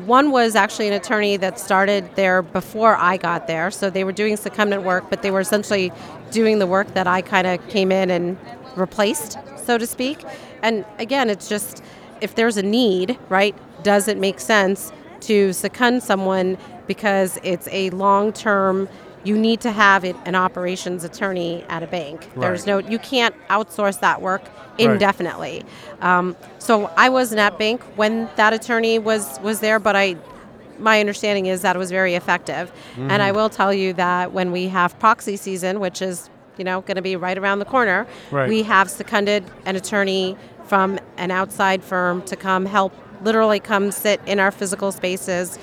One 0.06 0.32
was 0.32 0.56
actually 0.56 0.88
an 0.88 0.94
attorney 0.94 1.38
that 1.38 1.60
started 1.60 2.16
there 2.16 2.42
before 2.42 2.96
I 2.96 3.18
got 3.18 3.48
there, 3.48 3.70
so 3.72 3.90
they 3.90 4.04
were 4.04 4.12
doing 4.12 4.36
secondment 4.36 4.84
work, 4.84 5.10
but 5.10 5.22
they 5.22 5.32
were 5.32 5.40
essentially 5.40 5.92
doing 6.32 6.60
the 6.60 6.68
work 6.68 6.94
that 6.94 7.08
I 7.08 7.22
kind 7.22 7.48
of 7.48 7.66
came 7.70 7.92
in 7.92 8.10
and 8.10 8.38
replaced, 8.76 9.38
so 9.66 9.78
to 9.78 9.86
speak. 9.86 10.24
And 10.62 10.86
again, 10.98 11.30
it's 11.30 11.48
just 11.50 11.84
if 12.22 12.36
there's 12.36 12.58
a 12.58 12.64
need, 12.64 13.18
right? 13.30 13.56
Does 13.84 14.08
it 14.08 14.18
make 14.18 14.40
sense 14.40 14.92
to 15.22 15.54
second 15.54 16.02
someone 16.04 16.58
because 16.88 17.38
it's 17.44 17.68
a 17.72 17.90
long-term 17.92 18.90
you 19.24 19.38
need 19.38 19.60
to 19.62 19.72
have 19.72 20.06
it, 20.06 20.16
an 20.26 20.36
operations 20.36 21.04
attorney 21.04 21.64
at 21.68 21.84
a 21.84 21.88
bank. 21.88 22.30
There's 22.36 22.66
no, 22.66 22.78
you 22.78 22.98
can't 23.00 23.36
outsource 23.50 24.00
that 24.00 24.22
work 24.22 24.42
indefinitely. 24.78 25.66
Um, 26.00 26.38
so 26.58 26.90
I 26.96 27.10
wasn't 27.10 27.40
at 27.40 27.60
bank 27.60 27.84
when 27.98 28.30
that 28.38 28.54
attorney 28.54 28.98
was 28.98 29.40
was 29.42 29.60
there, 29.60 29.78
but 29.78 29.96
I, 29.96 30.16
my 30.80 31.02
understanding 31.02 31.48
is 31.48 31.64
that 31.64 31.76
it 31.76 31.80
was 31.80 31.92
very 31.92 32.16
effective. 32.16 32.72
And 33.12 33.22
I 33.22 33.34
will 33.34 33.50
tell 33.50 33.74
you 33.74 33.92
that 33.94 34.32
when 34.32 34.52
we 34.54 34.70
have 34.70 34.98
proxy 35.00 35.36
season, 35.36 35.82
which 35.82 36.02
is 36.02 36.30
you 36.60 36.66
know 36.66 36.82
going 36.82 36.96
to 36.98 37.02
be 37.02 37.16
right 37.16 37.38
around 37.38 37.60
the 37.60 37.66
corner, 37.66 38.06
Right. 38.32 38.48
we 38.50 38.64
have 38.64 38.90
seconded 38.90 39.44
an 39.66 39.76
attorney 39.76 40.36
from 40.66 41.00
an 41.18 41.32
outside 41.32 41.84
firm 41.84 42.22
to 42.24 42.36
come 42.36 42.66
help, 42.68 42.94
literally 43.24 43.60
come 43.60 43.92
sit 43.92 44.22
in 44.28 44.40
our 44.40 44.52
physical 44.52 44.92
spaces 44.92 45.58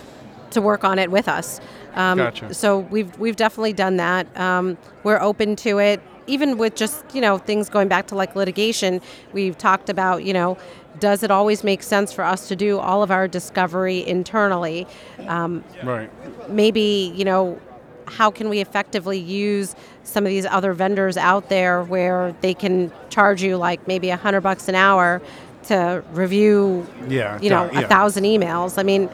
to 0.51 0.61
work 0.61 0.83
on 0.85 0.99
it 0.99 1.11
with 1.11 1.29
us. 1.29 1.61
Um, 1.95 2.19
Gotcha. 2.19 2.53
So 2.55 2.79
we've 2.79 3.17
we've 3.19 3.37
definitely 3.37 3.73
done 3.75 3.97
that. 3.99 4.27
Um, 4.39 4.77
we're 5.05 5.21
open 5.21 5.55
to 5.57 5.79
it, 5.79 6.01
even 6.27 6.59
with 6.59 6.75
just 6.75 7.05
you 7.15 7.21
know 7.21 7.39
things 7.39 7.69
going 7.69 7.89
back 7.89 8.07
to 8.09 8.15
like 8.15 8.35
litigation. 8.35 9.01
We've 9.33 9.57
talked 9.57 9.89
about 9.89 10.25
you 10.25 10.33
know, 10.33 10.59
does 10.99 11.23
it 11.23 11.31
always 11.31 11.63
make 11.65 11.83
sense 11.83 12.13
for 12.13 12.25
us 12.25 12.49
to 12.49 12.57
do 12.57 12.79
all 12.79 13.03
of 13.03 13.11
our 13.11 13.29
discovery 13.29 14.07
internally? 14.07 14.87
Um, 15.29 15.63
Right. 15.83 16.11
maybe 16.51 17.13
you 17.15 17.25
know 17.25 17.59
how 18.07 18.31
can 18.31 18.49
we 18.49 18.61
effectively 18.61 19.19
use 19.19 19.75
some 20.07 20.25
of 20.25 20.31
these 20.31 20.47
other 20.47 20.73
vendors 20.73 21.17
out 21.17 21.49
there 21.49 21.83
where 21.83 22.35
they 22.41 22.55
can 22.55 22.93
charge 23.11 23.43
you 23.43 23.57
like 23.57 23.87
maybe 23.89 24.09
a 24.11 24.17
hundred 24.17 24.41
bucks 24.43 24.69
an 24.69 24.75
hour 24.75 25.21
to 25.65 26.03
review 26.13 26.87
Yeah, 27.09 27.39
you 27.43 27.51
know 27.51 27.69
yeah. 27.73 27.81
a 27.81 27.89
thousand 27.89 28.23
emails 28.25 28.79
i 28.79 28.83
mean 28.85 29.11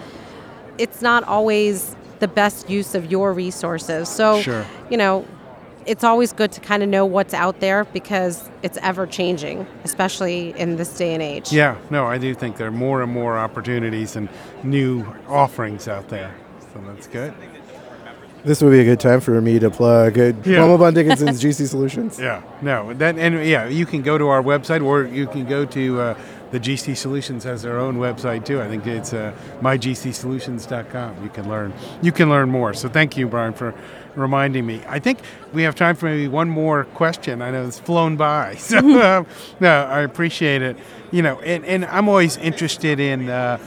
it's 0.79 1.01
not 1.03 1.25
always 1.25 1.97
the 2.21 2.29
best 2.29 2.69
use 2.69 2.95
of 2.95 3.11
your 3.11 3.33
resources 3.33 4.09
so 4.09 4.41
Sure. 4.43 4.65
you 4.91 4.97
know 4.99 5.27
it's 5.87 6.05
always 6.05 6.33
good 6.33 6.53
to 6.53 6.61
kind 6.61 6.83
of 6.83 6.89
know 6.89 7.05
what's 7.07 7.35
out 7.35 7.59
there 7.61 7.85
because 7.87 8.49
it's 8.63 8.79
ever 8.83 9.07
changing 9.07 9.67
especially 9.85 10.51
in 10.59 10.77
this 10.77 10.97
day 10.97 11.15
and 11.15 11.23
age 11.23 11.51
Yeah, 11.53 11.77
no, 11.91 12.07
I 12.07 12.19
do 12.19 12.35
think 12.35 12.57
there 12.59 12.69
are 12.69 12.71
more 12.71 13.03
and 13.03 13.11
more 13.11 13.37
opportunities 13.39 14.15
and 14.15 14.29
new 14.63 15.05
offerings 15.27 15.89
out 15.89 16.09
there. 16.09 16.33
So 16.73 16.81
that's 16.87 17.09
good. 17.09 17.35
This 18.45 18.61
would 18.61 18.71
be 18.73 18.81
a 18.81 18.85
good 18.85 18.99
time 18.99 19.21
for 19.21 19.41
me 19.41 19.61
to 19.61 19.71
plug 19.71 20.19
uh, 20.19 20.33
Yeah. 20.45 20.59
Womble 20.59 20.79
Bond 20.79 20.97
Dickinson's 20.97 21.41
GC 21.43 21.69
Solutions. 21.69 22.19
Yeah, 22.23 22.43
no, 22.61 22.93
that 22.95 23.17
and 23.19 23.47
yeah, 23.47 23.67
you 23.69 23.87
can 23.87 24.03
go 24.03 24.19
to 24.19 24.29
our 24.29 24.43
website 24.43 24.85
or 24.85 25.05
you 25.05 25.27
can 25.27 25.45
go 25.45 25.65
to 25.67 26.01
uh, 26.01 26.19
the 26.51 26.59
GC 26.61 26.97
Solutions 26.97 27.45
has 27.45 27.63
their 27.63 27.79
own 27.79 27.99
website 27.99 28.45
too. 28.45 28.61
I 28.61 28.69
think 28.69 28.87
it's 28.87 29.13
uh, 29.13 29.33
mygcsolutions.com. 29.61 31.23
You 31.23 31.29
can 31.31 31.49
learn 31.49 31.73
you 32.03 32.13
can 32.13 32.29
learn 32.29 32.49
more. 32.51 32.75
So 32.75 32.89
thank 32.89 33.17
you, 33.17 33.29
Brian, 33.29 33.55
for 33.55 33.75
reminding 34.17 34.67
me. 34.67 34.83
I 34.89 34.99
think 34.99 35.21
we 35.53 35.63
have 35.63 35.75
time 35.75 35.95
for 35.97 36.07
maybe 36.07 36.29
one 36.29 36.49
more 36.49 36.85
question. 36.85 37.43
I 37.43 37.51
know 37.51 37.67
it's 37.67 37.79
flown 37.79 38.17
by, 38.17 38.55
so 38.57 38.79
um, 39.19 39.27
no, 39.61 39.85
I 39.85 40.01
appreciate 40.01 40.63
it. 40.63 40.77
You 41.13 41.23
know, 41.23 41.41
and, 41.41 41.65
and 41.65 41.85
I'm 41.85 42.09
always 42.09 42.37
interested 42.39 42.99
in. 42.99 43.31
Uh, 43.31 43.59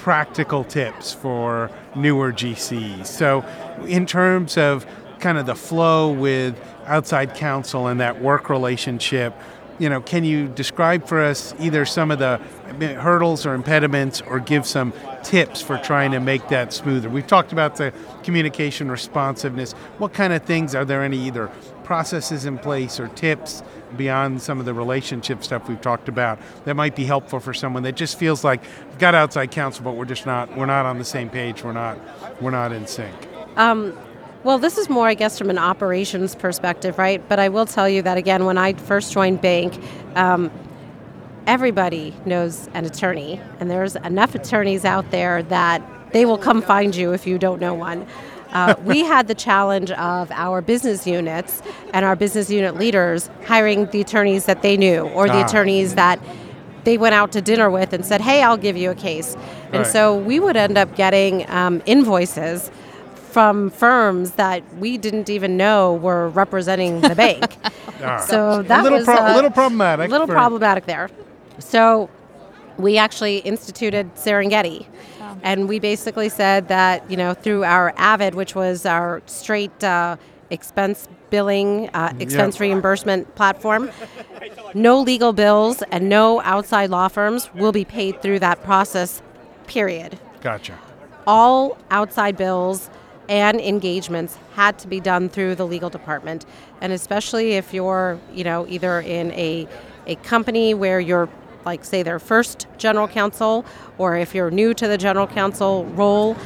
practical 0.00 0.64
tips 0.64 1.12
for 1.12 1.70
newer 1.94 2.32
GCs. 2.32 3.06
So, 3.06 3.44
in 3.86 4.06
terms 4.06 4.56
of 4.56 4.86
kind 5.18 5.36
of 5.36 5.44
the 5.44 5.54
flow 5.54 6.10
with 6.10 6.58
outside 6.86 7.34
counsel 7.34 7.86
and 7.86 8.00
that 8.00 8.22
work 8.22 8.48
relationship, 8.48 9.34
you 9.78 9.90
know, 9.90 10.00
can 10.00 10.24
you 10.24 10.48
describe 10.48 11.06
for 11.06 11.20
us 11.20 11.54
either 11.58 11.84
some 11.84 12.10
of 12.10 12.18
the 12.18 12.38
hurdles 12.78 13.44
or 13.44 13.54
impediments 13.54 14.22
or 14.22 14.38
give 14.40 14.66
some 14.66 14.92
tips 15.22 15.60
for 15.60 15.76
trying 15.78 16.12
to 16.12 16.20
make 16.20 16.48
that 16.48 16.72
smoother? 16.72 17.10
We've 17.10 17.26
talked 17.26 17.52
about 17.52 17.76
the 17.76 17.92
communication 18.22 18.90
responsiveness. 18.90 19.72
What 19.98 20.14
kind 20.14 20.32
of 20.32 20.42
things 20.44 20.74
are 20.74 20.86
there 20.86 21.02
any 21.02 21.18
either 21.26 21.48
processes 21.84 22.46
in 22.46 22.56
place 22.58 22.98
or 22.98 23.08
tips 23.08 23.62
beyond 23.96 24.40
some 24.40 24.58
of 24.60 24.66
the 24.66 24.74
relationship 24.74 25.42
stuff 25.42 25.68
we've 25.68 25.80
talked 25.80 26.08
about 26.08 26.38
that 26.64 26.74
might 26.74 26.94
be 26.96 27.04
helpful 27.04 27.40
for 27.40 27.54
someone 27.54 27.82
that 27.82 27.96
just 27.96 28.18
feels 28.18 28.44
like 28.44 28.62
we've 28.88 28.98
got 28.98 29.14
outside 29.14 29.50
counsel 29.50 29.84
but 29.84 29.92
we're 29.92 30.04
just 30.04 30.26
not 30.26 30.56
we're 30.56 30.66
not 30.66 30.86
on 30.86 30.98
the 30.98 31.04
same 31.04 31.28
page 31.28 31.62
we're 31.64 31.72
not 31.72 31.98
we're 32.40 32.50
not 32.50 32.72
in 32.72 32.86
sync 32.86 33.14
Well, 34.42 34.58
this 34.58 34.78
is 34.78 34.88
more, 34.88 35.06
I 35.06 35.12
guess, 35.12 35.36
from 35.36 35.50
an 35.50 35.58
operations 35.58 36.34
perspective, 36.34 36.96
right? 36.96 37.20
But 37.28 37.38
I 37.38 37.50
will 37.50 37.66
tell 37.66 37.86
you 37.86 38.00
that 38.02 38.16
again, 38.16 38.46
when 38.46 38.56
I 38.56 38.72
first 38.72 39.12
joined 39.12 39.42
Banc, 39.42 39.78
um, 40.16 40.50
everybody 41.46 42.14
knows 42.24 42.66
an 42.72 42.86
attorney, 42.86 43.38
and 43.58 43.70
there's 43.70 43.96
enough 43.96 44.34
attorneys 44.34 44.86
out 44.86 45.10
there 45.10 45.42
that 45.44 45.82
they 46.12 46.24
will 46.24 46.38
come 46.38 46.62
find 46.62 46.96
you 46.96 47.12
if 47.12 47.26
you 47.26 47.36
don't 47.36 47.60
know 47.60 47.74
one. 47.74 48.06
Uh, 48.52 48.74
we 48.84 49.00
had 49.04 49.28
the 49.28 49.34
challenge 49.34 49.90
of 49.92 50.30
our 50.32 50.60
business 50.60 51.06
units 51.06 51.62
and 51.94 52.04
our 52.04 52.16
business 52.16 52.50
unit 52.50 52.76
leaders 52.76 53.30
hiring 53.46 53.86
the 53.86 54.00
attorneys 54.00 54.44
that 54.46 54.62
they 54.62 54.76
knew 54.76 55.02
or 55.14 55.28
the 55.28 55.34
Ah. 55.42 55.44
attorneys 55.46 55.94
that 55.94 56.18
they 56.84 56.98
went 56.98 57.14
out 57.14 57.30
to 57.32 57.40
dinner 57.40 57.70
with 57.70 57.92
and 57.92 58.04
said, 58.04 58.20
"Hey, 58.20 58.42
I'll 58.42 58.56
give 58.56 58.76
you 58.76 58.90
a 58.90 58.94
case." 58.94 59.36
And 59.72 59.82
Right. 59.82 59.86
so 59.86 60.16
we 60.16 60.40
would 60.40 60.56
end 60.56 60.76
up 60.78 60.96
getting 60.96 61.48
um, 61.50 61.80
invoices 61.86 62.70
from 63.30 63.70
firms 63.70 64.32
that 64.32 64.62
we 64.78 64.98
didn't 64.98 65.30
even 65.30 65.56
know 65.56 65.92
were 65.94 66.28
representing 66.30 67.00
the 67.02 67.14
bank. 67.14 67.56
Ah. 68.02 68.16
so 68.16 68.62
that 68.62 68.80
a 68.80 68.82
little 68.82 68.98
was 68.98 69.04
pro- 69.04 69.14
uh, 69.16 69.34
a 69.34 69.36
little 69.36 69.50
problematic 69.50 70.08
A 70.08 70.10
little 70.10 70.26
for- 70.26 70.32
problematic 70.32 70.86
there. 70.86 71.10
So 71.58 72.08
we 72.78 72.96
actually 72.96 73.36
instituted 73.38 74.08
Serengeti. 74.16 74.86
And 75.42 75.68
we 75.68 75.78
basically 75.78 76.28
said 76.28 76.68
that, 76.68 77.10
you 77.10 77.16
know, 77.16 77.34
through 77.34 77.64
our 77.64 77.92
Avid, 77.96 78.34
which 78.34 78.54
was 78.54 78.84
our 78.86 79.22
straight 79.26 79.82
uh, 79.82 80.16
expense 80.50 81.08
billing, 81.30 81.88
uh, 81.90 82.12
expense 82.18 82.58
reimbursement 82.60 83.34
platform, 83.34 83.90
no 84.74 85.00
legal 85.00 85.32
bills 85.32 85.82
and 85.90 86.08
no 86.08 86.40
outside 86.42 86.90
law 86.90 87.08
firms 87.08 87.52
will 87.54 87.72
be 87.72 87.84
paid 87.84 88.20
through 88.20 88.40
that 88.40 88.62
process, 88.62 89.22
period. 89.66 90.18
Gotcha. 90.40 90.78
All 91.26 91.78
outside 91.90 92.36
bills 92.36 92.90
and 93.28 93.60
engagements 93.60 94.36
had 94.54 94.76
to 94.80 94.88
be 94.88 94.98
done 94.98 95.28
through 95.28 95.54
the 95.54 95.66
legal 95.66 95.88
department. 95.88 96.44
And 96.80 96.92
especially 96.92 97.52
if 97.52 97.72
you're 97.72 98.18
you 98.32 98.44
know 98.44 98.66
either 98.66 99.00
in 99.00 99.30
a, 99.32 99.68
a 100.06 100.16
company 100.16 100.74
where 100.74 100.98
you're 100.98 101.28
like 101.64 101.84
say 101.84 102.02
their 102.02 102.18
first 102.18 102.66
general 102.78 103.08
counsel 103.08 103.64
or 103.98 104.16
if 104.16 104.34
you're 104.34 104.50
new 104.50 104.74
to 104.74 104.88
the 104.88 104.98
general 104.98 105.26
counsel 105.26 105.84
role 105.86 106.36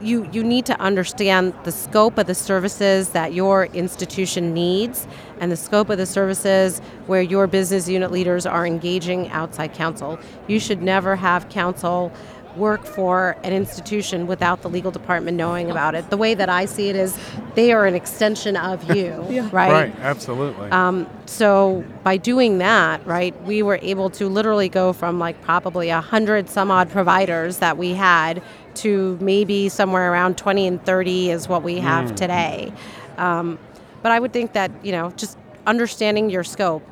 you 0.00 0.28
you 0.32 0.44
need 0.44 0.66
to 0.66 0.80
understand 0.80 1.54
the 1.64 1.72
scope 1.72 2.18
of 2.18 2.26
the 2.26 2.34
services 2.34 3.10
that 3.10 3.32
your 3.32 3.64
institution 3.66 4.54
needs 4.54 5.06
and 5.40 5.50
the 5.50 5.56
scope 5.56 5.90
of 5.90 5.98
the 5.98 6.06
services 6.06 6.80
where 7.06 7.22
your 7.22 7.46
business 7.46 7.88
unit 7.88 8.10
leaders 8.10 8.46
are 8.46 8.66
engaging 8.66 9.28
outside 9.30 9.72
counsel. 9.74 10.18
You 10.46 10.60
should 10.60 10.82
never 10.82 11.16
have 11.16 11.48
counsel 11.48 12.12
work 12.58 12.84
for 12.84 13.36
an 13.44 13.52
institution 13.52 14.26
without 14.26 14.62
the 14.62 14.68
legal 14.68 14.90
department 14.90 15.36
knowing 15.36 15.70
about 15.70 15.94
it. 15.94 16.10
The 16.10 16.16
way 16.16 16.34
that 16.34 16.48
I 16.48 16.64
see 16.64 16.88
it 16.88 16.96
is 16.96 17.18
they 17.54 17.72
are 17.72 17.86
an 17.86 17.94
extension 17.94 18.56
of 18.56 18.94
you, 18.94 19.22
right? 19.52 19.72
right 19.72 19.94
absolutely 20.00 20.70
Um, 20.70 21.06
so 21.26 21.84
by 22.02 22.16
doing 22.16 22.58
that, 22.58 23.06
right, 23.06 23.40
we 23.44 23.62
were 23.62 23.78
able 23.82 24.10
to 24.10 24.28
literally 24.28 24.68
go 24.68 24.92
from 24.92 25.18
like 25.18 25.40
probably 25.42 25.90
a 25.90 26.00
hundred 26.00 26.48
some 26.50 26.70
odd 26.70 26.90
providers 26.90 27.58
that 27.58 27.78
we 27.78 27.94
had 27.94 28.42
to 28.74 29.18
maybe 29.20 29.68
somewhere 29.68 30.12
around 30.12 30.36
20 30.36 30.66
and 30.66 30.84
30 30.84 31.30
is 31.30 31.48
what 31.48 31.62
we 31.62 31.78
have 31.78 32.14
today. 32.14 32.72
Um, 33.16 33.58
But 34.02 34.12
I 34.12 34.20
would 34.20 34.32
think 34.32 34.52
that, 34.52 34.70
you 34.84 34.92
know, 34.92 35.10
just 35.16 35.36
understanding 35.66 36.30
your 36.30 36.44
scope. 36.44 36.82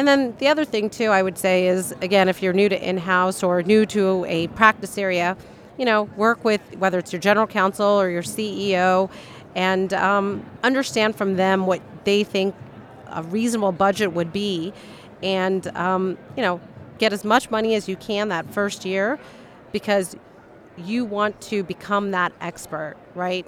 And 0.00 0.08
then 0.08 0.34
the 0.38 0.48
other 0.48 0.64
thing, 0.64 0.88
too, 0.88 1.08
I 1.10 1.22
would 1.22 1.36
say 1.36 1.66
is 1.66 1.92
again, 2.00 2.30
if 2.30 2.42
you're 2.42 2.54
new 2.54 2.70
to 2.70 2.88
in 2.88 2.96
house 2.96 3.42
or 3.42 3.62
new 3.62 3.84
to 3.84 4.24
a 4.26 4.46
practice 4.48 4.96
area, 4.96 5.36
you 5.76 5.84
know, 5.84 6.04
work 6.16 6.42
with 6.42 6.62
whether 6.78 6.98
it's 6.98 7.12
your 7.12 7.20
general 7.20 7.46
counsel 7.46 8.00
or 8.00 8.08
your 8.08 8.22
CEO 8.22 9.10
and 9.54 9.92
um, 9.92 10.42
understand 10.62 11.16
from 11.16 11.36
them 11.36 11.66
what 11.66 11.82
they 12.04 12.24
think 12.24 12.54
a 13.08 13.22
reasonable 13.24 13.72
budget 13.72 14.14
would 14.14 14.32
be. 14.32 14.72
And, 15.22 15.66
um, 15.76 16.16
you 16.34 16.42
know, 16.42 16.62
get 16.96 17.12
as 17.12 17.22
much 17.22 17.50
money 17.50 17.74
as 17.74 17.86
you 17.86 17.96
can 17.96 18.30
that 18.30 18.50
first 18.54 18.86
year 18.86 19.18
because 19.70 20.16
you 20.78 21.04
want 21.04 21.38
to 21.42 21.62
become 21.62 22.12
that 22.12 22.32
expert, 22.40 22.96
right? 23.14 23.44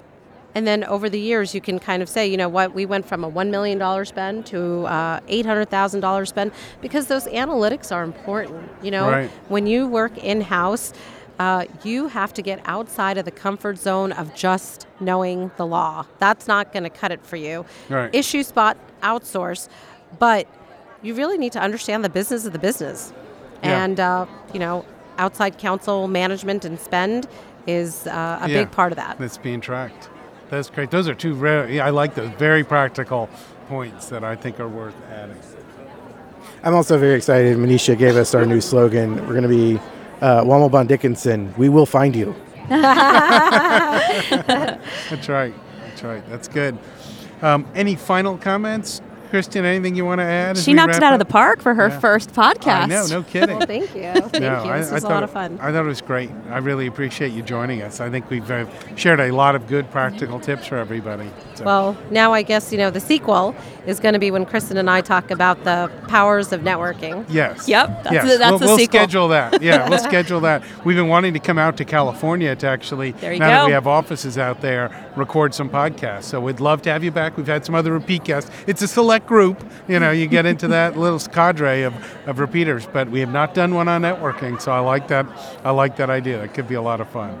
And 0.55 0.67
then 0.67 0.83
over 0.83 1.09
the 1.09 1.19
years, 1.19 1.55
you 1.55 1.61
can 1.61 1.79
kind 1.79 2.03
of 2.03 2.09
say, 2.09 2.27
you 2.27 2.37
know 2.37 2.49
what, 2.49 2.73
we 2.73 2.85
went 2.85 3.05
from 3.07 3.23
a 3.23 3.31
$1 3.31 3.49
million 3.49 4.05
spend 4.05 4.45
to 4.47 4.85
uh, 4.85 5.19
$800,000 5.21 6.27
spend 6.27 6.51
because 6.81 7.07
those 7.07 7.25
analytics 7.25 7.91
are 7.95 8.03
important. 8.03 8.69
You 8.81 8.91
know, 8.91 9.09
Right. 9.09 9.29
when 9.49 9.65
you 9.67 9.87
work 9.87 10.17
in 10.17 10.41
house, 10.41 10.93
uh, 11.39 11.65
you 11.83 12.07
have 12.07 12.33
to 12.33 12.41
get 12.43 12.61
outside 12.65 13.17
of 13.17 13.25
the 13.25 13.31
comfort 13.31 13.77
zone 13.79 14.11
of 14.11 14.35
just 14.35 14.85
knowing 14.99 15.49
the 15.57 15.65
law. 15.65 16.05
That's 16.19 16.47
not 16.47 16.71
going 16.71 16.83
to 16.83 16.89
cut 16.91 17.11
it 17.11 17.25
for 17.25 17.35
you. 17.35 17.65
Right. 17.89 18.13
Issue 18.13 18.43
spot, 18.43 18.77
outsource, 19.01 19.67
but 20.19 20.47
you 21.01 21.15
really 21.15 21.37
need 21.39 21.51
to 21.53 21.59
understand 21.59 22.03
the 22.05 22.09
business 22.09 22.45
of 22.45 22.53
the 22.53 22.59
business. 22.59 23.11
Yeah. 23.63 23.83
And, 23.83 23.99
uh, 23.99 24.25
you 24.53 24.59
know, 24.59 24.85
outside 25.17 25.57
counsel 25.57 26.07
management 26.07 26.63
and 26.65 26.79
spend 26.79 27.27
is 27.65 28.05
uh, 28.07 28.39
a 28.41 28.47
Yeah, 28.49 28.59
big 28.59 28.71
part 28.71 28.91
of 28.91 28.97
that. 28.97 29.17
That's 29.17 29.37
being 29.39 29.59
tracked. 29.61 30.09
That's 30.49 30.69
great. 30.69 30.91
Those 30.91 31.07
are 31.07 31.15
two. 31.15 31.35
Yeah, 31.69 31.85
I 31.85 31.89
like 31.89 32.15
those 32.15 32.29
very 32.31 32.63
practical 32.63 33.29
points 33.67 34.07
that 34.09 34.23
I 34.23 34.35
think 34.35 34.59
are 34.59 34.67
worth 34.67 34.95
adding. 35.11 35.37
I'm 36.63 36.73
also 36.75 36.97
very 36.97 37.15
excited. 37.15 37.57
Manisha 37.57 37.97
gave 37.97 38.15
us 38.15 38.33
our 38.33 38.45
new 38.45 38.61
slogan. 38.61 39.15
We're 39.27 39.33
going 39.33 39.43
to 39.43 39.49
be 39.49 39.79
uh, 40.21 40.43
Womble 40.43 40.71
Bond 40.71 40.87
Dickinson. 40.87 41.53
We 41.57 41.67
will 41.69 41.85
find 41.85 42.15
you. 42.15 42.35
That's 42.69 42.87
right. 45.27 45.53
That's 45.81 46.03
right. 46.03 46.29
That's 46.29 46.47
good. 46.47 46.77
Um, 47.41 47.67
any 47.75 47.95
final 47.95 48.37
comments, 48.37 49.01
Kristen? 49.33 49.65
Anything 49.65 49.95
you 49.95 50.05
want 50.05 50.19
to 50.19 50.25
add? 50.25 50.59
She 50.59 50.73
knocked 50.75 50.91
it 50.91 50.99
wrap 51.01 51.03
out 51.09 51.13
of 51.13 51.17
the 51.19 51.25
park 51.25 51.59
for 51.59 51.73
her 51.73 51.87
Yeah. 51.87 51.99
first 51.99 52.33
podcast. 52.33 52.87
No. 52.87 53.07
No 53.07 53.23
kidding. 53.23 53.57
Well, 53.57 53.65
thank 53.73 53.95
you. 53.95 54.03
Thank 54.29 54.33
No, 54.43 54.63
you. 54.63 54.69
I- 54.69 54.77
This 54.77 54.91
I 54.91 54.93
was 54.93 55.03
a 55.03 55.07
thought 55.07 55.13
lot 55.13 55.23
it- 55.23 55.25
of 55.25 55.31
fun. 55.31 55.57
I 55.59 55.71
thought 55.71 55.85
it 55.85 55.87
was 55.87 56.01
great. 56.01 56.29
I 56.51 56.59
really 56.59 56.85
appreciate 56.85 57.31
you 57.31 57.41
joining 57.41 57.81
us. 57.81 57.99
I 57.99 58.11
think 58.11 58.29
we've 58.29 58.51
uh, 58.51 58.67
shared 58.95 59.19
a 59.19 59.31
lot 59.31 59.55
of 59.55 59.65
good 59.67 59.89
practical 59.89 60.39
tips 60.39 60.67
for 60.67 60.77
everybody. 60.77 61.31
So, 61.63 61.65
Well, 61.65 61.97
now 62.11 62.33
I 62.33 62.41
guess, 62.41 62.71
you 62.71 62.77
know, 62.77 62.89
the 62.89 62.99
sequel 62.99 63.55
is 63.85 63.99
going 63.99 64.13
to 64.13 64.19
be 64.19 64.31
when 64.31 64.45
Kristen 64.45 64.77
and 64.77 64.89
I 64.89 65.01
talk 65.01 65.31
about 65.31 65.63
the 65.63 65.91
powers 66.07 66.51
of 66.53 66.61
networking. 66.61 67.25
yes. 67.29 67.67
Yep, 67.67 68.03
that's 68.03 68.13
yes. 68.13 68.31
the- 68.31 68.37
that's 68.37 68.49
we'll, 68.51 68.59
the 68.59 68.65
we'll 68.65 68.77
sequel. 68.77 68.99
schedule 68.99 69.27
that. 69.29 69.61
Yeah, 69.61 69.89
we'll 69.89 69.99
schedule 70.11 70.39
that. 70.41 70.63
We've 70.85 70.95
been 70.95 71.07
wanting 71.07 71.33
to 71.33 71.39
come 71.39 71.57
out 71.57 71.77
to 71.77 71.85
California 71.85 72.55
to 72.55 72.67
actually, 72.67 73.11
There 73.11 73.33
you 73.33 73.39
now 73.39 73.61
that 73.61 73.65
we 73.67 73.71
have 73.73 73.87
offices 73.87 74.37
out 74.37 74.61
there, 74.61 74.91
record 75.15 75.53
some 75.53 75.69
podcasts. 75.69 76.23
So 76.25 76.39
we'd 76.39 76.59
love 76.59 76.81
to 76.83 76.91
have 76.91 77.03
you 77.03 77.11
back. 77.11 77.35
We've 77.37 77.47
had 77.47 77.65
some 77.65 77.75
other 77.75 77.91
repeat 77.91 78.23
guests. 78.23 78.49
It's 78.67 78.81
a 78.81 78.87
select 78.87 79.25
group. 79.27 79.63
You 79.87 79.99
know, 79.99 80.11
you 80.11 80.27
get 80.27 80.45
into 80.45 80.67
that 80.69 80.97
little 80.97 81.19
cadre 81.19 81.83
of, 81.83 81.93
of 82.27 82.39
repeaters, 82.39 82.85
but 82.91 83.09
we 83.09 83.19
have 83.19 83.31
not 83.31 83.53
done 83.53 83.73
one 83.75 83.87
on 83.87 84.01
networking. 84.03 84.61
So 84.61 84.71
I 84.71 84.79
like 84.79 85.07
that. 85.09 85.25
I 85.63 85.71
like 85.71 85.97
that 85.97 86.09
idea. 86.09 86.39
That 86.39 86.53
could 86.53 86.67
be 86.67 86.75
a 86.75 86.81
lot 86.81 87.01
of 87.01 87.09
fun. 87.09 87.39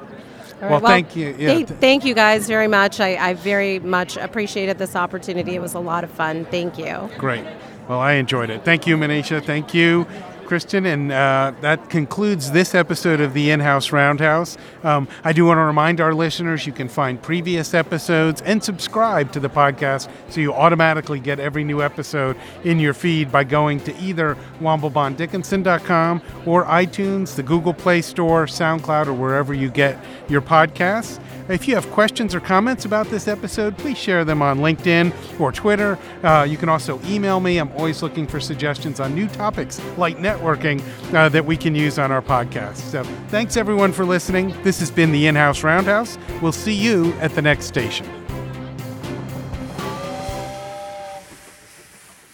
All 0.61 0.69
Well, 0.69 0.79
right, 0.79 1.05
thank 1.05 1.15
you. 1.15 1.35
Yeah, 1.37 1.47
thank, 1.53 1.67
th- 1.67 1.79
thank 1.79 2.05
you 2.05 2.13
guys 2.13 2.47
very 2.47 2.67
much. 2.67 2.99
I, 2.99 3.15
I 3.29 3.33
very 3.33 3.79
much 3.79 4.17
appreciated 4.17 4.77
this 4.77 4.95
opportunity. 4.95 5.55
It 5.55 5.61
was 5.61 5.73
a 5.73 5.79
lot 5.79 6.03
of 6.03 6.11
fun. 6.11 6.45
Thank 6.45 6.77
you. 6.77 7.09
Great. 7.17 7.45
Well, 7.87 7.99
I 7.99 8.13
enjoyed 8.13 8.49
it. 8.49 8.63
Thank 8.63 8.87
you, 8.87 8.95
Manisha. 8.97 9.43
Thank 9.43 9.73
you, 9.73 10.07
Kristen. 10.45 10.85
And 10.85 11.11
uh, 11.11 11.53
that 11.61 11.89
concludes 11.89 12.51
this 12.51 12.75
episode 12.75 13.21
of 13.21 13.33
the 13.33 13.49
In 13.49 13.59
House 13.59 13.91
Roundhouse. 13.91 14.57
Um, 14.83 15.07
I 15.23 15.33
do 15.33 15.45
want 15.45 15.57
to 15.57 15.63
remind 15.63 15.99
our 15.99 16.13
listeners 16.13 16.67
you 16.67 16.73
can 16.73 16.87
find 16.87 17.21
previous 17.21 17.73
episodes 17.73 18.41
and 18.41 18.63
subscribe 18.63 19.31
to 19.31 19.39
the 19.39 19.49
podcast 19.49 20.09
so 20.29 20.41
you 20.41 20.53
automatically 20.53 21.19
get 21.19 21.39
every 21.39 21.63
new 21.63 21.81
episode 21.81 22.37
in 22.63 22.79
your 22.79 22.93
feed 22.93 23.31
by 23.31 23.43
going 23.43 23.79
to 23.81 23.97
either 23.97 24.37
womblebonddickinson.com 24.59 26.21
or 26.45 26.65
iTunes, 26.65 27.35
the 27.35 27.43
Google 27.43 27.73
Play 27.73 28.01
Store, 28.01 28.45
SoundCloud, 28.45 29.07
or 29.07 29.13
wherever 29.13 29.53
you 29.53 29.69
get 29.69 30.03
your 30.29 30.41
podcasts. 30.41 31.19
If 31.49 31.67
you 31.67 31.75
have 31.75 31.89
questions 31.91 32.33
or 32.33 32.39
comments 32.39 32.85
about 32.85 33.07
this 33.07 33.27
episode, 33.27 33.77
please 33.77 33.97
share 33.97 34.23
them 34.23 34.41
on 34.41 34.59
LinkedIn 34.59 35.39
or 35.41 35.51
Twitter. 35.51 35.99
Uh, 36.23 36.47
you 36.49 36.55
can 36.55 36.69
also 36.69 37.01
email 37.05 37.41
me. 37.41 37.57
I'm 37.57 37.71
always 37.73 38.01
looking 38.01 38.25
for 38.25 38.39
suggestions 38.39 39.01
on 39.01 39.13
new 39.13 39.27
topics 39.27 39.81
like 39.97 40.17
networking 40.17 40.32
uh, 40.41 41.29
that 41.29 41.45
we 41.45 41.57
can 41.57 41.75
use 41.75 41.99
on 41.99 42.11
our 42.11 42.21
podcast. 42.21 42.77
So 42.77 43.03
thanks 43.29 43.57
everyone 43.57 43.91
for 43.91 44.05
listening. 44.05 44.55
This 44.63 44.79
has 44.79 44.91
been 44.91 45.11
the 45.11 45.27
In 45.27 45.35
House 45.35 45.63
Roundhouse. 45.63 46.17
We'll 46.41 46.51
see 46.51 46.73
you 46.73 47.13
at 47.13 47.35
the 47.35 47.41
next 47.41 47.65
station. 47.65 48.07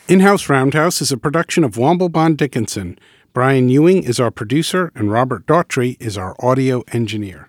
In 0.08 0.22
House 0.22 0.50
Roundhouse 0.50 1.02
is 1.02 1.12
a 1.12 1.18
production 1.18 1.64
of 1.64 1.74
Womble 1.74 2.12
Bond 2.12 2.38
Dickinson. 2.38 2.98
Brian 3.32 3.70
Ewing 3.70 4.02
is 4.02 4.20
our 4.20 4.32
producer, 4.32 4.92
and 4.96 5.12
Robert 5.12 5.46
Daughtry 5.46 5.98
is 6.00 6.18
our 6.18 6.36
audio 6.40 6.84
engineer. 6.92 7.49